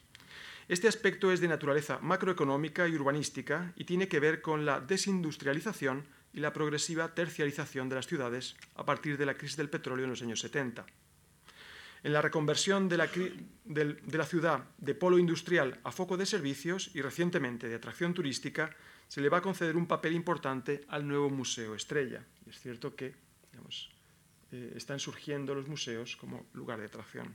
Este 0.67 0.89
aspecto 0.89 1.31
es 1.31 1.41
de 1.43 1.47
naturaleza 1.47 1.99
macroeconómica 2.01 2.89
y 2.89 2.95
urbanística 2.95 3.75
y 3.77 3.85
tiene 3.85 4.09
que 4.09 4.19
ver 4.19 4.41
con 4.41 4.65
la 4.65 4.81
desindustrialización 4.81 6.07
y 6.33 6.41
la 6.41 6.55
progresiva 6.55 7.15
terciarización 7.15 7.91
de 7.91 7.97
las 7.97 8.07
ciudades 8.07 8.57
a 8.77 8.85
partir 8.87 9.19
de 9.19 9.27
la 9.27 9.37
crisis 9.37 9.59
del 9.59 9.69
petróleo 9.69 10.05
en 10.05 10.11
los 10.13 10.23
años 10.23 10.41
70. 10.41 10.87
En 12.03 12.15
la 12.15 12.23
reconversión 12.23 12.89
de 12.89 12.97
la, 12.97 14.25
ciudad 14.25 14.65
de 14.79 14.95
polo 14.95 15.19
industrial 15.19 15.79
a 15.85 15.93
foco 15.93 16.17
de 16.17 16.25
servicios 16.25 16.91
y 16.95 17.03
recientemente 17.03 17.69
de 17.69 17.75
atracción 17.75 18.15
turística, 18.15 18.75
se 19.07 19.21
le 19.21 19.29
va 19.29 19.37
a 19.37 19.43
conceder 19.43 19.77
un 19.77 19.87
papel 19.87 20.15
importante 20.15 20.87
al 20.89 21.07
nuevo 21.07 21.29
Museo 21.29 21.75
Estrella. 21.75 22.25
Es 22.49 22.59
cierto 22.59 22.97
que 22.97 23.15
digamos, 23.53 23.91
eh, 24.55 24.73
están 24.77 25.01
surgiendo 25.01 25.53
los 25.53 25.67
museos 25.67 26.15
como 26.15 26.47
lugar 26.53 26.79
de 26.79 26.87
atracción. 26.87 27.35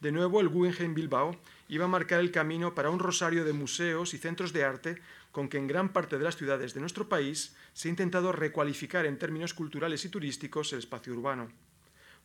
De 0.00 0.10
nuevo, 0.10 0.40
el 0.40 0.48
Guggenheim 0.48 0.92
Bilbao 0.92 1.36
iba 1.68 1.84
a 1.84 1.94
marcar 1.96 2.18
el 2.18 2.32
camino 2.32 2.74
para 2.74 2.90
un 2.90 2.98
rosario 2.98 3.44
de 3.44 3.52
museos 3.52 4.12
y 4.12 4.18
centros 4.18 4.52
de 4.52 4.64
arte 4.64 5.00
con 5.30 5.48
que 5.48 5.58
en 5.58 5.68
gran 5.68 5.92
parte 5.92 6.18
de 6.18 6.24
las 6.24 6.36
ciudades 6.36 6.74
de 6.74 6.80
nuestro 6.80 7.08
país 7.08 7.54
se 7.74 7.86
ha 7.86 7.90
intentado 7.90 8.32
recualificar 8.32 9.06
en 9.06 9.18
términos 9.18 9.54
culturales 9.54 10.04
y 10.04 10.08
turísticos 10.08 10.72
el 10.72 10.80
espacio 10.80 11.12
urbano. 11.12 11.52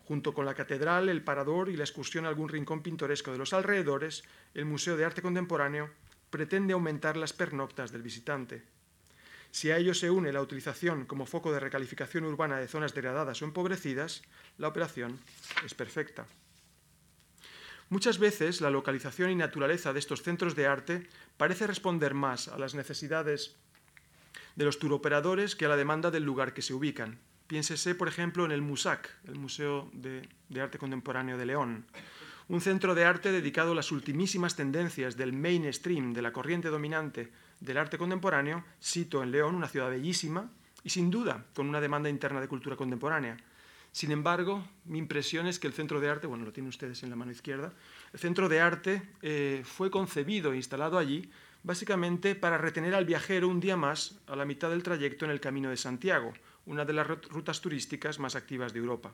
Junto 0.05 0.33
con 0.33 0.45
la 0.45 0.55
catedral, 0.55 1.09
el 1.09 1.23
parador 1.23 1.69
y 1.69 1.77
la 1.77 1.83
excursión 1.83 2.25
a 2.25 2.29
algún 2.29 2.49
rincón 2.49 2.81
pintoresco 2.81 3.31
de 3.31 3.37
los 3.37 3.53
alrededores, 3.53 4.23
el 4.55 4.65
Museo 4.65 4.97
de 4.97 5.05
Arte 5.05 5.21
Contemporáneo 5.21 5.91
pretende 6.31 6.73
aumentar 6.73 7.17
las 7.17 7.33
pernoctas 7.33 7.91
del 7.91 8.01
visitante. 8.01 8.72
Si 9.53 9.69
a 9.69 9.77
ello 9.77 9.93
se 9.93 10.09
une 10.09 10.33
la 10.33 10.41
utilización 10.41 11.05
como 11.05 11.27
foco 11.27 11.53
de 11.53 11.59
recalificación 11.59 12.25
urbana 12.25 12.57
de 12.57 12.67
zonas 12.67 12.95
degradadas 12.95 13.39
o 13.39 13.45
empobrecidas, 13.45 14.23
la 14.57 14.67
operación 14.67 15.19
es 15.63 15.75
perfecta. 15.75 16.25
Muchas 17.89 18.17
veces 18.17 18.61
la 18.61 18.71
localización 18.71 19.29
y 19.29 19.35
naturaleza 19.35 19.93
de 19.93 19.99
estos 19.99 20.23
centros 20.23 20.55
de 20.55 20.65
arte 20.65 21.07
parece 21.37 21.67
responder 21.67 22.15
más 22.15 22.47
a 22.47 22.57
las 22.57 22.73
necesidades 22.73 23.55
de 24.55 24.65
los 24.65 24.79
turoperadores 24.79 25.55
que 25.55 25.65
a 25.65 25.69
la 25.69 25.77
demanda 25.77 26.09
del 26.09 26.23
lugar 26.23 26.55
que 26.55 26.63
se 26.63 26.73
ubican. 26.73 27.19
Piénsese, 27.45 27.93
por 27.93 28.07
ejemplo, 28.07 28.45
en 28.45 28.51
el 28.51 28.63
MUSAC, 28.63 29.07
el 29.27 29.37
Museo 29.37 29.87
de, 29.93 30.27
de 30.49 30.61
Arte 30.61 30.79
Contemporáneo 30.79 31.37
de 31.37 31.45
León, 31.45 31.85
un 32.47 32.59
centro 32.59 32.95
de 32.95 33.05
arte 33.05 33.31
dedicado 33.31 33.73
a 33.73 33.75
las 33.75 33.91
ultimísimas 33.91 34.55
tendencias 34.55 35.15
del 35.15 35.31
mainstream, 35.31 36.13
de 36.13 36.23
la 36.23 36.33
corriente 36.33 36.69
dominante 36.69 37.31
del 37.63 37.77
arte 37.77 37.97
contemporáneo, 37.97 38.63
cito 38.81 39.23
en 39.23 39.31
León, 39.31 39.55
una 39.55 39.69
ciudad 39.69 39.89
bellísima 39.89 40.51
y 40.83 40.89
sin 40.89 41.09
duda 41.09 41.45
con 41.55 41.67
una 41.69 41.79
demanda 41.79 42.09
interna 42.09 42.41
de 42.41 42.47
cultura 42.47 42.75
contemporánea. 42.75 43.37
Sin 43.93 44.11
embargo, 44.11 44.67
mi 44.85 44.97
impresión 44.97 45.47
es 45.47 45.59
que 45.59 45.67
el 45.67 45.73
centro 45.73 46.01
de 46.01 46.09
arte, 46.09 46.27
bueno, 46.27 46.43
lo 46.43 46.51
tienen 46.51 46.69
ustedes 46.69 47.03
en 47.03 47.09
la 47.09 47.15
mano 47.15 47.31
izquierda, 47.31 47.71
el 48.11 48.19
centro 48.19 48.49
de 48.49 48.59
arte 48.59 49.01
eh, 49.21 49.61
fue 49.63 49.89
concebido 49.89 50.51
e 50.51 50.57
instalado 50.57 50.97
allí 50.97 51.29
básicamente 51.63 52.35
para 52.35 52.57
retener 52.57 52.95
al 52.95 53.05
viajero 53.05 53.47
un 53.47 53.61
día 53.61 53.77
más 53.77 54.19
a 54.27 54.35
la 54.35 54.43
mitad 54.43 54.69
del 54.69 54.83
trayecto 54.83 55.23
en 55.23 55.31
el 55.31 55.39
Camino 55.39 55.69
de 55.69 55.77
Santiago, 55.77 56.33
una 56.65 56.83
de 56.83 56.93
las 56.93 57.07
rutas 57.07 57.61
turísticas 57.61 58.19
más 58.19 58.35
activas 58.35 58.73
de 58.73 58.79
Europa. 58.79 59.13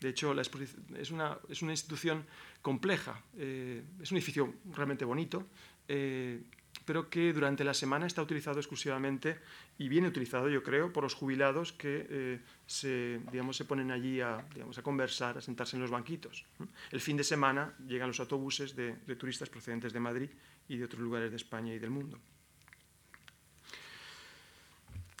De 0.00 0.10
hecho, 0.10 0.38
es 0.38 1.10
una, 1.10 1.38
es 1.48 1.62
una 1.62 1.72
institución 1.72 2.26
compleja, 2.60 3.22
eh, 3.38 3.82
es 4.02 4.10
un 4.10 4.18
edificio 4.18 4.52
realmente 4.74 5.06
bonito, 5.06 5.46
eh, 5.88 6.42
pero 6.86 7.10
que 7.10 7.32
durante 7.34 7.64
la 7.64 7.74
semana 7.74 8.06
está 8.06 8.22
utilizado 8.22 8.58
exclusivamente 8.58 9.38
y 9.76 9.88
viene 9.88 10.08
utilizado, 10.08 10.48
yo 10.48 10.62
creo, 10.62 10.92
por 10.92 11.02
los 11.02 11.14
jubilados 11.14 11.72
que 11.72 12.06
eh, 12.08 12.40
se, 12.66 13.20
digamos, 13.30 13.56
se 13.56 13.66
ponen 13.66 13.90
allí 13.90 14.20
a, 14.22 14.46
digamos, 14.54 14.78
a 14.78 14.82
conversar, 14.82 15.36
a 15.36 15.42
sentarse 15.42 15.76
en 15.76 15.82
los 15.82 15.90
banquitos. 15.90 16.46
El 16.90 17.00
fin 17.00 17.18
de 17.18 17.24
semana 17.24 17.74
llegan 17.86 18.08
los 18.08 18.20
autobuses 18.20 18.74
de 18.74 19.16
turistas 19.16 19.50
procedentes 19.50 19.92
de 19.92 20.00
Madrid 20.00 20.30
y 20.68 20.78
de 20.78 20.84
otros 20.84 21.02
lugares 21.02 21.30
de 21.30 21.36
España 21.36 21.74
y 21.74 21.78
del 21.78 21.90
mundo. 21.90 22.18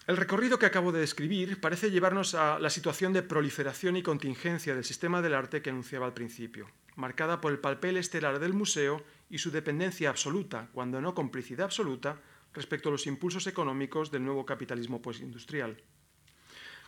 El 0.06 0.16
recorrido 0.16 0.60
que 0.60 0.66
acabo 0.66 0.92
de 0.92 1.00
describir 1.00 1.60
parece 1.60 1.90
llevarnos 1.90 2.36
a 2.36 2.60
la 2.60 2.70
situación 2.70 3.12
de 3.12 3.24
proliferación 3.24 3.96
y 3.96 4.04
contingencia 4.04 4.72
del 4.72 4.84
sistema 4.84 5.20
del 5.20 5.34
arte 5.34 5.62
que 5.62 5.70
anunciaba 5.70 6.06
al 6.06 6.14
principio, 6.14 6.70
marcada 6.94 7.40
por 7.40 7.50
el 7.50 7.58
papel 7.58 7.96
estelar 7.96 8.38
del 8.38 8.52
museo 8.52 9.02
y 9.28 9.38
su 9.38 9.50
dependencia 9.50 10.08
absoluta, 10.08 10.68
cuando 10.70 11.00
no 11.00 11.12
complicidad 11.12 11.64
absoluta, 11.64 12.20
respecto 12.54 12.88
a 12.88 12.92
los 12.92 13.08
impulsos 13.08 13.48
económicos 13.48 14.12
del 14.12 14.24
nuevo 14.24 14.46
capitalismo 14.46 15.02
postindustrial. 15.02 15.76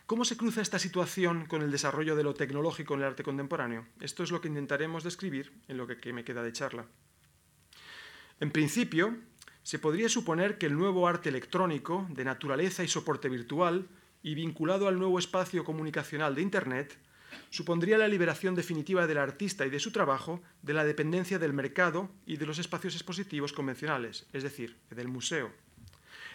¿Cómo 0.05 0.23
se 0.23 0.37
cruza 0.37 0.61
esta 0.61 0.79
situación 0.79 1.45
con 1.45 1.61
el 1.61 1.71
desarrollo 1.71 2.15
de 2.15 2.23
lo 2.23 2.33
tecnológico 2.33 2.93
en 2.93 3.01
el 3.01 3.07
arte 3.07 3.23
contemporáneo? 3.23 3.85
Esto 3.99 4.23
es 4.23 4.31
lo 4.31 4.39
que 4.39 4.47
intentaremos 4.47 5.03
describir 5.03 5.51
en 5.67 5.75
lo 5.75 5.87
que 5.87 6.13
me 6.13 6.23
queda 6.23 6.41
de 6.41 6.53
charla. 6.53 6.85
En 8.39 8.51
principio, 8.51 9.17
se 9.69 9.77
podría 9.77 10.09
suponer 10.09 10.57
que 10.57 10.65
el 10.65 10.75
nuevo 10.75 11.07
arte 11.07 11.29
electrónico, 11.29 12.07
de 12.09 12.25
naturaleza 12.25 12.83
y 12.83 12.87
soporte 12.87 13.29
virtual, 13.29 13.87
y 14.23 14.33
vinculado 14.33 14.87
al 14.87 14.97
nuevo 14.97 15.19
espacio 15.19 15.63
comunicacional 15.63 16.33
de 16.33 16.41
Internet, 16.41 16.97
supondría 17.51 17.99
la 17.99 18.07
liberación 18.07 18.55
definitiva 18.55 19.05
del 19.05 19.19
artista 19.19 19.67
y 19.67 19.69
de 19.69 19.79
su 19.79 19.91
trabajo 19.91 20.41
de 20.63 20.73
la 20.73 20.85
dependencia 20.85 21.37
del 21.37 21.53
mercado 21.53 22.09
y 22.25 22.37
de 22.37 22.47
los 22.47 22.57
espacios 22.57 22.95
expositivos 22.95 23.53
convencionales, 23.53 24.25
es 24.33 24.41
decir, 24.41 24.75
del 24.89 25.07
museo. 25.07 25.51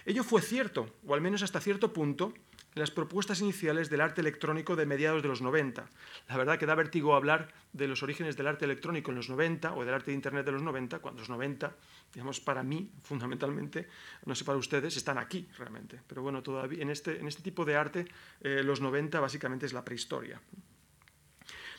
Ello 0.07 0.22
fue 0.22 0.42
cierto, 0.42 0.94
o 1.07 1.14
al 1.14 1.20
menos 1.20 1.42
hasta 1.42 1.61
cierto 1.61 1.92
punto, 1.92 2.34
en 2.74 2.80
las 2.80 2.90
propuestas 2.90 3.40
iniciales 3.40 3.88
del 3.88 4.00
arte 4.00 4.20
electrónico 4.20 4.76
de 4.76 4.84
mediados 4.84 5.22
de 5.22 5.28
los 5.28 5.40
90. 5.40 5.88
La 6.28 6.36
verdad 6.36 6.59
que 6.59 6.66
da 6.66 6.74
vértigo 6.74 7.14
hablar 7.14 7.48
de 7.72 7.86
los 7.86 8.02
orígenes 8.02 8.36
del 8.36 8.48
arte 8.48 8.64
electrónico 8.64 9.12
en 9.12 9.16
los 9.16 9.30
90 9.30 9.74
o 9.74 9.84
del 9.84 9.94
arte 9.94 10.11
de 10.11 10.16
Internet 10.16 10.44
de 10.44 10.52
los 10.52 10.62
90, 10.62 10.98
cuando 10.98 11.20
los 11.20 11.30
90, 11.30 11.74
digamos, 12.12 12.40
para 12.40 12.62
mí, 12.62 12.90
fundamentalmente, 13.02 13.88
no 14.26 14.34
sé 14.34 14.44
para 14.44 14.59
ustedes, 14.59 14.96
están 14.96 15.18
aquí 15.18 15.48
realmente. 15.57 16.00
Pero 16.07 16.22
bueno, 16.22 16.42
todavía 16.42 16.82
en 16.82 16.90
este, 16.90 17.18
en 17.18 17.28
este 17.28 17.42
tipo 17.42 17.64
de 17.64 17.76
arte, 17.76 18.07
eh, 18.40 18.62
los 18.64 18.80
90 18.80 19.20
básicamente 19.20 19.66
es 19.66 19.72
la 19.72 19.84
prehistoria. 19.84 20.40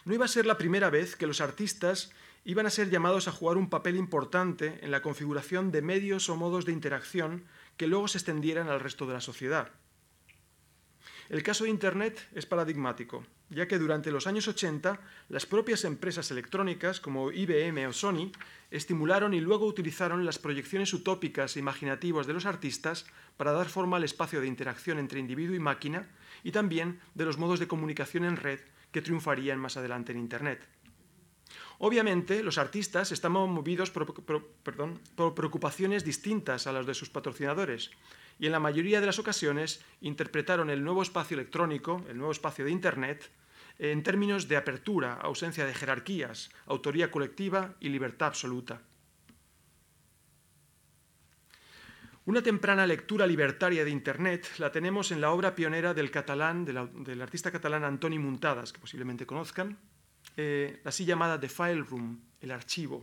No 0.05 0.13
iba 0.13 0.25
a 0.25 0.29
ser 0.29 0.45
la 0.45 0.57
primera 0.57 0.89
vez 0.89 1.15
que 1.15 1.27
los 1.27 1.41
artistas 1.41 2.11
iban 2.45 2.67
a 2.67 2.69
ser 2.69 2.91
llamados 2.91 3.27
a 3.27 3.31
jugar 3.31 3.57
un 3.57 3.69
papel 3.69 3.95
importante 3.95 4.79
en 4.81 4.91
la 4.91 5.01
configuración 5.01 5.71
de 5.71 5.81
medios 5.81 6.29
o 6.29 6.35
modos 6.37 6.65
de 6.65 6.71
interacción 6.71 7.43
que 7.77 7.87
luego 7.87 8.07
se 8.07 8.17
extendieran 8.17 8.69
al 8.69 8.79
resto 8.79 9.05
de 9.05 9.13
la 9.13 9.21
sociedad. 9.21 9.71
El 11.27 11.41
caso 11.41 11.63
de 11.63 11.71
Internet 11.71 12.27
es 12.35 12.45
paradigmático, 12.45 13.25
ya 13.49 13.67
que 13.67 13.79
durante 13.79 14.11
los 14.11 14.27
años 14.27 14.47
80 14.47 14.99
las 15.29 15.47
propias 15.47 15.83
empresas 15.83 16.29
electrónicas 16.29 16.99
como 16.99 17.31
IBM 17.31 17.87
o 17.87 17.93
Sony 17.93 18.31
estimularon 18.69 19.33
y 19.33 19.41
luego 19.41 19.65
utilizaron 19.65 20.23
las 20.23 20.37
proyecciones 20.37 20.93
utópicas 20.93 21.55
e 21.55 21.59
imaginativas 21.59 22.27
de 22.27 22.33
los 22.33 22.45
artistas 22.45 23.07
para 23.37 23.53
dar 23.53 23.69
forma 23.69 23.97
al 23.97 24.03
espacio 24.03 24.39
de 24.39 24.47
interacción 24.47 24.99
entre 24.99 25.19
individuo 25.19 25.55
y 25.55 25.59
máquina 25.59 26.07
y 26.43 26.51
también 26.51 26.99
de 27.15 27.25
los 27.25 27.39
modos 27.39 27.59
de 27.59 27.67
comunicación 27.67 28.23
en 28.25 28.37
red 28.37 28.59
que 28.91 29.01
triunfarían 29.01 29.59
más 29.59 29.77
adelante 29.77 30.11
en 30.11 30.19
Internet. 30.19 30.67
Obviamente, 31.79 32.43
los 32.43 32.57
artistas 32.57 33.11
estaban 33.11 33.49
movidos 33.49 33.91
por, 33.91 35.35
preocupaciones 35.35 36.03
distintas 36.05 36.67
a 36.67 36.71
las 36.71 36.85
de 36.85 36.93
sus 36.93 37.09
patrocinadores, 37.09 37.91
y 38.39 38.45
en 38.45 38.51
la 38.51 38.59
mayoría 38.59 38.99
de 38.99 39.05
las 39.05 39.19
ocasiones 39.19 39.83
interpretaron 40.01 40.69
el 40.69 40.83
nuevo 40.83 41.01
espacio 41.01 41.35
electrónico, 41.35 42.03
el 42.09 42.17
nuevo 42.17 42.31
espacio 42.31 42.65
de 42.65 42.71
Internet, 42.71 43.29
en 43.77 44.03
términos 44.03 44.47
de 44.47 44.57
apertura, 44.57 45.15
ausencia 45.15 45.65
de 45.65 45.73
jerarquías, 45.73 46.49
autoría 46.65 47.11
colectiva 47.11 47.75
y 47.79 47.89
libertad 47.89 48.27
absoluta. 48.27 48.81
Una 52.25 52.41
temprana 52.41 52.87
lectura 52.87 53.27
libertaria 53.27 53.85
de 53.85 53.91
Internet 53.91 54.47
la 54.57 54.71
tenemos 54.71 55.11
en 55.11 55.21
la 55.21 55.31
obra 55.31 55.53
pionera 55.53 55.93
del, 55.93 56.09
catalán, 56.09 56.65
del, 56.65 57.21
artista 57.21 57.51
catalán 57.51 57.83
Antoni 57.83 58.17
Muntadas, 58.17 58.73
que 58.73 58.79
posiblemente 58.79 59.27
conozcan, 59.27 59.77
eh, 60.37 60.81
así 60.83 61.05
llamada 61.05 61.39
The 61.39 61.49
File 61.49 61.83
Room, 61.83 62.21
el 62.41 62.51
archivo, 62.51 63.01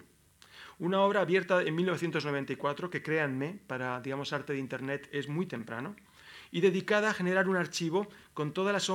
una 0.79 1.01
obra 1.01 1.21
abierta 1.21 1.63
en 1.63 1.75
1994 1.77 2.91
que, 2.91 3.03
créanme, 3.03 3.59
para 3.67 4.01
digamos, 4.01 4.33
arte 4.33 4.53
de 4.53 4.59
Internet 4.59 5.09
es 5.13 5.29
muy 5.29 5.47
temprano, 5.47 5.95
y 6.51 6.61
dedicada 6.61 7.11
a 7.11 7.15
generar 7.15 7.49
un 7.49 7.57
archivo 7.57 8.07
con 8.35 8.53
todas, 8.53 8.73
las 8.75 8.91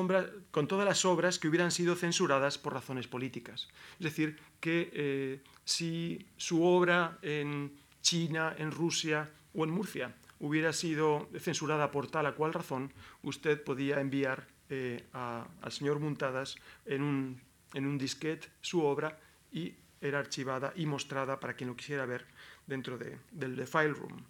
con 0.51 0.67
todas 0.67 0.85
las 0.85 1.05
obras 1.05 1.39
que 1.39 1.47
hubieran 1.47 1.71
sido 1.71 1.95
censuradas 1.95 2.57
por 2.57 2.73
razones 2.73 3.07
políticas. 3.07 3.67
Es 3.99 4.03
decir, 4.03 4.37
que 4.59 4.91
eh, 4.93 5.41
si 5.65 6.27
su 6.37 6.63
obra 6.63 7.17
en 7.23 7.71
China, 8.01 8.55
en 8.57 8.71
Rusia 8.71 9.29
o 9.55 9.63
en 9.63 9.71
Murcia 9.71 10.13
hubiera 10.39 10.71
sido 10.71 11.29
censurada 11.39 11.89
por 11.89 12.07
tal 12.07 12.27
o 12.27 12.35
cual 12.35 12.53
razón, 12.53 12.93
usted 13.23 13.63
podía 13.63 13.99
enviar 13.99 14.47
eh, 14.69 15.03
al 15.13 15.71
señor 15.71 15.99
Muntadas 15.99 16.57
en 16.85 17.01
un, 17.01 17.41
en 17.77 17.85
un 17.85 17.97
disquete 17.97 18.49
su 18.59 18.83
obra 18.83 19.19
y 19.51 19.75
era 20.01 20.19
archivada 20.19 20.73
y 20.75 20.85
mostrada 20.85 21.39
para 21.39 21.53
quien 21.53 21.69
lo 21.69 21.75
quisiera 21.75 22.05
ver 22.05 22.25
dentro 22.65 22.97
del 22.97 23.55
The 23.55 23.67
File 23.67 23.93
Room. 23.93 24.25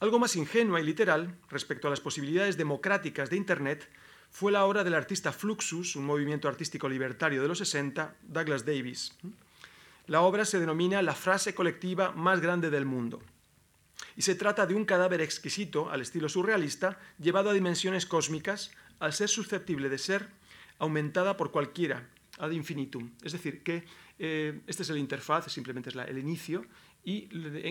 Algo 0.00 0.18
más 0.18 0.34
ingenua 0.34 0.80
y 0.80 0.84
literal 0.84 1.38
respecto 1.48 1.86
a 1.86 1.90
las 1.90 2.00
posibilidades 2.00 2.56
democráticas 2.56 3.30
de 3.30 3.36
Internet 3.36 3.88
fue 4.30 4.50
la 4.50 4.64
obra 4.64 4.82
del 4.82 4.94
artista 4.94 5.32
Fluxus, 5.32 5.94
un 5.94 6.04
movimiento 6.04 6.48
artístico 6.48 6.88
libertario 6.88 7.40
de 7.40 7.48
los 7.48 7.58
60, 7.58 8.16
Douglas 8.22 8.66
Davis. 8.66 9.16
La 10.08 10.22
obra 10.22 10.44
se 10.44 10.58
denomina 10.58 11.00
La 11.00 11.14
frase 11.14 11.54
colectiva 11.54 12.10
más 12.10 12.40
grande 12.40 12.70
del 12.70 12.84
mundo. 12.84 13.22
Y 14.16 14.22
se 14.22 14.34
trata 14.34 14.66
de 14.66 14.74
un 14.74 14.84
cadáver 14.84 15.20
exquisito, 15.20 15.90
al 15.90 16.00
estilo 16.00 16.28
surrealista, 16.28 16.98
llevado 17.18 17.50
a 17.50 17.54
dimensiones 17.54 18.04
cósmicas, 18.04 18.72
al 18.98 19.12
ser 19.12 19.28
susceptible 19.28 19.88
de 19.88 19.98
ser 19.98 20.28
aumentada 20.78 21.36
por 21.36 21.50
cualquiera, 21.50 22.08
ad 22.38 22.50
infinitum. 22.50 23.10
Es 23.22 23.32
decir, 23.32 23.62
que 23.62 23.84
eh, 24.18 24.60
este 24.66 24.82
es 24.82 24.90
el 24.90 24.98
interfaz, 24.98 25.50
simplemente 25.50 25.90
es 25.90 25.96
el 25.96 26.18
inicio, 26.18 26.64
y 27.04 27.28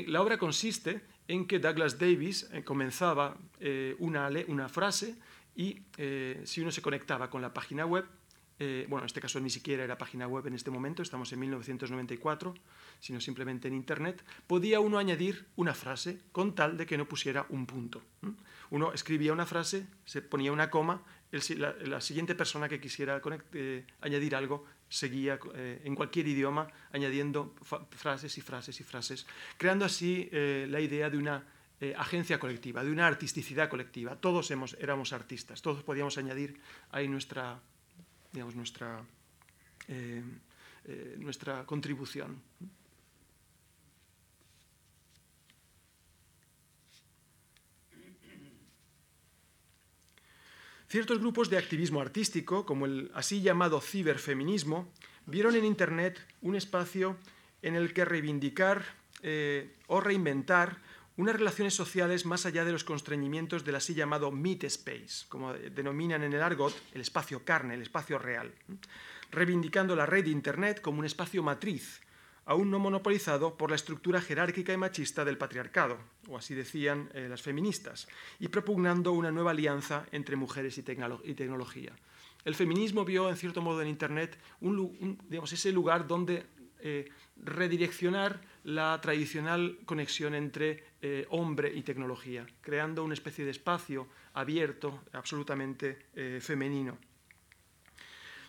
la 0.07 0.21
obra 0.21 0.37
consiste 0.37 1.01
en 1.27 1.47
que 1.47 1.59
Douglas 1.59 1.97
Davis 1.97 2.49
eh, 2.51 2.63
comenzaba 2.63 3.37
eh, 3.59 3.95
una, 3.99 4.29
una, 4.47 4.69
frase 4.69 5.15
y 5.55 5.81
si 6.43 6.61
uno 6.61 6.71
se 6.71 6.81
conectaba 6.81 7.29
con 7.29 7.41
la 7.41 7.53
página 7.53 7.85
web, 7.85 8.05
bueno, 8.87 8.99
en 8.99 9.05
este 9.05 9.19
caso 9.19 9.41
ni 9.41 9.49
siquiera 9.49 9.83
era 9.83 9.97
página 9.97 10.25
web 10.25 10.47
en 10.47 10.53
este 10.53 10.71
momento, 10.71 11.03
estamos 11.03 11.31
en 11.33 11.39
1994, 11.41 12.53
sino 13.01 13.19
simplemente 13.19 13.67
en 13.67 13.73
Internet, 13.73 14.23
podía 14.47 14.79
uno 14.79 14.97
añadir 14.97 15.45
una 15.57 15.73
frase 15.73 16.21
con 16.31 16.55
tal 16.55 16.77
de 16.77 16.85
que 16.85 16.97
no 16.97 17.05
pusiera 17.05 17.45
un 17.49 17.65
punto. 17.65 18.01
Uno 18.69 18.93
escribía 18.93 19.33
una 19.33 19.45
frase, 19.45 19.85
se 20.05 20.21
ponía 20.21 20.53
una 20.53 20.69
coma 20.69 21.03
la, 21.57 22.01
siguiente 22.01 22.36
persona 22.36 22.69
que 22.69 22.79
quisiera 22.79 23.19
eh, 23.53 23.86
añadir 24.01 24.36
algo 24.36 24.65
seguía 24.88 25.39
eh, 25.55 25.81
en 25.84 25.95
cualquier 25.95 26.27
idioma 26.27 26.67
añadiendo 26.91 27.55
frases 27.91 28.38
y 28.38 28.41
frases 28.41 28.79
y 28.79 28.84
frases, 28.84 29.25
creando 29.57 29.86
así 29.86 30.29
eh, 30.31 30.67
la 30.69 30.79
idea 30.79 31.09
de 31.09 31.17
una 31.17 31.43
agencia 31.97 32.39
colectiva, 32.39 32.81
de 32.81 32.89
una 32.89 33.05
artisticidad 33.05 33.67
colectiva. 33.67 34.15
Todos 34.15 34.49
éramos 34.51 35.11
artistas, 35.11 35.61
todos 35.61 35.84
podíamos 35.84 36.17
añadir 36.17 36.57
ahí 36.91 37.09
nuestra, 37.09 37.59
digamos, 38.31 38.55
nuestra, 38.55 39.03
nuestra 41.17 41.65
contribución. 41.65 42.41
Ciertos 50.93 51.17
grupos 51.17 51.49
de 51.49 51.57
activismo 51.57 52.01
artístico, 52.01 52.67
como 52.67 52.85
el 52.85 53.09
así 53.15 53.41
llamado 53.41 53.81
ciberfeminismo, 53.81 54.93
vieron 55.25 55.55
en 55.55 55.65
Internet 55.65 56.23
un 56.43 56.55
espacio 56.55 57.17
en 57.63 57.75
el 57.75 57.95
que 57.95 58.05
reivindicar 58.05 58.83
eh, 59.23 59.73
o 59.87 60.01
reinventar 60.01 60.77
unas 61.17 61.35
relaciones 61.35 61.73
sociales 61.73 62.27
más 62.27 62.45
allá 62.45 62.63
de 62.63 62.73
los 62.73 62.83
constreñimientos 62.83 63.65
del 63.65 63.73
así 63.73 63.95
llamado 63.95 64.29
meat 64.29 64.65
space, 64.65 65.25
como 65.29 65.51
denominan 65.53 66.21
en 66.21 66.33
el 66.33 66.43
argot 66.43 66.79
el 66.93 67.01
espacio 67.01 67.43
carne, 67.43 67.73
el 67.73 67.81
espacio 67.81 68.19
real, 68.19 68.53
reivindicando 69.31 69.95
la 69.95 70.05
red 70.05 70.25
de 70.25 70.29
Internet 70.29 70.79
como 70.79 70.99
un 70.99 71.05
espacio 71.05 71.41
matriz 71.41 72.01
aún 72.45 72.69
no 72.69 72.79
monopolizado 72.79 73.55
por 73.57 73.69
la 73.69 73.75
estructura 73.75 74.21
jerárquica 74.21 74.73
y 74.73 74.77
machista 74.77 75.23
del 75.23 75.37
patriarcado, 75.37 75.97
o 76.27 76.37
así 76.37 76.53
decían 76.55 77.09
eh, 77.13 77.27
las 77.29 77.41
feministas, 77.41 78.07
y 78.39 78.47
propugnando 78.49 79.11
una 79.13 79.31
nueva 79.31 79.51
alianza 79.51 80.05
entre 80.11 80.35
mujeres 80.35 80.77
y, 80.77 80.83
tecnología. 80.83 81.93
El 82.43 82.55
feminismo 82.55 83.05
vio, 83.05 83.29
en 83.29 83.37
cierto 83.37 83.61
modo, 83.61 83.81
en 83.81 83.87
Internet 83.87 84.37
ese 85.53 85.71
lugar 85.71 86.07
donde 86.07 86.45
eh, 86.79 87.09
redireccionar 87.37 88.41
la 88.65 88.99
tradicional 89.01 89.79
conexión 89.85 90.35
entre 90.35 90.83
eh, 91.01 91.25
hombre 91.29 91.71
y 91.73 91.81
tecnología, 91.83 92.45
creando 92.61 93.03
una 93.03 93.13
especie 93.13 93.45
de 93.45 93.51
espacio 93.51 94.07
abierto, 94.33 95.03
absolutamente 95.13 96.07
femenino. 96.41 96.97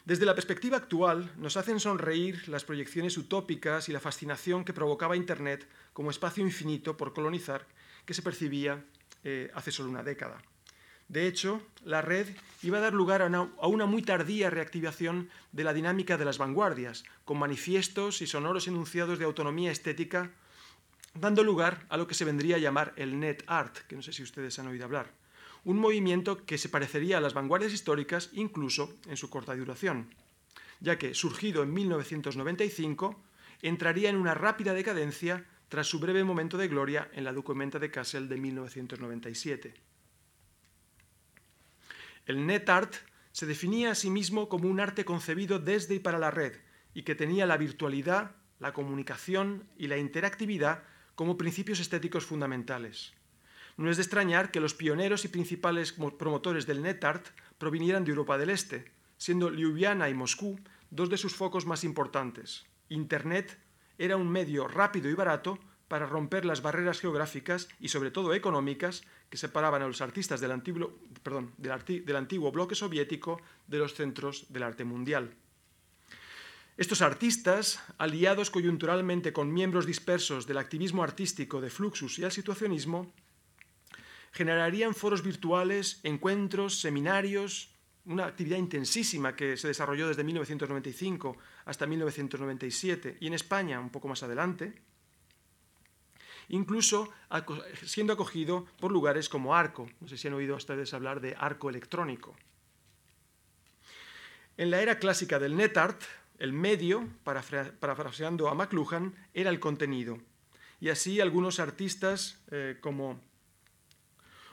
Desde 0.05 0.27
la 0.27 0.35
perspectiva 0.35 0.77
actual, 0.77 1.33
nos 1.39 1.57
hacen 1.57 1.81
sonreír 1.81 2.47
las 2.51 2.63
proyecciones 2.63 3.17
utópicas 3.17 3.89
y 3.89 3.93
la 3.93 4.01
fascinación 4.01 4.63
que 4.63 4.75
provocaba 4.75 5.17
Internet 5.17 5.67
como 5.95 6.11
espacio 6.11 6.45
infinito 6.45 6.95
por 6.99 7.15
colonizar 7.15 7.67
que 8.05 8.13
se 8.13 8.21
percibía 8.21 8.85
eh, 9.23 9.51
hace 9.55 9.73
solo 9.73 9.89
una 9.89 10.03
década. 10.03 10.43
De 11.09 11.27
hecho, 11.27 11.63
la 11.85 12.03
red 12.03 12.27
iba 12.63 12.77
a 12.77 12.81
dar 12.83 12.93
lugar 12.93 13.23
a 13.23 13.27
una, 13.27 13.51
a 13.59 13.67
una, 13.67 13.87
muy 13.87 14.03
tardía 14.03 14.51
reactivación 14.51 15.31
de 15.53 15.65
la 15.65 15.73
dinámica 15.73 16.19
de 16.19 16.27
las 16.27 16.37
vanguardias, 16.37 17.05
con 17.25 17.39
manifiestos 17.39 18.21
y 18.21 18.27
sonoros 18.27 18.69
enunciados 18.69 19.19
de 19.19 19.25
autonomía 19.25 19.73
estética, 19.73 20.33
dando 21.15 21.43
lugar 21.43 21.87
a 21.89 21.97
lo 21.97 22.07
que 22.07 22.15
se 22.15 22.27
vendría 22.27 22.57
a 22.57 22.59
llamar 22.59 22.93
el 22.97 23.19
net 23.19 23.43
art, 23.47 23.79
que 23.89 23.97
no 23.97 24.03
sé 24.03 24.13
si 24.13 24.23
ustedes 24.23 24.59
han 24.59 24.67
oído 24.67 24.85
hablar 24.85 25.24
un 25.65 25.79
movimiento 25.79 26.45
que 26.45 26.59
se 26.59 26.69
parecería 26.69 27.19
a 27.19 27.21
las 27.21 27.35
vanguardias 27.35 27.73
históricas 27.73 28.31
incluso 28.33 28.95
en 29.09 29.17
su 29.17 29.31
corta 29.31 29.57
duración, 29.57 30.15
ya 30.81 30.99
que, 30.99 31.15
surgido 31.15 31.63
en 31.63 31.73
1995, 31.73 33.23
entraría 33.63 34.11
en 34.11 34.17
una 34.17 34.35
rápida 34.35 34.75
decadencia 34.75 35.47
tras 35.69 35.87
su 35.87 35.99
breve 35.99 36.23
momento 36.23 36.59
de 36.59 36.69
gloria 36.69 37.09
en 37.15 37.25
la 37.25 37.33
documenta 37.33 37.79
de 37.79 37.91
Kassel 37.91 38.29
de 38.29 38.37
1997. 38.37 39.75
El 42.27 42.47
NetArt 42.47 42.95
se 43.33 43.47
definía 43.47 43.91
a 43.91 43.95
sí 43.95 44.11
mismo 44.11 44.49
como 44.49 44.69
un 44.69 44.81
arte 44.81 45.05
concebido 45.05 45.59
desde 45.59 45.97
y 45.97 45.99
para 45.99 46.19
la 46.19 46.31
red 46.31 46.55
y 46.95 47.03
que 47.03 47.15
tenía 47.15 47.47
la 47.47 47.57
virtualidad, 47.57 48.37
la 48.61 48.73
comunicación 48.73 49.67
y 49.77 49.89
la 49.89 49.99
interactividad 49.99 50.85
como 51.15 51.37
principios 51.37 51.81
estéticos 51.81 52.25
fundamentales. 52.25 53.13
No 53.77 53.91
es 53.91 53.97
de 53.97 54.03
extrañar 54.03 54.51
que 54.51 54.61
los 54.61 54.75
pioneros 54.75 55.25
y 55.25 55.29
principales 55.29 55.93
promotores 55.93 56.67
del 56.67 56.83
NetArt 56.83 57.27
provinieran 57.59 58.05
de 58.05 58.11
Europa 58.11 58.39
del 58.39 58.51
Este, 58.51 58.93
siendo 59.17 59.51
Ljubljana 59.51 60.09
y 60.09 60.15
Moscú 60.15 60.59
dos 60.91 61.11
de 61.11 61.17
sus 61.17 61.35
focos 61.35 61.67
más 61.67 61.83
importantes. 61.83 62.65
Internet 62.89 63.59
era 63.99 64.17
un 64.17 64.29
medio 64.29 64.69
rápido 64.69 65.11
y 65.11 65.15
barato 65.15 65.59
para 65.89 66.07
romper 66.07 66.45
las 66.45 66.63
barreras 66.63 67.01
geográficas 67.01 67.69
y 67.79 67.89
sobre 67.89 68.11
todo 68.11 68.35
económicas 68.35 69.03
que 69.29 69.37
separaban 69.37 69.83
a 69.83 69.87
los 69.87 70.01
artistas 70.01 70.41
del 70.41 70.53
antiguo, 70.53 70.99
del, 71.59 72.17
antiguo 72.17 72.53
bloque 72.53 72.75
soviético 72.75 73.41
de 73.67 73.79
los 73.79 73.95
centros 73.95 74.47
del 74.49 74.63
arte 74.63 74.85
mundial. 74.85 75.35
Estos 76.77 77.03
artistas, 77.03 77.81
aliados 77.99 78.51
coyunturalmente 78.51 79.33
con 79.33 79.53
miembros 79.53 79.87
dispersos 79.87 80.47
del 80.47 80.59
activismo 80.59 81.05
artístico 81.05 81.61
de 81.61 81.71
Fluxus 81.71 82.19
y 82.19 82.25
el 82.25 82.33
situacionismo, 82.33 83.13
generarían 84.35 84.95
foros 84.95 85.23
virtuales, 85.23 86.01
encuentros, 86.03 86.81
seminarios, 86.81 87.71
una 88.05 88.27
actividad 88.27 88.59
intensísima 88.59 89.37
que 89.37 89.57
se 89.57 89.69
desarrolló 89.69 90.09
desde 90.09 90.25
1995 90.25 91.37
hasta 91.65 91.87
1997 91.87 93.19
y 93.21 93.29
en 93.29 93.35
España 93.35 93.79
un 93.79 93.91
poco 93.91 94.09
más 94.09 94.25
adelante, 94.25 94.75
incluso 96.49 97.11
siendo 97.87 98.13
acogido 98.13 98.67
por 98.81 98.91
lugares 98.91 99.29
como 99.29 99.55
Arco. 99.55 99.89
No 100.01 100.09
sé 100.09 100.19
si 100.19 100.27
han 100.27 100.35
oído 100.35 100.57
ustedes 100.57 100.93
hablar 100.93 101.21
de 101.21 101.37
arco 101.39 101.71
electrónico. 101.71 102.35
En 104.57 104.71
la 104.71 104.83
era 104.83 104.99
clásica 104.99 105.39
del 105.39 105.57
NetArt, 105.57 106.03
el 106.39 106.53
medio, 106.53 107.09
parafraseando 107.23 108.49
a 108.49 108.55
McLuhan, 108.55 109.15
era 109.33 109.51
el 109.51 109.61
contenido. 109.61 110.19
Y 110.81 110.89
así 110.89 111.21
algunos 111.21 111.61
artistas 111.61 112.43
eh, 112.51 112.79
como 112.81 113.21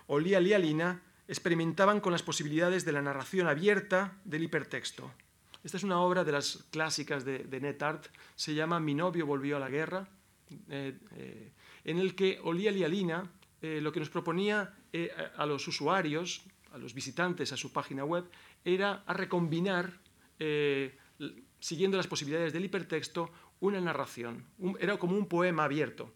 Olia 0.07 0.39
Lialina 0.39 1.01
experimentaban 1.27 2.01
con 2.01 2.11
las 2.11 2.23
posibilidades 2.23 2.83
de 2.83 2.91
la 2.91 3.01
narración 3.01 3.47
abierta 3.47 4.17
del 4.25 4.43
hipertexto. 4.43 5.11
Esta 5.63 5.77
es 5.77 5.83
una 5.83 6.01
obra 6.01 6.23
de 6.23 6.31
las 6.31 6.65
clásicas 6.71 7.23
de, 7.23 7.59
NetArt, 7.61 8.07
se 8.35 8.55
llama 8.55 8.79
Mi 8.79 8.95
novio 8.95 9.25
volvió 9.25 9.57
a 9.57 9.59
la 9.59 9.69
guerra, 9.69 10.09
eh, 10.69 10.97
eh, 11.15 11.51
en 11.85 11.99
el 11.99 12.15
que 12.15 12.39
Olia 12.43 12.71
Lialina 12.71 13.31
eh, 13.61 13.79
lo 13.79 13.91
que 13.91 13.99
nos 13.99 14.09
proponía 14.09 14.73
a 15.37 15.45
los 15.45 15.67
usuarios, 15.67 16.41
a 16.73 16.77
los 16.77 16.93
visitantes 16.93 17.53
a 17.53 17.57
su 17.57 17.71
página 17.71 18.03
web, 18.03 18.25
era 18.65 19.03
a 19.05 19.13
recombinar, 19.13 19.99
siguiendo 21.59 21.95
las 21.95 22.07
posibilidades 22.07 22.51
del 22.51 22.65
hipertexto, 22.65 23.31
una 23.61 23.79
narración. 23.79 24.45
era 24.79 24.97
como 24.97 25.15
un 25.15 25.27
poema 25.27 25.63
abierto. 25.63 26.11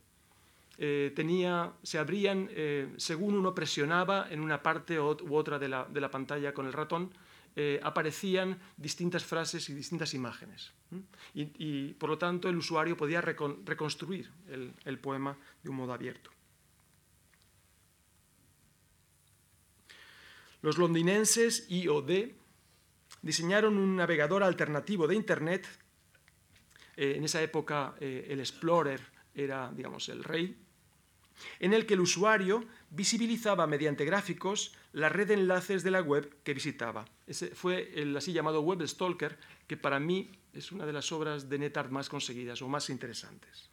Eh, 0.78 1.14
tenía, 1.16 1.74
se 1.84 1.98
abrían 1.98 2.50
eh, 2.52 2.94
según 2.98 3.36
uno 3.36 3.56
presionaba 3.56 4.28
en 4.30 4.42
una 4.42 4.62
parte 4.62 5.00
u 5.00 5.36
otra 5.36 5.58
de 5.58 5.70
la, 5.70 6.12
pantalla 6.12 6.54
con 6.54 6.66
el 6.66 6.74
ratón, 6.74 7.14
eh, 7.56 7.80
aparecían 7.82 8.60
distintas 8.76 9.24
frases 9.24 9.70
y 9.70 9.74
distintas 9.74 10.14
imágenes. 10.14 10.74
Y, 11.34 11.94
por 11.94 12.10
lo 12.10 12.18
tanto 12.18 12.50
el 12.50 12.58
usuario 12.58 12.98
podía 12.98 13.22
reconstruir 13.22 14.30
el, 14.50 14.74
el 14.84 15.00
poema 15.00 15.38
de 15.64 15.70
un 15.70 15.78
modo 15.78 15.94
abierto. 15.94 16.32
Los 20.62 20.78
londinenses 20.78 21.68
IOD 21.70 22.30
diseñaron 23.22 23.78
un 23.78 23.96
navegador 23.96 24.44
alternativo 24.44 25.08
de 25.08 25.16
Internet. 25.16 25.68
en 26.98 27.24
esa 27.24 27.42
época 27.42 27.96
el 28.00 28.40
Explorer 28.40 29.02
era, 29.34 29.72
digamos, 29.76 30.10
el 30.10 30.24
rey 30.24 30.65
en 31.60 31.74
el 31.74 31.86
que 31.86 31.96
el 31.96 32.02
usuario 32.02 32.64
visibilizaba 32.90 33.68
mediante 33.68 34.06
gráficos 34.06 34.74
la 34.94 35.10
red 35.10 35.28
de 35.28 35.34
enlaces 35.36 35.84
de 35.84 35.92
la 35.92 36.02
web 36.02 36.38
que 36.44 36.54
visitaba. 36.54 37.06
Ese 37.28 37.48
fue 37.54 37.92
el 37.96 38.16
así 38.16 38.34
llamado 38.34 38.62
Web 38.62 38.88
Stalker, 38.88 39.38
que 39.68 39.78
para 39.78 40.00
mí 40.00 40.30
es 40.54 40.72
una 40.72 40.86
de 40.86 40.94
las 40.94 41.12
obras 41.12 41.50
de 41.50 41.60
NetArt 41.60 41.92
más 41.92 42.10
conseguidas 42.10 42.62
o 42.62 42.68
más 42.68 42.90
interesantes. 42.90 43.70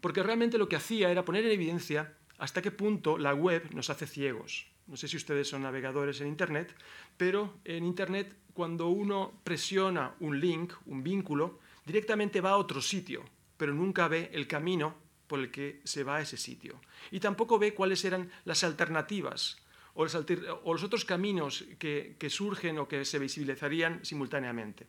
Porque 0.00 0.22
realmente 0.22 0.58
lo 0.58 0.68
que 0.68 0.76
hacía 0.76 1.10
era 1.10 1.24
poner 1.24 1.44
en 1.44 1.52
evidencia 1.52 2.14
hasta 2.38 2.62
qué 2.62 2.70
punto 2.70 3.18
la 3.18 3.34
web 3.34 3.68
nos 3.74 3.90
hace 3.90 4.06
ciegos. 4.06 4.66
No 4.86 4.96
sé 4.96 5.06
si 5.06 5.16
ustedes 5.16 5.48
son 5.48 5.62
navegadores 5.62 6.20
en 6.20 6.28
Internet, 6.28 6.74
pero 7.16 7.58
en 7.64 7.84
Internet 7.84 8.34
cuando 8.54 8.88
uno 8.88 9.40
presiona 9.44 10.14
un 10.20 10.40
link, 10.40 10.72
un 10.86 11.02
vínculo, 11.02 11.60
directamente 11.84 12.40
va 12.40 12.50
a 12.50 12.56
otro 12.56 12.80
sitio, 12.80 13.24
pero 13.56 13.74
nunca 13.74 14.08
ve 14.08 14.30
el 14.32 14.46
camino 14.46 14.94
por 15.28 15.38
el 15.38 15.50
que 15.50 15.80
se 15.84 16.02
va 16.02 16.16
a 16.16 16.22
ese 16.22 16.36
sitio. 16.36 16.80
Y 17.12 17.20
tampoco 17.20 17.58
ve 17.58 17.74
cuáles 17.74 18.04
eran 18.04 18.30
las 18.44 18.64
alternativas 18.64 19.58
o 19.94 20.04
los, 20.04 20.82
otros 20.84 21.04
caminos 21.04 21.64
que, 21.78 22.16
surgen 22.30 22.78
o 22.78 22.86
que 22.86 23.04
se 23.04 23.18
visibilizarían 23.18 24.04
simultáneamente. 24.04 24.86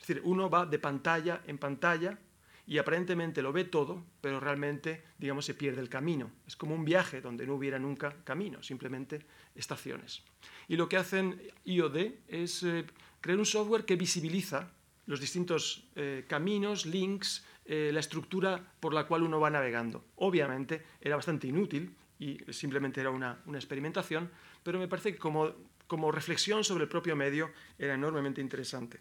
Es 0.00 0.06
decir, 0.06 0.22
uno 0.24 0.48
va 0.48 0.64
de 0.64 0.78
pantalla 0.78 1.42
en 1.46 1.58
pantalla 1.58 2.18
y 2.66 2.78
aparentemente 2.78 3.42
lo 3.42 3.52
ve 3.52 3.64
todo, 3.64 4.02
pero 4.20 4.40
realmente, 4.40 5.02
digamos, 5.18 5.44
se 5.44 5.52
pierde 5.52 5.82
el 5.82 5.90
camino. 5.90 6.30
Es 6.46 6.56
como 6.56 6.74
un 6.74 6.84
viaje 6.84 7.20
donde 7.20 7.46
no 7.46 7.54
hubiera 7.54 7.78
nunca 7.78 8.16
camino, 8.24 8.62
simplemente 8.62 9.26
estaciones. 9.54 10.22
Y 10.68 10.76
lo 10.76 10.88
que 10.88 10.96
hacen 10.96 11.38
IOD 11.64 11.96
es 12.28 12.62
eh, 12.62 12.86
crear 13.20 13.38
un 13.38 13.46
software 13.46 13.84
que 13.84 13.96
visibiliza 13.96 14.70
los 15.04 15.20
distintos 15.20 15.84
eh, 15.96 16.24
caminos, 16.28 16.86
links, 16.86 17.44
eh, 17.66 17.90
la 17.92 18.00
estructura 18.00 18.60
por 18.80 18.92
la 18.94 19.04
cual 19.06 19.22
uno 19.22 19.38
va 19.38 19.50
navegando. 19.50 20.04
Obviamente 20.16 20.82
era 21.00 21.16
bastante 21.16 21.46
inútil 21.46 21.94
y 22.18 22.38
simplemente 22.52 23.00
era 23.00 23.10
una, 23.10 23.38
experimentación, 23.54 24.30
pero 24.62 24.78
me 24.78 24.88
parece 24.88 25.12
que 25.12 25.18
como, 25.18 25.52
como 25.86 26.10
reflexión 26.10 26.64
sobre 26.64 26.84
el 26.84 26.88
propio 26.88 27.14
medio 27.14 27.50
era 27.78 27.94
enormemente 27.94 28.40
interesante. 28.40 28.98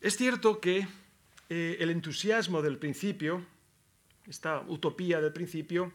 Es 0.00 0.16
cierto 0.16 0.60
que 0.60 0.86
eh, 1.48 1.76
el 1.80 1.90
entusiasmo 1.90 2.62
del 2.62 2.78
principio, 2.78 3.44
esta 4.26 4.60
utopía 4.68 5.20
del 5.20 5.32
principio, 5.32 5.92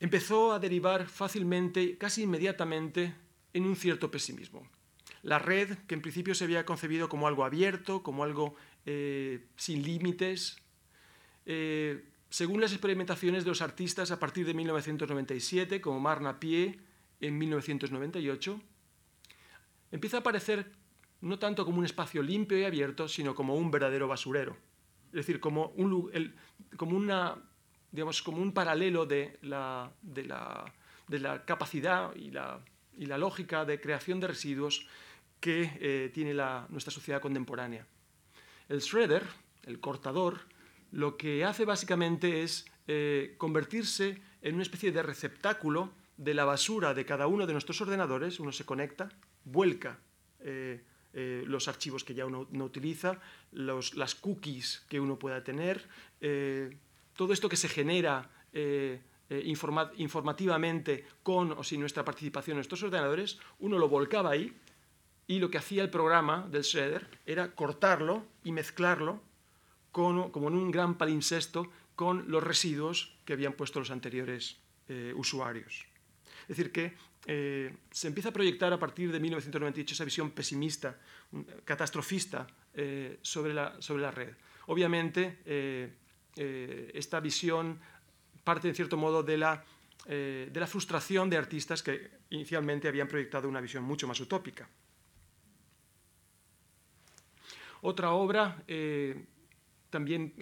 empezó 0.00 0.52
a 0.52 0.58
derivar 0.58 1.08
fácilmente, 1.08 1.96
casi 1.96 2.24
inmediatamente, 2.24 3.14
en 3.54 3.64
un 3.64 3.76
cierto 3.76 4.10
pesimismo 4.10 4.68
la 5.24 5.38
red, 5.38 5.78
que 5.88 5.94
en 5.94 6.02
principio 6.02 6.34
se 6.34 6.44
había 6.44 6.66
concebido 6.66 7.08
como 7.08 7.26
algo 7.26 7.44
abierto, 7.44 8.02
como 8.02 8.24
algo 8.24 8.54
eh, 8.84 9.46
sin 9.56 9.82
límites, 9.82 10.58
eh, 11.46 12.04
según 12.28 12.60
las 12.60 12.72
experimentaciones 12.72 13.44
de 13.44 13.48
los 13.48 13.62
artistas 13.62 14.10
a 14.10 14.20
partir 14.20 14.46
de 14.46 14.52
1997, 14.52 15.80
como 15.80 15.98
Marna 15.98 16.38
Pie 16.38 16.78
en 17.20 17.38
1998, 17.38 18.60
empieza 19.92 20.18
a 20.18 20.20
aparecer 20.20 20.70
no 21.22 21.38
tanto 21.38 21.64
como 21.64 21.78
un 21.78 21.86
espacio 21.86 22.22
limpio 22.22 22.58
y 22.58 22.64
abierto, 22.64 23.08
sino 23.08 23.34
como 23.34 23.54
un 23.54 23.70
verdadero 23.70 24.06
basurero. 24.06 24.56
Es 25.06 25.26
decir, 25.26 25.40
como 25.40 25.68
un, 25.76 26.10
como 26.76 26.96
una, 26.96 27.36
digamos, 27.92 28.20
como 28.20 28.42
un 28.42 28.52
paralelo 28.52 29.06
de 29.06 29.38
la, 29.40 29.90
de 30.02 30.24
la, 30.24 31.44
capacidad 31.46 32.14
y 32.14 32.30
la, 32.30 32.60
y 32.98 33.06
la 33.06 33.16
lógica 33.16 33.64
de 33.64 33.80
creación 33.80 34.20
de 34.20 34.26
residuos 34.26 34.86
que 35.44 35.76
eh, 35.78 36.10
tiene 36.14 36.32
nuestra 36.70 36.90
sociedad 36.90 37.20
contemporánea. 37.20 37.86
El 38.66 38.80
shredder, 38.80 39.24
el 39.64 39.78
cortador, 39.78 40.40
lo 40.90 41.18
que 41.18 41.44
hace 41.44 41.66
básicamente 41.66 42.42
es 42.42 42.64
eh, 42.86 43.34
convertirse 43.36 44.22
en 44.40 44.54
una 44.54 44.62
especie 44.62 44.90
de 44.90 45.02
receptáculo 45.02 45.92
de 46.16 46.32
la 46.32 46.46
basura 46.46 46.94
de 46.94 47.04
cada 47.04 47.26
uno 47.26 47.46
de 47.46 47.52
nuestros 47.52 47.78
ordenadores. 47.82 48.40
Uno 48.40 48.52
se 48.52 48.64
conecta, 48.64 49.10
vuelca 49.44 49.98
eh, 50.40 50.80
los 51.12 51.68
archivos 51.68 52.04
que 52.04 52.14
ya 52.14 52.24
uno 52.24 52.48
no 52.50 52.64
utiliza, 52.64 53.20
las 53.52 54.14
cookies 54.14 54.86
que 54.88 54.98
uno 54.98 55.18
pueda 55.18 55.44
tener, 55.44 55.86
todo 57.12 57.34
esto 57.34 57.50
que 57.50 57.56
se 57.56 57.68
genera 57.68 58.30
informativamente 59.98 61.04
con 61.22 61.52
o 61.52 61.62
sin 61.62 61.80
nuestra 61.80 62.02
participación 62.02 62.54
en 62.54 62.58
nuestros 62.58 62.82
ordenadores, 62.82 63.38
uno 63.58 63.78
lo 63.78 63.90
volcaba 63.90 64.30
ahí 64.30 64.50
y 65.26 65.38
lo 65.38 65.50
que 65.50 65.58
hacía 65.58 65.82
el 65.82 65.90
programa 65.90 66.46
del 66.50 66.62
shredder 66.62 67.06
era 67.26 67.54
cortarlo 67.54 68.24
y 68.42 68.52
mezclarlo 68.52 69.22
como 69.90 70.48
en 70.48 70.54
un 70.54 70.70
gran 70.70 70.96
palincesto 70.96 71.70
con 71.94 72.30
los 72.30 72.42
residuos 72.42 73.16
que 73.24 73.32
habían 73.32 73.52
puesto 73.52 73.78
los 73.78 73.90
anteriores 73.90 74.58
eh, 74.88 75.12
usuarios. 75.16 75.86
Es 76.42 76.48
decir, 76.48 76.72
que 76.72 76.94
eh, 77.26 77.74
se 77.90 78.08
empieza 78.08 78.30
a 78.30 78.32
proyectar 78.32 78.72
a 78.72 78.78
partir 78.78 79.10
de 79.12 79.20
1998 79.20 79.94
esa 79.94 80.04
visión 80.04 80.30
pesimista, 80.32 80.98
catastrofista 81.64 82.46
eh, 82.74 83.18
sobre, 83.22 83.54
la, 83.54 83.80
sobre 83.80 84.02
la 84.02 84.10
red. 84.10 84.34
Obviamente, 84.66 85.38
esta 86.94 87.20
visión 87.20 87.78
parte, 88.42 88.68
en 88.68 88.74
cierto 88.74 88.96
modo, 88.96 89.22
de 89.22 89.36
la, 89.36 89.62
de 90.06 90.50
la 90.54 90.66
frustración 90.66 91.28
de 91.28 91.36
artistas 91.36 91.82
que 91.82 92.10
inicialmente 92.30 92.88
habían 92.88 93.06
proyectado 93.06 93.48
una 93.48 93.60
visión 93.60 93.84
mucho 93.84 94.08
más 94.08 94.18
utópica. 94.20 94.66
Otra 97.86 98.12
obra, 98.12 98.64
también 99.90 100.32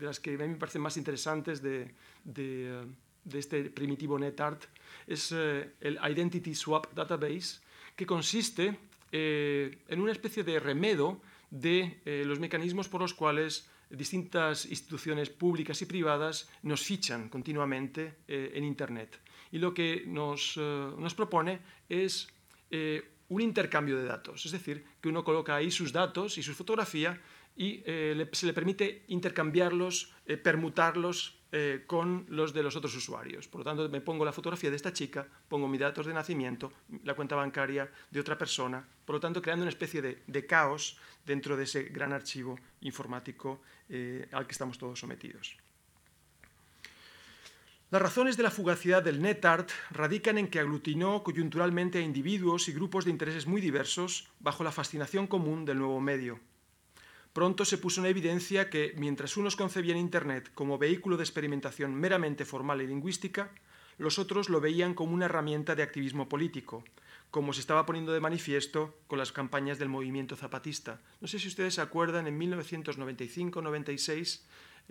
de 0.00 0.06
las 0.06 0.18
que 0.18 0.34
a 0.34 0.38
mí 0.38 0.48
me 0.48 0.56
parecen 0.56 0.82
más 0.82 0.96
interesantes 0.96 1.62
de, 1.62 1.94
de, 2.24 2.86
este 3.32 3.70
primitivo 3.70 4.18
NetArt 4.18 4.64
es 5.06 5.30
eh, 5.30 5.74
el 5.80 5.96
Identity 6.02 6.56
Swap 6.56 6.92
Database, 6.92 7.60
que 7.94 8.04
consiste 8.04 8.76
eh, 9.12 9.78
en 9.86 10.00
una 10.00 10.10
especie 10.10 10.42
de 10.42 10.58
remedo 10.58 11.20
de 11.50 12.00
eh, 12.04 12.24
los 12.26 12.40
mecanismos 12.40 12.88
por 12.88 13.00
los 13.00 13.14
cuales 13.14 13.68
distintas 13.90 14.66
instituciones 14.66 15.30
públicas 15.30 15.80
y 15.82 15.86
privadas 15.86 16.48
nos 16.62 16.82
fichan 16.82 17.28
continuamente 17.28 18.18
en 18.28 18.62
Internet. 18.62 19.20
Y 19.50 19.58
lo 19.58 19.74
que 19.74 20.04
nos, 20.06 20.56
nos 20.56 21.12
propone 21.14 21.58
es 21.88 22.28
un 23.30 23.40
intercambio 23.40 23.96
de 23.96 24.04
datos, 24.04 24.44
es 24.44 24.52
decir, 24.52 24.84
que 25.00 25.08
uno 25.08 25.24
coloca 25.24 25.54
ahí 25.54 25.70
sus 25.70 25.92
datos 25.92 26.36
y 26.36 26.42
su 26.42 26.52
fotografía 26.52 27.20
y 27.56 27.82
eh, 27.86 28.28
se 28.32 28.46
le 28.46 28.52
permite 28.52 29.04
intercambiarlos, 29.08 30.12
eh, 30.26 30.36
permutarlos 30.36 31.38
eh, 31.52 31.84
con 31.86 32.26
los 32.28 32.52
de 32.52 32.62
los 32.62 32.74
otros 32.74 32.94
usuarios. 32.96 33.46
Por 33.46 33.60
lo 33.60 33.64
tanto, 33.64 33.88
me 33.88 34.00
pongo 34.00 34.24
la 34.24 34.32
fotografía 34.32 34.70
de 34.70 34.76
esta 34.76 34.92
chica, 34.92 35.26
pongo 35.48 35.68
mis 35.68 35.80
datos 35.80 36.06
de 36.06 36.14
nacimiento, 36.14 36.72
la 37.04 37.14
cuenta 37.14 37.36
bancaria 37.36 37.90
de 38.10 38.20
otra 38.20 38.36
persona, 38.36 38.86
por 39.04 39.14
lo 39.14 39.20
tanto, 39.20 39.40
creando 39.40 39.62
una 39.62 39.70
especie 39.70 40.02
de, 40.02 40.22
de 40.26 40.46
caos 40.46 40.98
dentro 41.24 41.56
de 41.56 41.64
ese 41.64 41.84
gran 41.84 42.12
archivo 42.12 42.58
informático 42.80 43.62
al 44.32 44.46
que 44.46 44.52
estamos 44.52 44.78
todos 44.78 45.00
sometidos. 45.00 45.56
Las 47.90 48.02
razones 48.02 48.36
de 48.36 48.44
la 48.44 48.52
fugacidad 48.52 49.02
del 49.02 49.20
NetArt 49.20 49.68
radican 49.90 50.38
en 50.38 50.46
que 50.46 50.60
aglutinó 50.60 51.24
coyunturalmente 51.24 51.98
a 51.98 52.02
individuos 52.02 52.68
y 52.68 52.72
grupos 52.72 53.04
de 53.04 53.10
intereses 53.10 53.48
muy 53.48 53.60
diversos 53.60 54.28
bajo 54.38 54.62
la 54.62 54.70
fascinación 54.70 55.26
común 55.26 55.64
del 55.64 55.78
nuevo 55.78 56.00
medio. 56.00 56.38
Pronto 57.32 57.64
se 57.64 57.78
puso 57.78 58.00
en 58.00 58.06
evidencia 58.06 58.70
que, 58.70 58.94
mientras 58.96 59.36
unos 59.36 59.56
concebían 59.56 59.98
Internet 59.98 60.52
como 60.54 60.78
vehículo 60.78 61.16
de 61.16 61.24
experimentación 61.24 61.92
meramente 61.92 62.44
formal 62.44 62.80
y 62.80 62.86
lingüística, 62.86 63.50
los 63.98 64.20
otros 64.20 64.50
lo 64.50 64.60
veían 64.60 64.94
como 64.94 65.12
una 65.12 65.24
herramienta 65.24 65.74
de 65.74 65.82
activismo 65.82 66.28
político, 66.28 66.84
como 67.32 67.52
se 67.52 67.60
estaba 67.60 67.86
poniendo 67.86 68.12
de 68.12 68.20
manifiesto 68.20 69.00
con 69.08 69.18
las 69.18 69.32
campañas 69.32 69.80
del 69.80 69.88
movimiento 69.88 70.36
zapatista. 70.36 71.00
No 71.20 71.26
sé 71.26 71.40
si 71.40 71.48
ustedes 71.48 71.74
se 71.74 71.80
acuerdan, 71.80 72.28
en 72.28 72.38
1995-96 72.38 74.42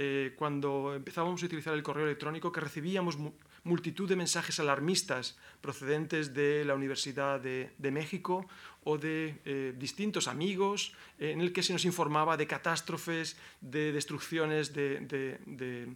eh, 0.02 0.32
cuando 0.38 0.96
empezábamos 0.96 1.44
a 1.44 1.46
utilizar 1.46 1.74
el 1.74 1.84
correo 1.84 2.06
electrónico, 2.06 2.54
que 2.54 2.62
recibíamos 2.62 3.18
multitud 3.66 4.08
de 4.08 4.16
mensajes 4.16 4.58
alarmistas 4.62 5.38
procedentes 5.60 6.34
de 6.34 6.64
la 6.64 6.74
Universidad 6.74 7.42
de, 7.42 7.92
México 7.92 8.48
o 8.86 8.98
de 8.98 9.42
eh, 9.44 9.76
distintos 9.78 10.30
amigos, 10.30 10.94
eh, 11.20 11.32
en 11.32 11.42
el 11.42 11.52
que 11.52 11.64
se 11.64 11.74
nos 11.74 11.84
informaba 11.84 12.38
de 12.38 12.48
catástrofes, 12.48 13.36
de 13.60 13.92
destrucciones 13.92 14.74
de, 14.74 15.92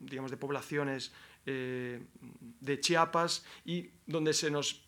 digamos, 0.00 0.30
de 0.30 0.36
poblaciones 0.36 1.12
de 1.44 2.78
Chiapas 2.80 3.44
y 3.64 3.90
donde 4.06 4.34
se 4.34 4.52
nos 4.52 4.86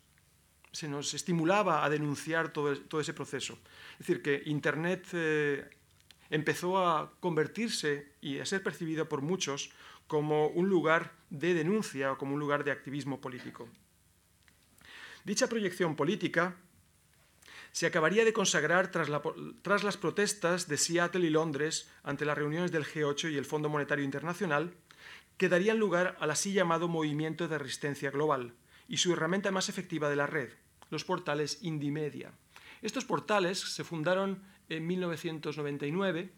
se 0.71 0.87
nos 0.87 1.13
estimulaba 1.13 1.85
a 1.85 1.89
denunciar 1.89 2.51
todo, 2.51 2.75
todo, 2.75 2.99
ese 2.99 3.13
proceso. 3.13 3.59
Es 3.91 4.07
decir, 4.07 4.23
que 4.23 4.41
Internet 4.47 5.05
empezó 6.33 6.79
a 6.79 7.13
convertirse 7.19 8.11
y 8.19 8.39
a 8.39 8.45
ser 8.47 8.63
percibido 8.63 9.07
por 9.07 9.21
muchos 9.21 9.69
como 10.07 10.47
un 10.47 10.67
lugar 10.67 11.13
de 11.29 11.53
denuncia 11.53 12.11
o 12.11 12.17
como 12.17 12.33
un 12.33 12.39
lugar 12.39 12.63
de 12.63 12.71
activismo 12.71 13.21
político. 13.21 13.69
Dicha 15.23 15.47
proyección 15.47 15.95
política 15.95 16.57
se 17.71 17.85
acabaría 17.85 18.25
de 18.25 18.33
consagrar 18.33 18.89
tras, 18.89 19.83
las 19.83 19.97
protestas 19.97 20.67
de 20.67 20.77
Seattle 20.77 21.25
y 21.27 21.29
Londres 21.29 21.87
ante 22.01 22.25
las 22.25 22.37
reuniones 22.37 22.71
del 22.71 22.85
G8 22.85 23.31
y 23.31 23.37
el 23.37 23.45
Fondo 23.45 23.69
Monetario 23.69 24.03
Internacional, 24.03 24.73
que 25.37 25.49
darían 25.49 25.77
lugar 25.77 26.17
al 26.19 26.31
así 26.31 26.51
llamado 26.51 26.87
movimiento 26.87 27.47
de 27.47 27.59
resistencia 27.59 28.09
global 28.09 28.55
y 28.87 28.97
su 28.97 29.13
herramienta 29.13 29.51
más 29.51 29.69
efectiva 29.69 30.09
de 30.09 30.15
la 30.15 30.25
red, 30.25 30.49
los 30.89 31.05
portales 31.05 31.59
Indimedia. 31.61 32.33
Estos 32.81 33.05
portales 33.05 33.59
se 33.59 33.83
fundaron 33.83 34.41
en 34.69 34.87
1999 34.87 36.31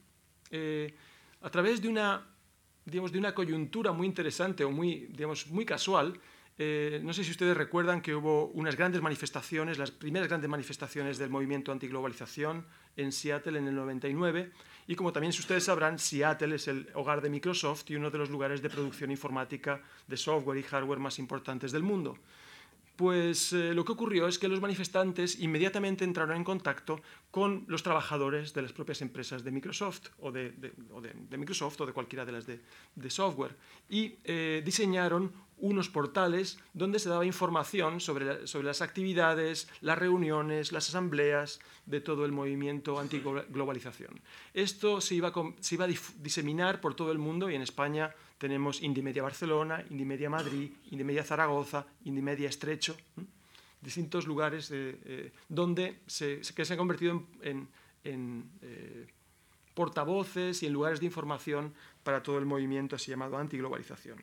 eh, 0.51 0.93
a 1.41 1.49
través 1.49 1.82
de 1.82 1.88
una, 1.88 2.28
digamos, 2.86 3.11
de 3.11 3.19
una 3.19 3.34
coyuntura 3.34 3.91
muy 3.91 4.07
interesante 4.07 4.63
o 4.63 4.71
muy, 4.71 5.07
digamos, 5.11 5.47
muy 5.47 5.65
casual. 5.65 6.19
Eh, 6.57 7.01
no 7.03 7.13
sé 7.13 7.23
si 7.23 7.32
ustedes 7.32 7.55
recuerdan 7.55 8.01
que 8.01 8.15
hubo 8.15 8.47
unas 8.47 8.76
grandes 8.76 9.01
manifestaciones, 9.01 9.78
las 9.78 9.91
primeras 9.91 10.30
grandes 10.30 10.49
manifestaciones 10.49 11.17
del 11.17 11.30
movimiento 11.30 11.71
antiglobalización 11.71 12.65
en 12.95 13.11
Seattle 13.11 13.59
en 13.59 13.67
el 13.67 13.76
99. 13.76 14.51
Y 14.88 14.95
como 14.95 15.11
también 15.11 15.32
ustedes 15.32 15.65
sabrán, 15.65 15.99
Seattle 15.99 16.55
es 16.55 16.67
el 16.67 16.88
hogar 16.93 17.21
de 17.21 17.30
Microsoft 17.30 17.89
y 17.89 17.95
uno 17.95 18.09
de 18.09 18.17
los 18.17 18.30
lugares 18.30 18.61
de 18.61 18.69
producción 18.69 19.11
informática 19.11 19.82
de 20.07 20.15
software 20.17 20.57
y 20.57 20.63
hardware 20.63 20.99
más 20.99 21.19
importantes 21.19 21.71
del 21.71 21.84
mundo. 21.84 22.17
Pues 22.95 23.51
eh, 23.51 23.73
lo 23.73 23.83
que 23.83 23.91
ocurrió 23.91 24.27
es 24.27 24.39
que 24.39 24.47
los 24.47 24.61
manifestantes 24.61 25.39
inmediatamente 25.39 26.05
entraron 26.05 26.37
en 26.37 26.45
contacto 26.45 27.01
con 27.29 27.65
los 27.67 27.83
trabajadores 27.83 28.53
de 28.53 28.61
las 28.61 28.71
propias 28.71 29.01
empresas 29.01 29.43
de 29.43 29.51
Microsoft 29.51 30.07
o 30.19 30.31
de, 30.31 30.53
Microsoft 31.31 31.81
o 31.81 31.85
de 31.85 31.91
cualquiera 31.91 32.23
de 32.23 32.31
las 32.31 32.45
de, 32.47 33.09
software 33.09 33.55
y 33.89 34.15
eh, 34.23 34.61
diseñaron 34.63 35.33
unos 35.57 35.89
portales 35.89 36.57
donde 36.73 36.99
se 36.99 37.09
daba 37.09 37.25
información 37.25 37.99
sobre, 37.99 38.47
sobre, 38.47 38.65
las 38.67 38.81
actividades, 38.81 39.67
las 39.81 39.97
reuniones, 39.97 40.71
las 40.71 40.87
asambleas 40.89 41.59
de 41.85 42.01
todo 42.01 42.25
el 42.25 42.31
movimiento 42.31 42.99
antiglobalización. 42.99 44.21
Esto 44.53 45.01
se 45.01 45.15
iba, 45.15 45.33
se 45.59 45.75
iba 45.75 45.85
a 45.85 45.89
diseminar 46.19 46.81
por 46.81 46.95
todo 46.95 47.11
el 47.11 47.19
mundo 47.19 47.49
y 47.49 47.55
en 47.55 47.61
España 47.61 48.13
tenemos 48.38 48.81
Indimedia 48.81 49.23
Barcelona, 49.23 49.83
Indimedia 49.89 50.29
Madrid, 50.29 50.71
Indimedia 50.91 51.23
Zaragoza, 51.23 51.86
Indimedia 52.03 52.49
Estrecho, 52.49 52.95
distintos 53.81 54.25
lugares 54.25 54.69
eh, 54.71 55.31
donde 55.47 55.99
que 56.07 56.65
se 56.65 56.73
han 56.73 56.77
convertido 56.77 57.23
en, 57.41 57.69
eh, 58.03 59.07
portavoces 59.73 60.63
y 60.63 60.67
en 60.67 60.73
lugares 60.73 60.99
de 60.99 61.05
información 61.05 61.73
para 62.03 62.23
todo 62.23 62.38
el 62.38 62.45
movimiento 62.45 62.95
así 62.95 63.11
llamado 63.11 63.38
antiglobalización. 63.38 64.21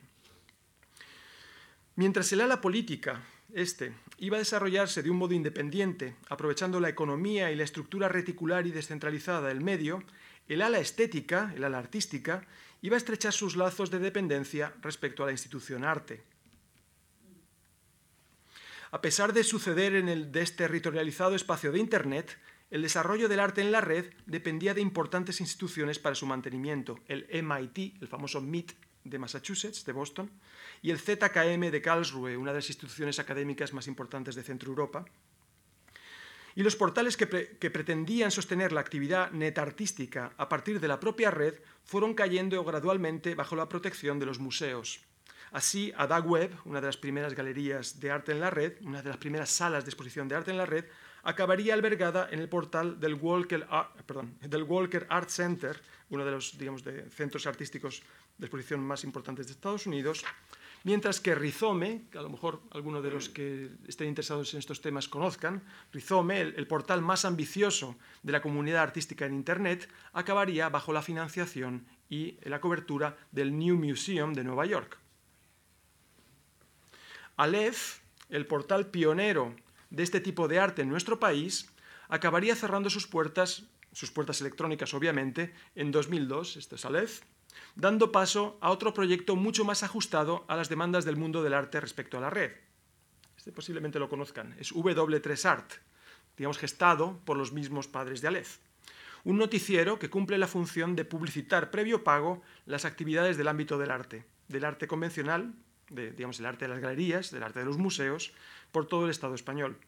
Mientras 1.96 2.32
el 2.32 2.40
ala 2.40 2.62
política, 2.62 3.22
este, 3.52 3.92
iba 4.16 4.36
a 4.36 4.40
desarrollarse 4.40 5.02
de 5.02 5.10
un 5.10 5.18
modo 5.18 5.34
independiente, 5.34 6.16
aprovechando 6.30 6.80
la 6.80 6.88
economía 6.88 7.52
y 7.52 7.56
la 7.56 7.64
estructura 7.64 8.08
reticular 8.08 8.66
y 8.66 8.70
descentralizada 8.70 9.48
del 9.48 9.60
medio, 9.60 10.02
el 10.48 10.62
ala 10.62 10.78
estética, 10.78 11.52
el 11.54 11.64
ala 11.64 11.78
artística, 11.78 12.46
iba 12.82 12.96
a 12.96 12.98
estrechar 12.98 13.32
sus 13.32 13.56
lazos 13.56 13.90
de 13.90 13.98
dependencia 13.98 14.74
respecto 14.82 15.22
a 15.22 15.26
la 15.26 15.32
institución 15.32 15.84
arte. 15.84 16.22
A 18.90 19.00
pesar 19.00 19.32
de 19.32 19.44
suceder 19.44 19.94
en 19.94 20.08
el 20.08 20.30
desterritorializado 20.30 21.34
espacio 21.34 21.72
de 21.72 21.78
Internet, 21.78 22.38
el 22.70 22.82
desarrollo 22.82 23.28
del 23.28 23.40
arte 23.40 23.62
en 23.62 23.72
la 23.72 23.80
red 23.80 24.12
dependía 24.26 24.74
de 24.74 24.82
importantes 24.82 25.40
instituciones 25.40 25.98
para 25.98 26.14
su 26.14 26.26
mantenimiento, 26.26 26.98
el 27.06 27.26
MIT, 27.42 28.02
el 28.02 28.08
famoso 28.08 28.40
MIT 28.40 28.72
de 29.04 29.18
Massachusetts, 29.18 29.84
de 29.84 29.92
Boston, 29.92 30.30
y 30.82 30.90
el 30.90 30.98
ZKM 30.98 31.70
de 31.70 31.82
Karlsruhe, 31.82 32.36
una 32.36 32.52
de 32.52 32.58
las 32.58 32.68
instituciones 32.68 33.18
académicas 33.18 33.72
más 33.72 33.86
importantes 33.86 34.34
de 34.34 34.42
Centro 34.42 34.70
Europa, 34.70 35.04
y 36.54 36.62
los 36.62 36.76
portales 36.76 37.16
que, 37.16 37.26
pretendían 37.26 38.30
sostener 38.30 38.72
la 38.72 38.80
actividad 38.80 39.30
netartística 39.30 40.32
a 40.36 40.48
partir 40.48 40.80
de 40.80 40.88
la 40.88 41.00
propia 41.00 41.30
red 41.30 41.54
fueron 41.84 42.14
cayendo 42.14 42.62
gradualmente 42.64 43.34
bajo 43.34 43.56
la 43.56 43.68
protección 43.68 44.18
de 44.18 44.26
los 44.26 44.38
museos. 44.38 45.00
Así, 45.50 45.92
Ada 45.96 46.18
Web, 46.20 46.50
una 46.64 46.80
de 46.80 46.86
las 46.86 46.96
primeras 46.96 47.34
galerías 47.34 48.00
de 48.00 48.10
arte 48.10 48.32
en 48.32 48.40
la 48.40 48.50
red, 48.50 48.74
una 48.82 49.02
de 49.02 49.10
las 49.10 49.18
primeras 49.18 49.50
salas 49.50 49.84
de 49.84 49.90
exposición 49.90 50.26
de 50.26 50.34
arte 50.34 50.50
en 50.50 50.56
la 50.56 50.64
red, 50.64 50.86
acabaría 51.22 51.74
albergada 51.74 52.28
en 52.30 52.40
el 52.40 52.48
portal 52.48 52.98
del 52.98 53.14
Walker, 53.14 53.66
Art 55.08 55.28
Center, 55.28 55.80
uno 56.08 56.24
de 56.24 56.30
los 56.30 56.56
centros 57.10 57.46
artísticos 57.46 58.02
de 58.38 58.46
exposición 58.46 58.80
más 58.80 59.04
importantes 59.04 59.46
de 59.46 59.52
Estados 59.52 59.86
Unidos, 59.86 60.24
mientras 60.84 61.20
que 61.20 61.34
Rizome, 61.34 62.02
que 62.10 62.18
a 62.18 62.22
lo 62.22 62.30
mejor 62.30 62.62
algunos 62.70 63.02
de 63.02 63.10
los 63.10 63.28
que 63.28 63.70
estén 63.86 64.08
interesados 64.08 64.52
en 64.54 64.58
estos 64.58 64.80
temas 64.80 65.08
conozcan, 65.08 65.62
Rizome, 65.92 66.40
el, 66.40 66.66
portal 66.66 67.02
más 67.02 67.24
ambicioso 67.24 67.96
de 68.22 68.32
la 68.32 68.42
comunidad 68.42 68.82
artística 68.82 69.26
en 69.26 69.34
Internet, 69.34 69.88
acabaría 70.12 70.68
bajo 70.68 70.92
la 70.92 71.02
financiación 71.02 71.86
y 72.08 72.36
la 72.42 72.60
cobertura 72.60 73.16
del 73.30 73.56
New 73.56 73.76
Museum 73.76 74.32
de 74.34 74.44
Nueva 74.44 74.66
York. 74.66 74.98
Aleph, 77.36 78.00
el 78.28 78.46
portal 78.46 78.90
pionero 78.90 79.54
de 79.90 80.02
este 80.02 80.20
tipo 80.20 80.48
de 80.48 80.58
arte 80.58 80.82
en 80.82 80.88
nuestro 80.88 81.18
país, 81.20 81.70
acabaría 82.08 82.54
cerrando 82.54 82.90
sus 82.90 83.06
puertas, 83.06 83.64
sus 83.92 84.10
puertas 84.10 84.40
electrónicas 84.40 84.94
obviamente, 84.94 85.54
en 85.74 85.90
2002, 85.92 86.56
este 86.56 86.76
es 86.76 86.84
Aleph, 86.84 87.22
dando 87.74 88.12
paso 88.12 88.58
a 88.60 88.70
otro 88.70 88.94
proyecto 88.94 89.36
mucho 89.36 89.64
más 89.64 89.82
ajustado 89.82 90.44
a 90.48 90.56
las 90.56 90.68
demandas 90.68 91.04
del 91.04 91.16
mundo 91.16 91.42
del 91.42 91.54
arte 91.54 91.80
respecto 91.80 92.18
a 92.18 92.20
la 92.20 92.30
red. 92.30 92.52
Este 93.36 93.52
posiblemente 93.52 93.98
lo 93.98 94.08
conozcan, 94.08 94.54
es 94.58 94.72
W3Art, 94.72 95.80
digamos 96.36 96.58
gestado 96.58 97.20
por 97.24 97.36
los 97.36 97.52
mismos 97.52 97.88
padres 97.88 98.20
de 98.20 98.28
Aleph. 98.28 98.58
Un 99.24 99.38
noticiero 99.38 99.98
que 99.98 100.10
cumple 100.10 100.38
la 100.38 100.48
función 100.48 100.96
de 100.96 101.04
publicitar 101.04 101.70
previo 101.70 102.02
pago 102.02 102.42
las 102.66 102.84
actividades 102.84 103.36
del 103.36 103.48
ámbito 103.48 103.78
del 103.78 103.90
arte, 103.90 104.24
del 104.48 104.64
arte 104.64 104.88
convencional, 104.88 105.54
de, 105.90 106.10
digamos, 106.10 106.40
el 106.40 106.46
arte 106.46 106.64
de 106.64 106.70
las 106.70 106.80
galerías, 106.80 107.30
del 107.30 107.42
arte 107.42 107.60
de 107.60 107.66
los 107.66 107.78
museos, 107.78 108.32
por 108.72 108.86
todo 108.86 109.04
el 109.04 109.10
Estado 109.10 109.34
español. 109.34 109.78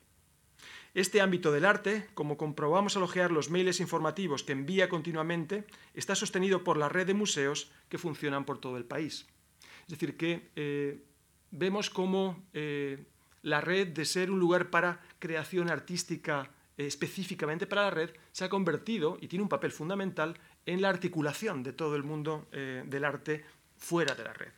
Este 0.95 1.21
ámbito 1.21 1.51
del 1.51 1.65
arte, 1.65 2.07
como 2.15 2.37
comprobamos 2.37 2.97
al 2.97 3.03
ojear 3.03 3.33
los 3.33 3.51
mails 3.51 3.81
informativos 3.81 4.45
que 4.45 4.53
envía 4.53 4.89
continuamente, 4.89 5.67
está 5.93 6.15
sostenido 6.15 6.63
por 6.63 6.77
la 6.77 6.89
red 6.89 7.05
de 7.05 7.15
museos 7.15 7.73
que 7.89 7.99
funcionan 7.99 8.45
por 8.45 8.61
todo 8.61 8.77
el 8.77 8.85
país. 8.85 9.27
Es 9.83 9.89
decir, 9.89 10.17
que 10.17 10.51
eh, 10.55 11.03
vemos 11.51 11.91
cómo 11.91 12.45
eh, 12.53 13.07
la 13.43 13.61
red, 13.61 13.89
de 13.89 14.05
ser 14.05 14.31
un 14.31 14.39
lugar 14.39 14.71
para 14.71 15.01
creación 15.19 15.69
artística 15.69 16.53
eh, 16.79 16.87
específicamente 16.87 17.67
para 17.67 17.83
la 17.83 17.91
red, 17.91 18.11
se 18.31 18.45
ha 18.45 18.49
convertido 18.49 19.19
y 19.21 19.27
tiene 19.27 19.43
un 19.43 19.49
papel 19.49 19.73
fundamental 19.73 20.39
en 20.65 20.81
la 20.81 20.91
articulación 20.91 21.65
de 21.65 21.73
todo 21.73 21.97
el 21.97 22.05
mundo 22.05 22.47
del 22.53 23.05
arte 23.05 23.45
fuera 23.77 24.15
de 24.15 24.25
la 24.25 24.33
red. 24.33 24.53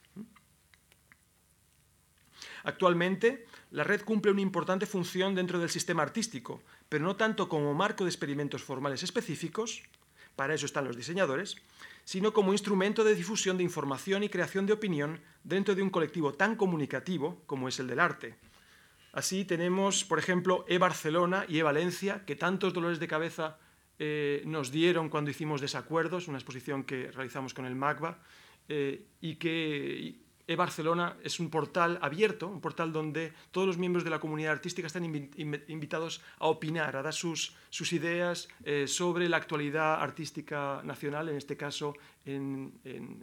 Actualmente, 2.66 3.46
la 3.70 3.84
red 3.84 4.02
cumple 4.02 4.32
una 4.32 4.40
importante 4.40 4.86
función 4.86 5.36
dentro 5.36 5.60
del 5.60 5.70
sistema 5.70 6.02
artístico, 6.02 6.60
pero 6.88 7.04
no 7.04 7.14
tanto 7.14 7.48
como 7.48 7.72
marco 7.74 8.02
de 8.02 8.10
experimentos 8.10 8.64
formales 8.64 9.04
específicos, 9.04 9.84
para 10.34 10.52
eso 10.52 10.66
están 10.66 10.84
los 10.84 10.96
diseñadores, 10.96 11.54
sino 12.02 12.32
como 12.32 12.50
instrumento 12.50 13.04
de 13.04 13.14
difusión 13.14 13.56
de 13.56 13.62
información 13.62 14.24
y 14.24 14.28
creación 14.28 14.66
de 14.66 14.72
opinión 14.72 15.20
dentro 15.44 15.76
de 15.76 15.82
un 15.82 15.90
colectivo 15.90 16.34
tan 16.34 16.56
comunicativo 16.56 17.40
como 17.46 17.68
es 17.68 17.78
el 17.78 17.86
del 17.86 18.00
arte. 18.00 18.34
Así 19.12 19.44
tenemos, 19.44 20.02
por 20.02 20.18
ejemplo, 20.18 20.64
E-Barcelona 20.66 21.46
y 21.48 21.60
E-Valencia, 21.60 22.24
que 22.26 22.34
tantos 22.34 22.74
dolores 22.74 22.98
de 22.98 23.06
cabeza 23.06 23.58
eh, 24.00 24.42
nos 24.44 24.72
dieron 24.72 25.08
cuando 25.08 25.30
hicimos 25.30 25.60
desacuerdos, 25.60 26.26
una 26.26 26.38
exposición 26.38 26.82
que 26.82 27.12
realizamos 27.12 27.54
con 27.54 27.64
el 27.64 27.76
MACBA, 27.76 28.18
eh, 28.68 29.06
y 29.20 29.36
que 29.36 30.25
e-Barcelona 30.46 31.16
es 31.22 31.40
un 31.40 31.50
portal 31.50 31.98
abierto, 32.00 32.46
un 32.46 32.60
portal 32.60 32.92
donde 32.92 33.32
todos 33.50 33.66
los 33.66 33.78
miembros 33.78 34.04
de 34.04 34.10
la 34.10 34.20
comunidad 34.20 34.52
artística 34.52 34.86
están 34.86 35.04
invitados 35.04 36.22
a 36.38 36.46
opinar, 36.46 36.96
a 36.96 37.02
dar 37.02 37.12
sus, 37.12 37.52
ideas 37.92 38.48
eh, 38.64 38.86
sobre 38.86 39.28
la 39.28 39.38
actualidad 39.38 40.00
artística 40.00 40.82
nacional, 40.84 41.28
en 41.28 41.36
este 41.36 41.56
caso 41.56 41.94
en, 42.24 42.72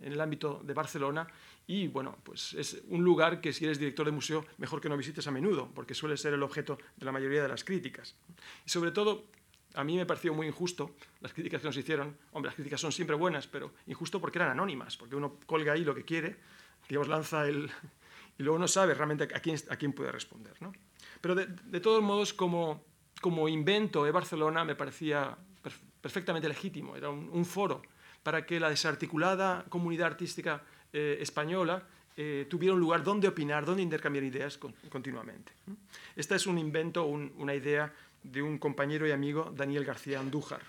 el 0.02 0.20
ámbito 0.20 0.62
de 0.64 0.74
Barcelona. 0.74 1.28
Y 1.66 1.88
bueno, 1.88 2.18
pues 2.24 2.54
es 2.56 2.82
un 2.90 3.04
lugar 3.04 3.40
que 3.40 3.54
si 3.54 3.64
eres 3.64 3.80
director 3.80 4.06
de 4.06 4.12
museo, 4.12 4.46
mejor 4.58 4.82
que 4.82 4.90
no 4.90 4.98
visites 4.98 5.26
a 5.28 5.32
menudo, 5.32 5.72
porque 5.74 5.94
suele 5.94 6.18
ser 6.18 6.34
el 6.34 6.44
objeto 6.44 6.78
de 6.98 7.06
la 7.06 7.14
mayoría 7.14 7.42
de 7.42 7.48
las 7.48 7.64
críticas. 7.64 8.16
Y 8.66 8.70
sobre 8.70 8.92
todo, 8.92 9.24
a 9.76 9.84
mí 9.86 9.96
me 9.96 10.06
pareció 10.06 10.34
muy 10.34 10.48
injusto 10.48 10.96
las 11.22 11.32
críticas 11.32 11.62
que 11.62 11.68
nos 11.68 11.78
hicieron. 11.78 12.18
Hombre, 12.34 12.50
las 12.50 12.56
críticas 12.56 12.82
son 12.82 12.92
siempre 12.92 13.16
buenas, 13.16 13.48
pero 13.48 13.72
injusto 13.88 14.20
porque 14.20 14.40
eran 14.40 14.52
anónimas, 14.52 14.98
porque 14.98 15.16
uno 15.16 15.38
colga 15.46 15.72
ahí 15.72 15.86
lo 15.86 15.96
que 15.96 16.04
quiere 16.04 16.36
digamos, 16.88 17.08
lanza 17.08 17.48
el... 17.48 17.70
y 18.38 18.44
luego 18.44 18.60
no 18.60 18.68
sabe 18.68 18.94
realmente 18.94 19.24
a 19.24 19.40
quién, 19.40 19.58
a 19.70 19.76
quién 19.76 19.94
puede 19.94 20.12
responder. 20.12 20.54
¿no? 20.62 20.74
Pero 21.22 21.36
de, 21.36 21.80
todos 21.80 22.04
modos, 22.04 22.34
como, 22.34 22.84
como 23.22 23.48
invento 23.48 24.04
de 24.04 24.12
Barcelona 24.12 24.66
me 24.66 24.76
parecía 24.76 25.38
perfectamente 26.02 26.50
legítimo, 26.50 26.98
era 26.98 27.10
un, 27.10 27.46
foro 27.46 27.82
para 28.24 28.46
que 28.46 28.60
la 28.60 28.70
desarticulada 28.70 29.66
comunidad 29.70 30.08
artística 30.08 30.62
eh, 30.92 31.18
española 31.22 31.88
eh, 32.18 32.46
tuviera 32.50 32.74
un 32.74 32.80
lugar 32.80 33.04
donde 33.04 33.28
opinar, 33.28 33.66
donde 33.66 33.82
intercambiar 33.82 34.26
ideas 34.26 34.60
continuamente. 34.90 35.54
Esta 36.16 36.36
es 36.36 36.46
un 36.46 36.58
invento, 36.58 37.06
una 37.06 37.56
idea 37.56 37.94
de 38.22 38.42
un 38.42 38.58
compañero 38.58 39.08
y 39.08 39.12
amigo, 39.12 39.52
Daniel 39.56 39.86
García 39.86 40.20
Andújar. 40.20 40.62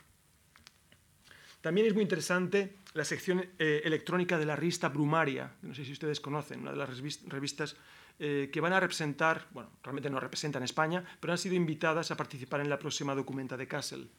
También 1.64 1.86
es 1.86 1.94
muy 1.94 2.02
interesante 2.02 2.76
la 2.92 3.06
sección 3.06 3.42
eh, 3.58 3.80
electrónica 3.84 4.36
de 4.36 4.44
la 4.44 4.54
revista 4.54 4.90
Brumaria, 4.90 5.50
no 5.62 5.74
sé 5.74 5.82
si 5.82 5.92
ustedes 5.92 6.20
conocen, 6.20 6.60
una 6.60 6.72
de 6.72 6.76
las 6.76 6.90
revistas 7.24 7.74
eh, 8.18 8.50
que 8.52 8.60
van 8.60 8.74
a 8.74 8.80
representar, 8.80 9.48
bueno, 9.50 9.70
realmente 9.82 10.10
no 10.10 10.20
representan 10.20 10.62
España, 10.62 11.02
pero 11.18 11.32
han 11.32 11.38
sido 11.38 11.54
invitadas 11.54 12.10
a 12.10 12.18
participar 12.18 12.60
en 12.60 12.68
la 12.68 12.78
próxima 12.78 13.14
documenta 13.14 13.56
de 13.56 13.66
Kassel. 13.66 14.10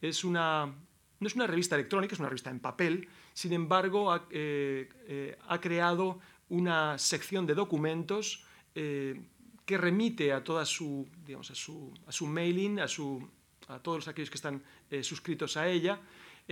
Es 0.00 0.22
una, 0.22 0.66
no 0.66 1.26
es 1.26 1.34
una 1.34 1.48
revista 1.48 1.74
electrónica, 1.74 2.14
es 2.14 2.20
una 2.20 2.28
revista 2.28 2.50
en 2.50 2.60
papel, 2.60 3.08
sin 3.32 3.52
embargo, 3.52 4.12
ha, 4.12 4.28
eh, 4.30 4.88
creado 5.60 6.20
una 6.50 6.98
sección 6.98 7.48
de 7.48 7.54
documentos 7.54 8.46
que 8.72 9.76
remite 9.76 10.32
a 10.32 10.44
toda 10.44 10.64
su, 10.64 11.08
digamos, 11.26 11.50
a 11.50 11.56
su, 12.12 12.26
mailing, 12.28 12.78
a, 12.78 12.86
su, 12.86 13.28
a 13.66 13.80
todos 13.80 14.06
aquellos 14.06 14.30
que 14.30 14.36
están 14.36 14.62
suscritos 15.02 15.56
a 15.56 15.66
ella, 15.66 16.00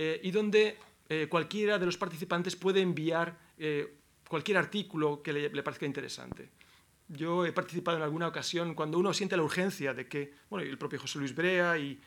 eh, 0.01 0.17
y 0.23 0.31
donde 0.31 0.77
eh, 1.09 1.27
cualquiera 1.29 1.77
de 1.77 1.85
los 1.85 1.97
participantes 1.97 2.55
puede 2.55 2.79
enviar 2.79 3.37
eh, 3.57 3.97
cualquier 4.29 4.55
artículo 4.55 5.21
que 5.21 5.33
le, 5.33 5.61
parezca 5.61 5.85
interesante. 5.85 6.47
Yo 7.09 7.45
he 7.45 7.51
participado 7.51 7.97
en 7.97 8.03
alguna 8.03 8.29
ocasión 8.29 8.75
cuando 8.75 8.97
uno 8.97 9.13
siente 9.13 9.35
la 9.35 9.43
urgencia 9.43 9.93
de 9.93 10.07
que, 10.07 10.35
bueno, 10.49 10.65
el 10.65 10.77
propio 10.77 11.01
José 11.01 11.19
Luis 11.19 11.35
Brea 11.35 11.77
y, 11.77 11.99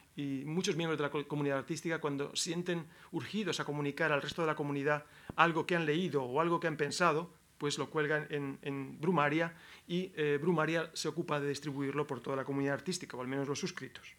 muchos 0.47 0.75
miembros 0.75 0.99
de 0.99 1.03
la 1.03 1.25
comunidad 1.25 1.59
artística, 1.59 2.01
cuando 2.01 2.35
sienten 2.35 2.87
urgidos 3.11 3.61
a 3.61 3.67
comunicar 3.67 4.11
al 4.11 4.23
resto 4.23 4.41
de 4.41 4.47
la 4.47 4.55
comunidad 4.55 5.05
algo 5.37 5.67
que 5.67 5.77
han 5.77 5.85
leído 5.85 6.23
o 6.23 6.41
algo 6.41 6.61
que 6.61 6.69
han 6.69 6.79
pensado, 6.79 7.31
pues 7.59 7.77
lo 7.77 7.91
cuelgan 7.91 8.27
en, 8.31 9.01
Brumaria 9.01 9.55
y 9.87 10.09
Brumaria 10.39 10.91
se 10.95 11.09
ocupa 11.09 11.41
de 11.41 11.49
distribuirlo 11.51 12.07
por 12.07 12.21
toda 12.21 12.37
la 12.37 12.45
comunidad 12.45 12.75
artística, 12.75 13.19
o 13.19 13.21
al 13.21 13.29
menos 13.29 13.49
los 13.49 13.59
suscritos. 13.59 14.17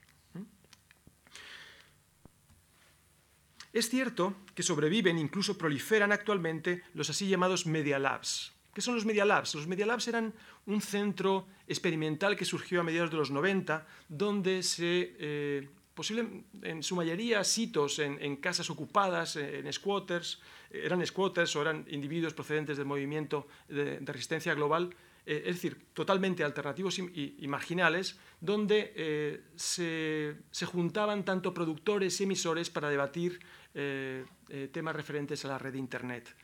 Es 3.74 3.90
cierto 3.90 4.36
que 4.54 4.62
sobreviven, 4.62 5.18
incluso 5.18 5.58
proliferan 5.58 6.12
actualmente, 6.12 6.84
los 6.94 7.10
así 7.10 7.28
llamados 7.28 7.66
Media 7.66 7.98
Labs. 7.98 8.54
¿Qué 8.72 8.82
son 8.82 8.94
los 8.94 9.06
Media 9.06 9.26
Labs? 9.26 9.56
Los 9.56 9.68
Media 9.68 9.88
Labs 9.88 10.08
eran 10.08 10.32
un 10.68 10.80
centro 10.80 11.48
experimental 11.68 12.36
que 12.36 12.46
surgió 12.46 12.82
a 12.82 12.84
mediados 12.84 13.10
de 13.10 13.18
los 13.18 13.32
90, 13.32 13.86
donde 14.10 14.62
se, 14.62 15.16
eh, 15.18 15.68
posible, 15.96 16.44
en 16.62 16.84
su 16.84 16.96
mayoría, 16.96 17.44
sitios 17.44 17.98
en, 17.98 18.36
casas 18.38 18.70
ocupadas, 18.70 19.38
en 19.38 19.72
squatters, 19.74 20.40
eran 20.70 21.04
squatters 21.06 21.56
o 21.56 21.62
eran 21.62 21.86
individuos 21.90 22.34
procedentes 22.34 22.78
del 22.78 22.86
movimiento 22.86 23.48
de, 23.70 24.00
resistencia 24.02 24.54
global, 24.54 24.96
eh, 25.26 25.44
es 25.46 25.56
decir, 25.56 25.78
totalmente 25.94 26.44
alternativos 26.44 27.00
y, 27.00 27.48
marginales, 27.48 28.20
donde 28.42 28.92
eh, 28.96 29.44
se, 29.56 30.36
se, 30.52 30.66
juntaban 30.66 31.24
tanto 31.24 31.54
productores 31.54 32.20
y 32.20 32.26
emisores 32.26 32.70
para 32.70 32.90
debatir 32.90 33.40
eh, 33.74 34.26
temas 34.72 34.96
referentes 34.96 35.46
a 35.46 35.48
la 35.48 35.58
red 35.58 35.72
de 35.74 35.80
Internet. 35.80 36.36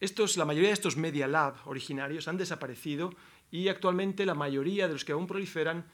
Estos, 0.00 0.36
la 0.36 0.44
mayoría 0.44 0.70
de 0.70 0.74
estos 0.74 0.96
Media 0.96 1.28
Lab 1.28 1.54
originarios 1.66 2.26
han 2.26 2.36
desaparecido 2.36 3.14
y 3.52 3.68
actualmente 3.68 4.26
la 4.26 4.34
mayoría 4.34 4.88
de 4.88 4.94
los 4.94 5.04
que 5.04 5.12
aún 5.12 5.28
proliferan 5.28 5.86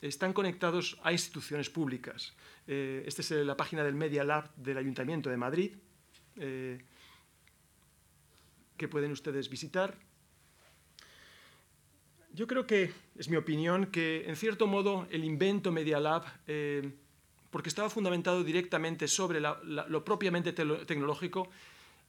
están 0.00 0.32
conectados 0.32 0.98
a 1.02 1.12
instituciones 1.12 1.68
públicas. 1.68 2.34
esta 2.66 3.20
es 3.20 3.30
la 3.30 3.56
página 3.56 3.84
del 3.84 3.94
Media 3.94 4.24
Lab 4.24 4.54
del 4.56 4.78
Ayuntamiento 4.78 5.28
de 5.28 5.36
Madrid, 5.36 5.76
que 8.76 8.88
pueden 8.88 9.12
ustedes 9.12 9.50
visitar. 9.50 10.05
Yo 12.36 12.46
creo 12.46 12.66
que, 12.66 12.92
es 13.16 13.30
mi 13.30 13.36
opinión, 13.36 13.86
que 13.86 14.28
en 14.28 14.36
cierto 14.36 14.66
modo 14.66 15.08
el 15.10 15.24
invento 15.24 15.72
Media 15.72 15.98
Lab 15.98 16.22
porque 17.50 17.70
estaba 17.70 17.88
fundamentado 17.88 18.44
directamente 18.44 19.08
sobre 19.08 19.40
lo 19.40 20.04
propiamente 20.04 20.52
tecnológico, 20.52 21.48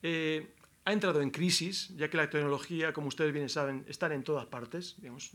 eh, 0.04 0.46
ha 0.84 0.92
entrado 0.92 1.22
en 1.22 1.30
crisis, 1.30 1.96
ya 1.96 2.10
que 2.10 2.18
la 2.18 2.30
tecnología, 2.30 2.92
como 2.92 3.08
ustedes 3.08 3.32
bien 3.32 3.48
saben, 3.48 3.86
está 3.88 4.14
en 4.14 4.24
todas 4.24 4.46
partes. 4.48 4.96
Digamos, 4.98 5.32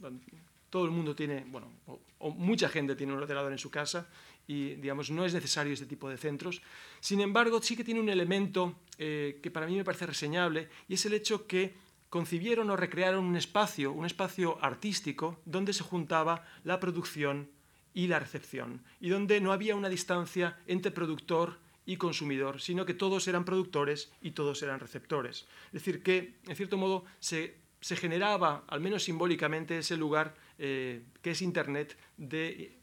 todo 0.68 0.84
el 0.84 0.90
mundo 0.90 1.14
tiene, 1.14 1.46
bueno, 1.48 1.72
o, 2.18 2.30
mucha 2.30 2.68
gente 2.68 2.94
tiene 2.94 3.14
un 3.14 3.22
ordenador 3.22 3.50
en 3.50 3.58
su 3.58 3.70
casa 3.70 4.06
y, 4.46 4.74
digamos, 4.74 5.10
no 5.10 5.24
es 5.24 5.32
necesario 5.32 5.72
este 5.72 5.86
tipo 5.86 6.10
de 6.10 6.18
centros. 6.18 6.60
Sin 7.00 7.22
embargo, 7.22 7.62
sí 7.62 7.76
que 7.76 7.84
tiene 7.84 8.00
un 8.00 8.10
elemento 8.10 8.74
eh, 8.98 9.40
que 9.42 9.50
para 9.50 9.66
mí 9.66 9.74
me 9.74 9.84
parece 9.84 10.04
reseñable 10.04 10.68
y 10.86 10.94
es 10.94 11.06
el 11.06 11.14
hecho 11.14 11.46
que 11.46 11.72
concibieron 12.12 12.68
o 12.68 12.76
recrearon 12.76 13.24
un 13.24 13.36
espacio, 13.40 13.90
un 13.90 14.04
espacio 14.04 14.58
artístico, 14.60 15.40
donde 15.46 15.72
se 15.72 15.82
juntaba 15.82 16.44
la 16.62 16.78
producción 16.78 17.48
y 17.94 18.06
la 18.06 18.18
recepción, 18.18 18.84
y 19.00 19.08
donde 19.08 19.40
no 19.40 19.50
había 19.50 19.76
una 19.76 19.88
distancia 19.88 20.58
entre 20.66 20.92
productor 20.92 21.56
y 21.86 21.96
consumidor, 21.96 22.60
sino 22.60 22.84
que 22.84 22.92
todos 22.92 23.28
eran 23.28 23.46
productores 23.46 24.12
y 24.20 24.32
todos 24.32 24.62
eran 24.62 24.78
receptores. 24.78 25.46
Es 25.68 25.72
decir, 25.72 26.02
que, 26.02 26.36
en 26.46 26.54
cierto 26.54 26.76
modo, 26.76 27.06
se, 27.18 27.56
generaba, 27.80 28.64
al 28.68 28.82
menos 28.82 29.04
simbólicamente, 29.04 29.78
ese 29.78 29.96
lugar 29.96 30.34
eh, 30.58 31.00
que 31.22 31.30
es 31.30 31.40
Internet 31.40 31.96
de 32.18 32.76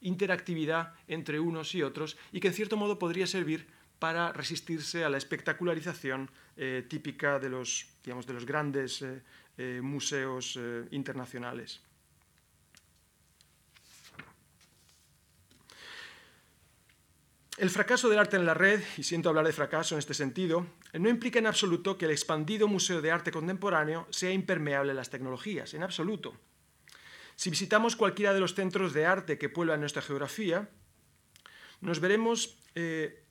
interactividad 0.00 0.94
entre 1.06 1.38
unos 1.38 1.76
y 1.76 1.82
otros 1.84 2.16
y 2.32 2.40
que, 2.40 2.48
en 2.48 2.54
cierto 2.54 2.76
modo, 2.76 2.98
podría 2.98 3.28
servir 3.28 3.68
para 4.00 4.32
resistirse 4.32 5.04
a 5.04 5.08
la 5.08 5.16
espectacularización 5.16 6.28
eh, 6.56 6.84
típica 6.88 7.38
de 7.38 7.50
los, 7.50 7.86
digamos, 8.06 8.26
de 8.26 8.32
los 8.32 8.46
grandes 8.46 9.02
eh, 9.02 9.80
museos 9.82 10.58
internacionales. 10.92 11.82
El 17.58 17.70
fracaso 17.70 18.08
del 18.08 18.18
arte 18.18 18.36
en 18.36 18.46
la 18.46 18.54
red, 18.54 18.80
y 18.96 19.02
siento 19.02 19.30
hablar 19.30 19.46
de 19.46 19.52
fracaso 19.52 19.94
en 19.94 19.98
este 19.98 20.14
sentido, 20.14 20.66
no 20.92 21.08
implica 21.08 21.38
en 21.38 21.46
absoluto 21.46 21.98
que 21.98 22.04
el 22.04 22.10
expandido 22.10 22.68
Museo 22.68 23.00
de 23.00 23.10
Arte 23.10 23.32
Contemporáneo 23.32 24.06
sea 24.10 24.30
impermeable 24.30 24.92
a 24.92 24.94
las 24.94 25.10
tecnologías, 25.10 25.74
en 25.74 25.82
absoluto. 25.82 26.36
Si 27.34 27.50
visitamos 27.50 27.96
cualquiera 27.96 28.32
de 28.32 28.40
los 28.40 28.54
centros 28.54 28.92
de 28.92 29.06
arte 29.06 29.38
que 29.38 29.48
pueblan 29.48 29.80
nuestra 29.80 30.02
geografía, 30.02 30.68
nos 31.80 32.00
veremos 32.00 32.58
eh, 32.74 33.25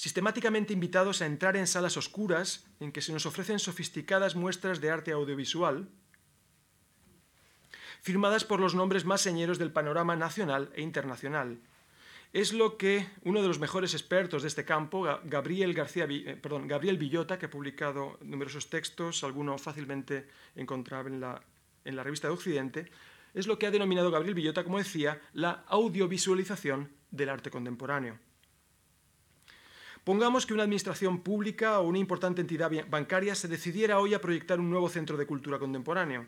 sistemáticamente 0.00 0.72
invitados 0.72 1.20
a 1.20 1.26
entrar 1.26 1.58
en 1.58 1.66
salas 1.66 1.98
oscuras 1.98 2.64
en 2.80 2.90
que 2.90 3.02
se 3.02 3.12
nos 3.12 3.26
ofrecen 3.26 3.58
sofisticadas 3.58 4.34
muestras 4.34 4.80
de 4.80 4.88
arte 4.90 5.12
audiovisual, 5.12 5.90
firmadas 8.00 8.46
por 8.46 8.60
los 8.60 8.74
nombres 8.74 9.04
más 9.04 9.20
señeros 9.20 9.58
del 9.58 9.72
panorama 9.72 10.16
nacional 10.16 10.72
e 10.74 10.80
internacional 10.80 11.60
es 12.32 12.54
lo 12.54 12.78
que 12.78 13.06
uno 13.24 13.42
de 13.42 13.48
los 13.48 13.58
mejores 13.58 13.92
expertos 13.92 14.40
de 14.40 14.48
este 14.48 14.64
campo, 14.64 15.02
Gabriel, 15.24 15.74
García, 15.74 16.06
eh, 16.08 16.38
perdón, 16.40 16.66
Gabriel 16.66 16.96
Villota, 16.96 17.38
que 17.38 17.46
ha 17.46 17.50
publicado 17.50 18.16
numerosos 18.22 18.70
textos, 18.70 19.22
algunos 19.22 19.60
fácilmente 19.60 20.28
encontrable 20.54 21.12
en 21.12 21.20
la, 21.20 21.42
en 21.84 21.94
la 21.94 22.04
revista 22.04 22.28
de 22.28 22.34
Occidente, 22.34 22.90
es 23.34 23.46
lo 23.46 23.58
que 23.58 23.66
ha 23.66 23.70
denominado 23.70 24.10
Gabriel 24.10 24.34
Villota, 24.34 24.64
como 24.64 24.78
decía, 24.78 25.20
la 25.34 25.64
audiovisualización 25.66 26.88
del 27.10 27.28
arte 27.28 27.50
contemporáneo. 27.50 28.29
Pongamos 30.04 30.46
que 30.46 30.54
una 30.54 30.62
administración 30.62 31.20
pública 31.20 31.78
o 31.78 31.86
una 31.86 31.98
importante 31.98 32.40
entidad 32.40 32.70
bancaria 32.88 33.34
se 33.34 33.48
decidiera 33.48 33.98
hoy 33.98 34.14
a 34.14 34.20
proyectar 34.20 34.58
un 34.58 34.70
nuevo 34.70 34.88
centro 34.88 35.16
de 35.16 35.26
cultura 35.26 35.58
contemporáneo. 35.58 36.26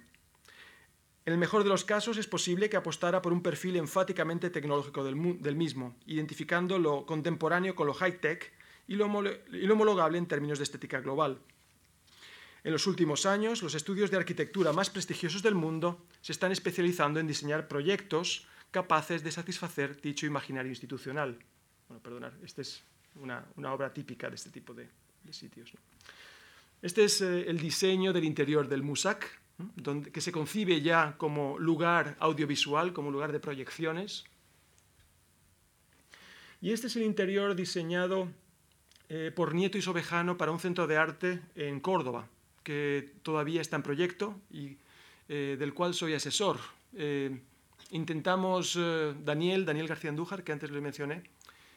En 1.25 1.33
el 1.33 1.39
mejor 1.39 1.63
de 1.63 1.71
los 1.71 1.85
casos 1.85 2.19
es 2.19 2.27
posible 2.27 2.69
que 2.69 2.77
apostara 2.77 3.23
por 3.23 3.33
un 3.33 3.43
perfil 3.43 3.77
enfáticamente 3.77 4.51
tecnológico 4.51 5.05
del, 5.05 5.57
mismo, 5.57 5.95
identificando 6.07 6.79
lo 6.79 7.07
contemporáneo 7.07 7.75
con 7.75 7.87
lo 7.87 7.95
high-tech 7.95 8.53
y, 8.89 8.97
lo 8.97 9.07
homologable 9.07 10.19
en 10.19 10.27
términos 10.27 10.59
de 10.59 10.65
estética 10.65 11.01
global. 11.01 11.39
En 12.65 12.73
los 12.73 12.87
últimos 12.87 13.25
años, 13.25 13.63
los 13.63 13.75
estudios 13.75 14.11
de 14.11 14.17
arquitectura 14.17 14.73
más 14.73 14.91
prestigiosos 14.91 15.43
del 15.43 15.55
mundo 15.55 16.05
se 16.21 16.33
están 16.33 16.53
especializando 16.53 17.21
en 17.21 17.27
diseñar 17.27 17.69
proyectos 17.69 18.47
capaces 18.71 19.23
de 19.23 19.33
satisfacer 19.33 20.01
dicho 20.01 20.27
imaginario 20.27 20.71
institucional. 20.71 21.39
Bueno, 21.89 22.03
perdonar, 22.03 22.35
esta 22.43 22.63
es 22.63 22.83
una, 23.17 23.45
obra 23.73 23.93
típica 23.93 24.29
de 24.29 24.37
este 24.37 24.51
tipo 24.51 24.75
de, 24.75 24.89
sitios. 25.31 25.73
Este 26.81 27.05
es 27.05 27.21
eh, 27.21 27.49
el 27.49 27.59
diseño 27.59 28.13
del 28.13 28.25
interior 28.25 28.69
del 28.69 28.83
MUSAC, 28.83 29.41
que 30.13 30.21
se 30.21 30.33
concibe 30.33 30.81
ya 30.81 31.15
como 31.17 31.59
lugar 31.59 32.17
audiovisual, 32.19 32.93
como 32.93 33.11
lugar 33.11 33.31
de 33.31 33.39
proyecciones. 33.39 34.25
Y 36.61 36.73
este 36.73 36.89
es 36.89 36.97
el 36.97 37.03
interior 37.05 37.55
diseñado 37.55 38.29
eh, 39.09 39.31
por 39.35 39.55
Nieto 39.55 39.79
y 39.79 39.83
Sobejano 39.83 40.37
para 40.37 40.51
un 40.51 40.59
centro 40.59 40.87
de 40.87 40.97
arte 40.97 41.41
en 41.55 41.79
Córdoba, 41.81 42.29
que 42.65 43.13
todavía 43.23 43.61
está 43.61 43.77
en 43.77 43.83
proyecto 43.83 44.41
y 44.51 44.77
eh, 45.29 45.57
del 45.59 45.75
cual 45.75 45.95
soy 45.95 46.15
asesor. 46.15 46.59
Intentamos, 47.91 48.79
Daniel, 49.25 49.65
Daniel 49.65 49.87
García 49.87 50.11
Andújar, 50.11 50.45
que 50.45 50.53
antes 50.53 50.71
le 50.71 50.81
mencioné, 50.81 51.23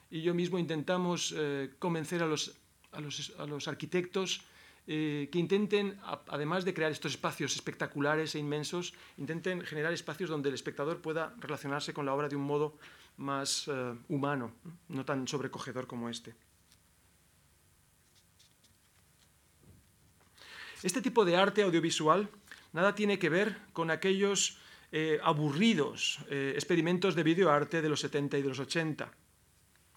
y 0.10 0.22
yo 0.22 0.34
mismo 0.34 0.60
intentamos 0.60 1.36
convencer 1.80 2.22
a 2.24 2.28
los, 2.28 3.68
arquitectos 3.68 4.42
eh, 4.88 5.30
que 5.32 5.40
intenten, 5.40 5.98
además 6.28 6.64
de 6.64 6.74
crear 6.74 6.92
estos 6.92 7.14
espacios 7.14 7.56
espectaculares 7.56 8.36
e 8.36 8.40
inmensos, 8.40 8.94
intenten 9.18 9.62
generar 9.66 9.92
espacios 9.94 10.30
donde 10.30 10.50
el 10.50 10.56
espectador 10.56 11.02
pueda 11.02 11.34
relacionarse 11.40 11.92
con 11.92 12.06
la 12.06 12.14
obra 12.14 12.30
de 12.30 12.36
un 12.36 12.44
modo 12.44 12.78
más 13.18 13.68
eh, 13.68 13.96
humano, 14.10 14.54
no 14.90 15.04
tan 15.04 15.28
sobrecogedor 15.28 15.88
como 15.88 16.08
este. 16.08 16.36
Este 20.84 21.02
tipo 21.02 21.26
de 21.26 21.36
arte 21.36 21.64
audiovisual 21.64 22.30
nada 22.72 22.94
tiene 22.94 23.18
que 23.18 23.30
ver 23.30 23.58
con 23.74 23.90
aquellos 23.90 24.60
eh, 24.92 25.20
aburridos 25.24 26.20
experimentos 26.30 27.16
de 27.16 27.24
videoarte 27.24 27.82
de 27.82 27.90
los 27.90 28.02
70 28.02 28.38
y 28.38 28.42
de 28.44 28.50
los 28.50 28.60
80. 28.60 29.10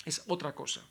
Es 0.05 0.22
otra 0.26 0.55
cosa. 0.55 0.82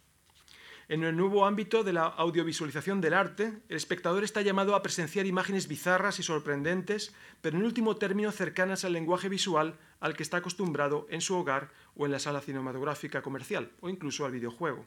En 0.89 1.03
el 1.03 1.17
nuevo 1.17 1.45
ámbito 1.45 1.83
de 1.83 1.91
la 1.91 2.05
audiovisualización 2.05 3.01
del 3.01 3.13
arte, 3.13 3.51
el 3.67 3.75
espectador 3.75 4.23
está 4.23 4.41
llamado 4.41 4.73
a 4.73 4.81
presenciar 4.81 5.25
imágenes 5.25 5.67
bizarras 5.67 6.17
y 6.19 6.23
sorprendentes, 6.23 7.13
pero 7.41 7.57
en 7.57 7.65
último 7.65 7.97
término 7.97 8.31
cercanas 8.31 8.85
al 8.85 8.93
lenguaje 8.93 9.27
visual 9.27 9.77
al 9.99 10.15
que 10.15 10.23
está 10.23 10.37
acostumbrado 10.37 11.05
en 11.09 11.19
su 11.19 11.35
hogar 11.35 11.71
o 11.95 12.05
en 12.05 12.13
la 12.13 12.19
sala 12.19 12.39
cinematográfica 12.39 13.21
comercial, 13.21 13.69
o 13.81 13.89
incluso 13.89 14.25
al 14.25 14.31
videojuego. 14.31 14.85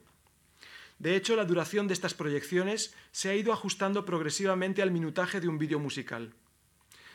De 0.98 1.16
hecho, 1.16 1.36
la 1.36 1.44
duración 1.44 1.86
de 1.86 1.92
estas 1.92 2.14
proyecciones 2.14 2.94
se 3.12 3.28
ha 3.28 3.34
ido 3.34 3.52
ajustando 3.52 4.06
progresivamente 4.06 4.80
al 4.80 4.92
minutaje 4.92 5.38
de 5.38 5.48
un 5.48 5.58
vídeo 5.58 5.78
musical. 5.78 6.32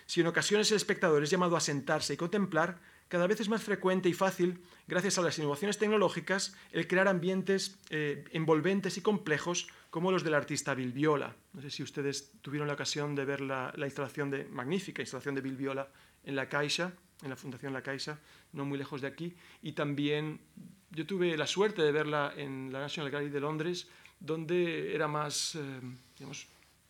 Si 0.06 0.22
en 0.22 0.28
ocasiones 0.28 0.70
el 0.70 0.78
espectador 0.78 1.24
es 1.24 1.32
llamado 1.32 1.58
a 1.58 1.60
sentarse 1.60 2.14
y 2.14 2.18
contemplar, 2.18 2.80
cada 3.08 3.28
vez 3.28 3.40
es 3.40 3.50
más 3.50 3.64
frecuente 3.64 4.10
y 4.10 4.14
fácil, 4.14 4.60
gracias 4.88 5.18
a 5.18 5.22
las 5.22 5.38
innovaciones 5.38 5.78
tecnológicas, 5.78 6.56
el 6.72 6.88
crear 6.88 7.08
ambientes 7.08 7.78
eh, 7.90 8.24
envolventes 8.32 8.98
y 8.98 9.02
complejos 9.02 9.68
como 9.92 10.12
los 10.12 10.24
del 10.24 10.34
artista 10.34 10.74
Bill 10.74 10.92
Viola. 10.92 11.36
No 11.54 11.62
sé 11.62 11.70
si 11.70 11.84
ustedes 11.84 12.32
tuvieron 12.42 12.68
la 12.68 12.74
ocasión 12.74 13.16
de 13.16 13.26
ver 13.26 13.42
la, 13.42 13.74
instalación 13.78 14.32
de, 14.32 14.46
magnífica 14.46 15.02
instalación 15.02 15.36
de 15.36 15.42
Bill 15.42 15.56
Viola 15.56 15.88
en 16.24 16.36
la 16.36 16.50
Caixa, 16.50 16.94
en 17.22 17.30
la 17.30 17.36
Fundación 17.36 17.74
La 17.74 17.84
Caixa, 17.84 18.20
no 18.54 18.66
muy 18.66 18.78
lejos 18.78 19.02
de 19.02 19.08
aquí. 19.08 19.36
Y 19.62 19.74
también 19.74 20.40
yo 20.90 21.06
tuve 21.06 21.38
la 21.38 21.48
suerte 21.48 21.84
de 21.84 21.92
verla 21.92 22.34
en 22.36 22.74
la 22.74 22.80
National 22.80 23.12
Gallery 23.12 23.32
de 23.32 23.40
Londres, 23.40 23.88
donde 24.20 24.96
era 24.96 25.08
más, 25.08 25.56
eh, 25.56 25.82
digamos, 26.18 26.48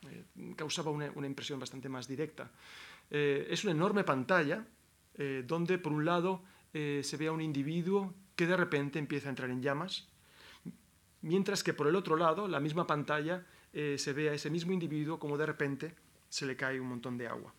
eh, 0.09 0.23
causaba 0.55 0.91
una, 0.91 1.27
impresión 1.27 1.59
bastante 1.59 1.89
más 1.89 2.07
directa. 2.07 2.49
es 3.09 3.63
una 3.63 3.71
enorme 3.71 4.03
pantalla 4.03 4.65
eh, 5.17 5.43
donde 5.45 5.77
por 5.77 5.93
un 5.93 6.05
lado 6.05 6.43
eh, 6.73 7.01
se 7.03 7.17
ve 7.17 7.27
a 7.27 7.31
un 7.31 7.41
individuo 7.41 8.13
que 8.35 8.47
de 8.47 8.57
repente 8.57 8.99
empieza 8.99 9.29
a 9.29 9.31
entrar 9.31 9.49
en 9.49 9.61
llamas, 9.61 10.07
mientras 11.21 11.63
que 11.63 11.73
por 11.73 11.87
el 11.87 11.95
otro 11.95 12.17
lado, 12.17 12.47
la 12.47 12.59
misma 12.59 12.85
pantalla, 12.85 13.45
eh, 13.73 13.95
se 13.97 14.13
ve 14.13 14.29
a 14.29 14.33
ese 14.33 14.49
mismo 14.49 14.73
individuo 14.73 15.19
como 15.19 15.37
de 15.37 15.45
repente 15.45 15.95
se 16.29 16.45
le 16.45 16.55
cae 16.55 16.79
un 16.79 16.87
montón 16.87 17.17
de 17.17 17.27
agua. 17.27 17.53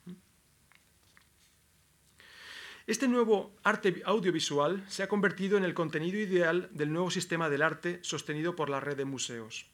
Este 2.87 3.09
nuevo 3.09 3.57
arte 3.65 4.03
audiovisual 4.05 4.85
se 4.87 5.03
ha 5.03 5.09
convertido 5.09 5.59
en 5.59 5.65
el 5.65 5.75
contenido 5.75 6.19
ideal 6.21 6.69
del 6.73 6.93
nuevo 6.93 7.11
sistema 7.11 7.49
del 7.49 7.63
arte 7.63 7.99
sostenido 8.03 8.55
por 8.55 8.71
la 8.71 8.81
red 8.81 8.97
de 8.97 9.05
museos. 9.05 9.67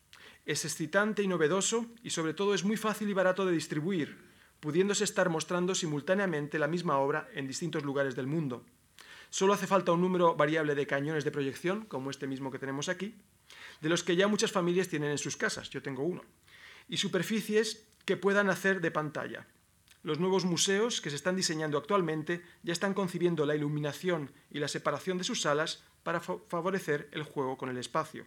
Es 0.46 0.64
excitante 0.64 1.22
y 1.22 1.28
novedoso 1.28 1.86
y 2.02 2.10
sobre 2.10 2.32
todo 2.32 2.54
es 2.54 2.64
muy 2.64 2.76
fácil 2.76 3.10
y 3.10 3.12
barato 3.12 3.44
de 3.44 3.52
distribuir, 3.52 4.31
pudiéndose 4.62 5.02
estar 5.02 5.28
mostrando 5.28 5.74
simultáneamente 5.74 6.56
la 6.56 6.68
misma 6.68 6.98
obra 6.98 7.28
en 7.34 7.48
distintos 7.48 7.82
lugares 7.82 8.14
del 8.14 8.28
mundo. 8.28 8.64
Solo 9.28 9.54
hace 9.54 9.66
falta 9.66 9.90
un 9.90 10.00
número 10.00 10.36
variable 10.36 10.76
de 10.76 10.86
cañones 10.86 11.24
de 11.24 11.32
proyección, 11.32 11.84
como 11.86 12.10
este 12.10 12.28
mismo 12.28 12.52
que 12.52 12.60
tenemos 12.60 12.88
aquí, 12.88 13.16
de 13.80 13.88
los 13.88 14.04
que 14.04 14.14
ya 14.14 14.28
muchas 14.28 14.52
familias 14.52 14.86
tienen 14.86 15.10
en 15.10 15.18
sus 15.18 15.36
casas, 15.36 15.68
yo 15.70 15.82
tengo 15.82 16.04
uno, 16.04 16.22
y 16.88 16.98
superficies 16.98 17.88
que 18.04 18.16
puedan 18.16 18.50
hacer 18.50 18.80
de 18.80 18.92
pantalla. 18.92 19.48
Los 20.04 20.20
nuevos 20.20 20.44
museos 20.44 21.00
que 21.00 21.10
se 21.10 21.16
están 21.16 21.34
diseñando 21.34 21.76
actualmente 21.76 22.42
ya 22.62 22.72
están 22.72 22.94
concibiendo 22.94 23.44
la 23.46 23.56
iluminación 23.56 24.30
y 24.48 24.60
la 24.60 24.68
separación 24.68 25.18
de 25.18 25.24
sus 25.24 25.42
salas 25.42 25.82
para 26.04 26.20
favorecer 26.20 27.08
el 27.10 27.24
juego 27.24 27.58
con 27.58 27.68
el 27.68 27.78
espacio. 27.78 28.26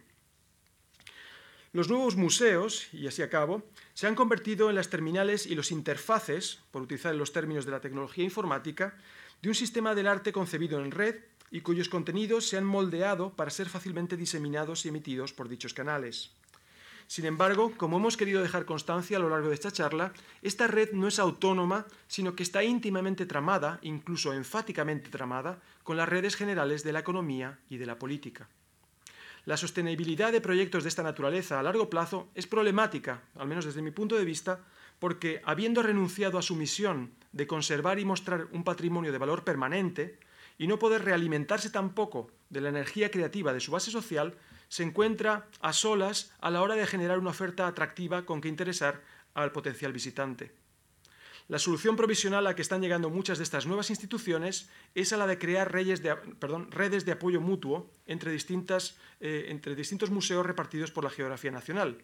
Los 1.76 1.90
nuevos 1.90 2.16
museos, 2.16 2.88
y 2.94 3.06
así 3.06 3.20
acabo, 3.20 3.62
se 3.92 4.06
han 4.06 4.14
convertido 4.14 4.70
en 4.70 4.76
las 4.76 4.88
terminales 4.88 5.44
y 5.44 5.54
los 5.54 5.70
interfaces, 5.70 6.60
por 6.70 6.80
utilizar 6.80 7.14
los 7.14 7.34
términos 7.34 7.66
de 7.66 7.70
la 7.70 7.82
tecnología 7.82 8.24
informática, 8.24 8.96
de 9.42 9.50
un 9.50 9.54
sistema 9.54 9.94
del 9.94 10.06
arte 10.06 10.32
concebido 10.32 10.82
en 10.82 10.90
red 10.90 11.16
y 11.50 11.60
cuyos 11.60 11.90
contenidos 11.90 12.48
se 12.48 12.56
han 12.56 12.64
moldeado 12.64 13.34
para 13.36 13.50
ser 13.50 13.68
fácilmente 13.68 14.16
diseminados 14.16 14.86
y 14.86 14.88
emitidos 14.88 15.34
por 15.34 15.50
dichos 15.50 15.74
canales. 15.74 16.30
Sin 17.08 17.26
embargo, 17.26 17.74
como 17.76 17.98
hemos 17.98 18.16
querido 18.16 18.40
dejar 18.40 18.64
constancia 18.64 19.18
a 19.18 19.20
lo 19.20 19.28
largo 19.28 19.48
de 19.48 19.54
esta 19.54 19.70
charla, 19.70 20.14
esta 20.40 20.68
red 20.68 20.92
no 20.92 21.08
es 21.08 21.18
autónoma, 21.18 21.84
sino 22.08 22.34
que 22.34 22.42
está 22.42 22.64
íntimamente 22.64 23.26
tramada, 23.26 23.80
incluso 23.82 24.32
enfáticamente 24.32 25.10
tramada, 25.10 25.60
con 25.82 25.98
las 25.98 26.08
redes 26.08 26.36
generales 26.36 26.84
de 26.84 26.94
la 26.94 27.00
economía 27.00 27.58
y 27.68 27.76
de 27.76 27.84
la 27.84 27.98
política. 27.98 28.48
La 29.46 29.56
sostenibilidad 29.56 30.32
de 30.32 30.40
proyectos 30.40 30.82
de 30.82 30.88
esta 30.88 31.04
naturaleza 31.04 31.60
a 31.60 31.62
largo 31.62 31.88
plazo 31.88 32.28
es 32.34 32.48
problemática, 32.48 33.22
al 33.36 33.46
menos 33.46 33.64
desde 33.64 33.80
mi 33.80 33.92
punto 33.92 34.16
de 34.16 34.24
vista, 34.24 34.64
porque 34.98 35.40
habiendo 35.44 35.84
renunciado 35.84 36.36
a 36.36 36.42
su 36.42 36.56
misión 36.56 37.12
de 37.30 37.46
conservar 37.46 38.00
y 38.00 38.04
mostrar 38.04 38.48
un 38.50 38.64
patrimonio 38.64 39.12
de 39.12 39.18
valor 39.18 39.44
permanente, 39.44 40.18
y 40.58 40.66
no 40.66 40.80
poder 40.80 41.04
realimentarse 41.04 41.70
tampoco 41.70 42.32
de 42.50 42.60
la 42.60 42.70
energía 42.70 43.12
creativa 43.12 43.52
de 43.52 43.60
su 43.60 43.70
base 43.70 43.92
social, 43.92 44.34
se 44.66 44.82
encuentra 44.82 45.46
a 45.60 45.72
solas 45.72 46.34
a 46.40 46.50
la 46.50 46.60
hora 46.60 46.74
de 46.74 46.86
generar 46.86 47.20
una 47.20 47.30
oferta 47.30 47.68
atractiva 47.68 48.26
con 48.26 48.40
que 48.40 48.48
interesar 48.48 49.00
al 49.34 49.52
potencial 49.52 49.92
visitante. 49.92 50.65
La 51.48 51.60
solución 51.60 51.94
provisional 51.94 52.40
a 52.40 52.50
la 52.50 52.56
que 52.56 52.62
están 52.62 52.80
llegando 52.80 53.08
muchas 53.08 53.38
de 53.38 53.44
estas 53.44 53.66
nuevas 53.66 53.90
instituciones 53.90 54.68
es 54.96 55.12
a 55.12 55.16
la 55.16 55.28
de 55.28 55.38
crear 55.38 55.70
de, 55.70 56.16
redes 56.70 57.04
de 57.04 57.12
apoyo 57.12 57.40
mutuo 57.40 57.88
entre, 58.06 58.32
distintas, 58.32 58.98
eh, 59.20 59.46
entre 59.48 59.76
distintos 59.76 60.10
museos 60.10 60.44
repartidos 60.44 60.90
por 60.90 61.04
la 61.04 61.10
geografía 61.10 61.52
nacional, 61.52 62.02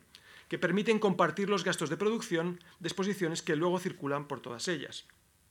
que 0.49 0.61
permiten 0.61 1.01
compartir 1.01 1.51
los 1.51 1.64
gastos 1.64 1.90
de 1.90 1.97
producción 1.97 2.61
de 2.78 2.86
exposiciones 2.88 3.43
que 3.43 3.57
luego 3.57 3.80
circulan 3.80 4.28
por 4.28 4.38
todas 4.38 4.68
ellas. 4.68 5.07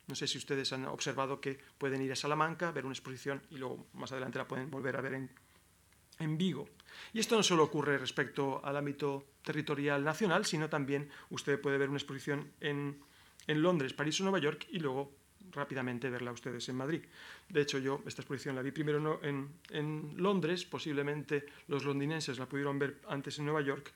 No 0.08 0.16
sé 0.16 0.26
si 0.26 0.38
ustedes 0.38 0.72
han 0.72 0.86
observado 0.86 1.42
que 1.42 1.60
pueden 1.78 2.02
ir 2.02 2.14
a 2.14 2.16
Salamanca, 2.16 2.72
ver 2.72 2.86
una 2.86 2.94
exposición 2.94 3.42
y 3.50 3.58
luego 3.58 3.88
más 3.92 4.14
adelante 4.14 4.38
la 4.38 4.48
pueden 4.48 4.72
volver 4.72 4.96
a 4.96 5.02
ver 5.02 5.16
en, 5.16 5.30
en 6.20 6.38
Vigo. 6.38 6.70
Y 7.12 7.20
esto 7.20 7.36
no 7.36 7.44
solo 7.44 7.64
ocurre 7.64 7.98
respecto 7.98 8.62
al 8.64 8.78
ámbito 8.78 9.26
territorial 9.44 10.02
nacional, 10.04 10.46
sino 10.46 10.70
también 10.70 11.10
usted 11.30 11.60
puede 11.60 11.78
ver 11.78 11.90
una 11.90 11.98
exposición 11.98 12.52
en, 12.62 13.02
en 13.52 13.62
Londres, 13.62 13.94
París 13.94 14.20
o 14.22 14.24
Nueva 14.24 14.40
York 14.40 14.68
y 14.72 14.80
luego 14.80 15.12
rápidamente 15.52 16.10
verla 16.10 16.32
ustedes 16.32 16.68
en 16.70 16.78
Madrid. 16.78 17.02
De 17.50 17.62
hecho, 17.62 17.78
yo 17.80 18.02
esta 18.08 18.22
exposición 18.22 18.56
la 18.56 18.62
vi 18.62 18.72
primero 18.72 19.20
en, 19.22 19.50
en 19.70 20.14
Londres, 20.16 20.64
posiblemente 20.64 21.46
los 21.68 21.84
londinenses 21.84 22.40
la 22.40 22.48
pudieron 22.48 22.80
ver 22.80 23.02
antes 23.10 23.38
en 23.40 23.46
Nueva 23.46 23.62
York 23.62 23.92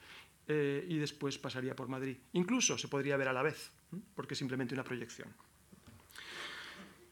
eh, 0.47 0.85
y 0.87 0.97
después 0.97 1.37
pasaría 1.37 1.75
por 1.75 1.87
Madrid. 1.87 2.17
Incluso 2.33 2.77
se 2.77 2.87
podría 2.87 3.17
ver 3.17 3.29
a 3.29 3.33
la 3.33 3.41
vez, 3.41 3.71
porque 4.15 4.33
es 4.33 4.37
simplemente 4.37 4.73
una 4.73 4.83
proyección. 4.83 5.29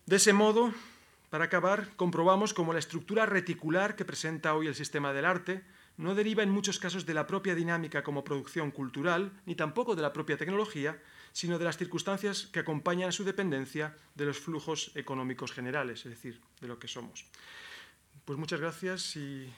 De 0.06 0.18
ese 0.18 0.34
modo, 0.34 0.74
para 1.30 1.46
acabar, 1.46 1.96
comprobamos 1.96 2.54
cómo 2.54 2.74
la 2.74 2.80
estructura 2.80 3.26
reticular 3.26 3.96
que 3.96 4.06
presenta 4.06 4.54
hoy 4.54 4.68
el 4.68 4.76
sistema 4.76 5.14
del 5.14 5.26
arte 5.26 5.64
no 5.98 6.16
deriva 6.16 6.44
en 6.44 6.50
muchos 6.50 6.80
casos 6.80 7.06
de 7.06 7.14
la 7.14 7.26
propia 7.26 7.56
dinámica 7.56 8.04
como 8.04 8.24
producción 8.24 8.72
cultural, 8.72 9.32
ni 9.46 9.56
tampoco 9.56 9.96
de 9.96 10.02
la 10.02 10.14
propia 10.14 10.38
tecnología, 10.38 11.00
sino 11.34 11.60
de 11.60 11.66
las 11.66 11.78
circunstancias 11.78 12.48
que 12.48 12.60
acompañan 12.60 13.10
a 13.10 13.12
su 13.12 13.26
dependencia 13.26 13.98
de 14.16 14.26
los 14.26 14.40
flujos 14.40 14.92
económicos 14.96 15.52
generales, 15.52 16.06
es 16.06 16.12
decir, 16.12 16.40
de 16.62 16.68
lo 16.68 16.80
que 16.80 16.88
somos. 16.88 17.26
Pues 18.24 18.40
muchas 18.40 18.62
gracias 18.62 19.16
y... 19.18 19.44
Eh, 19.44 19.52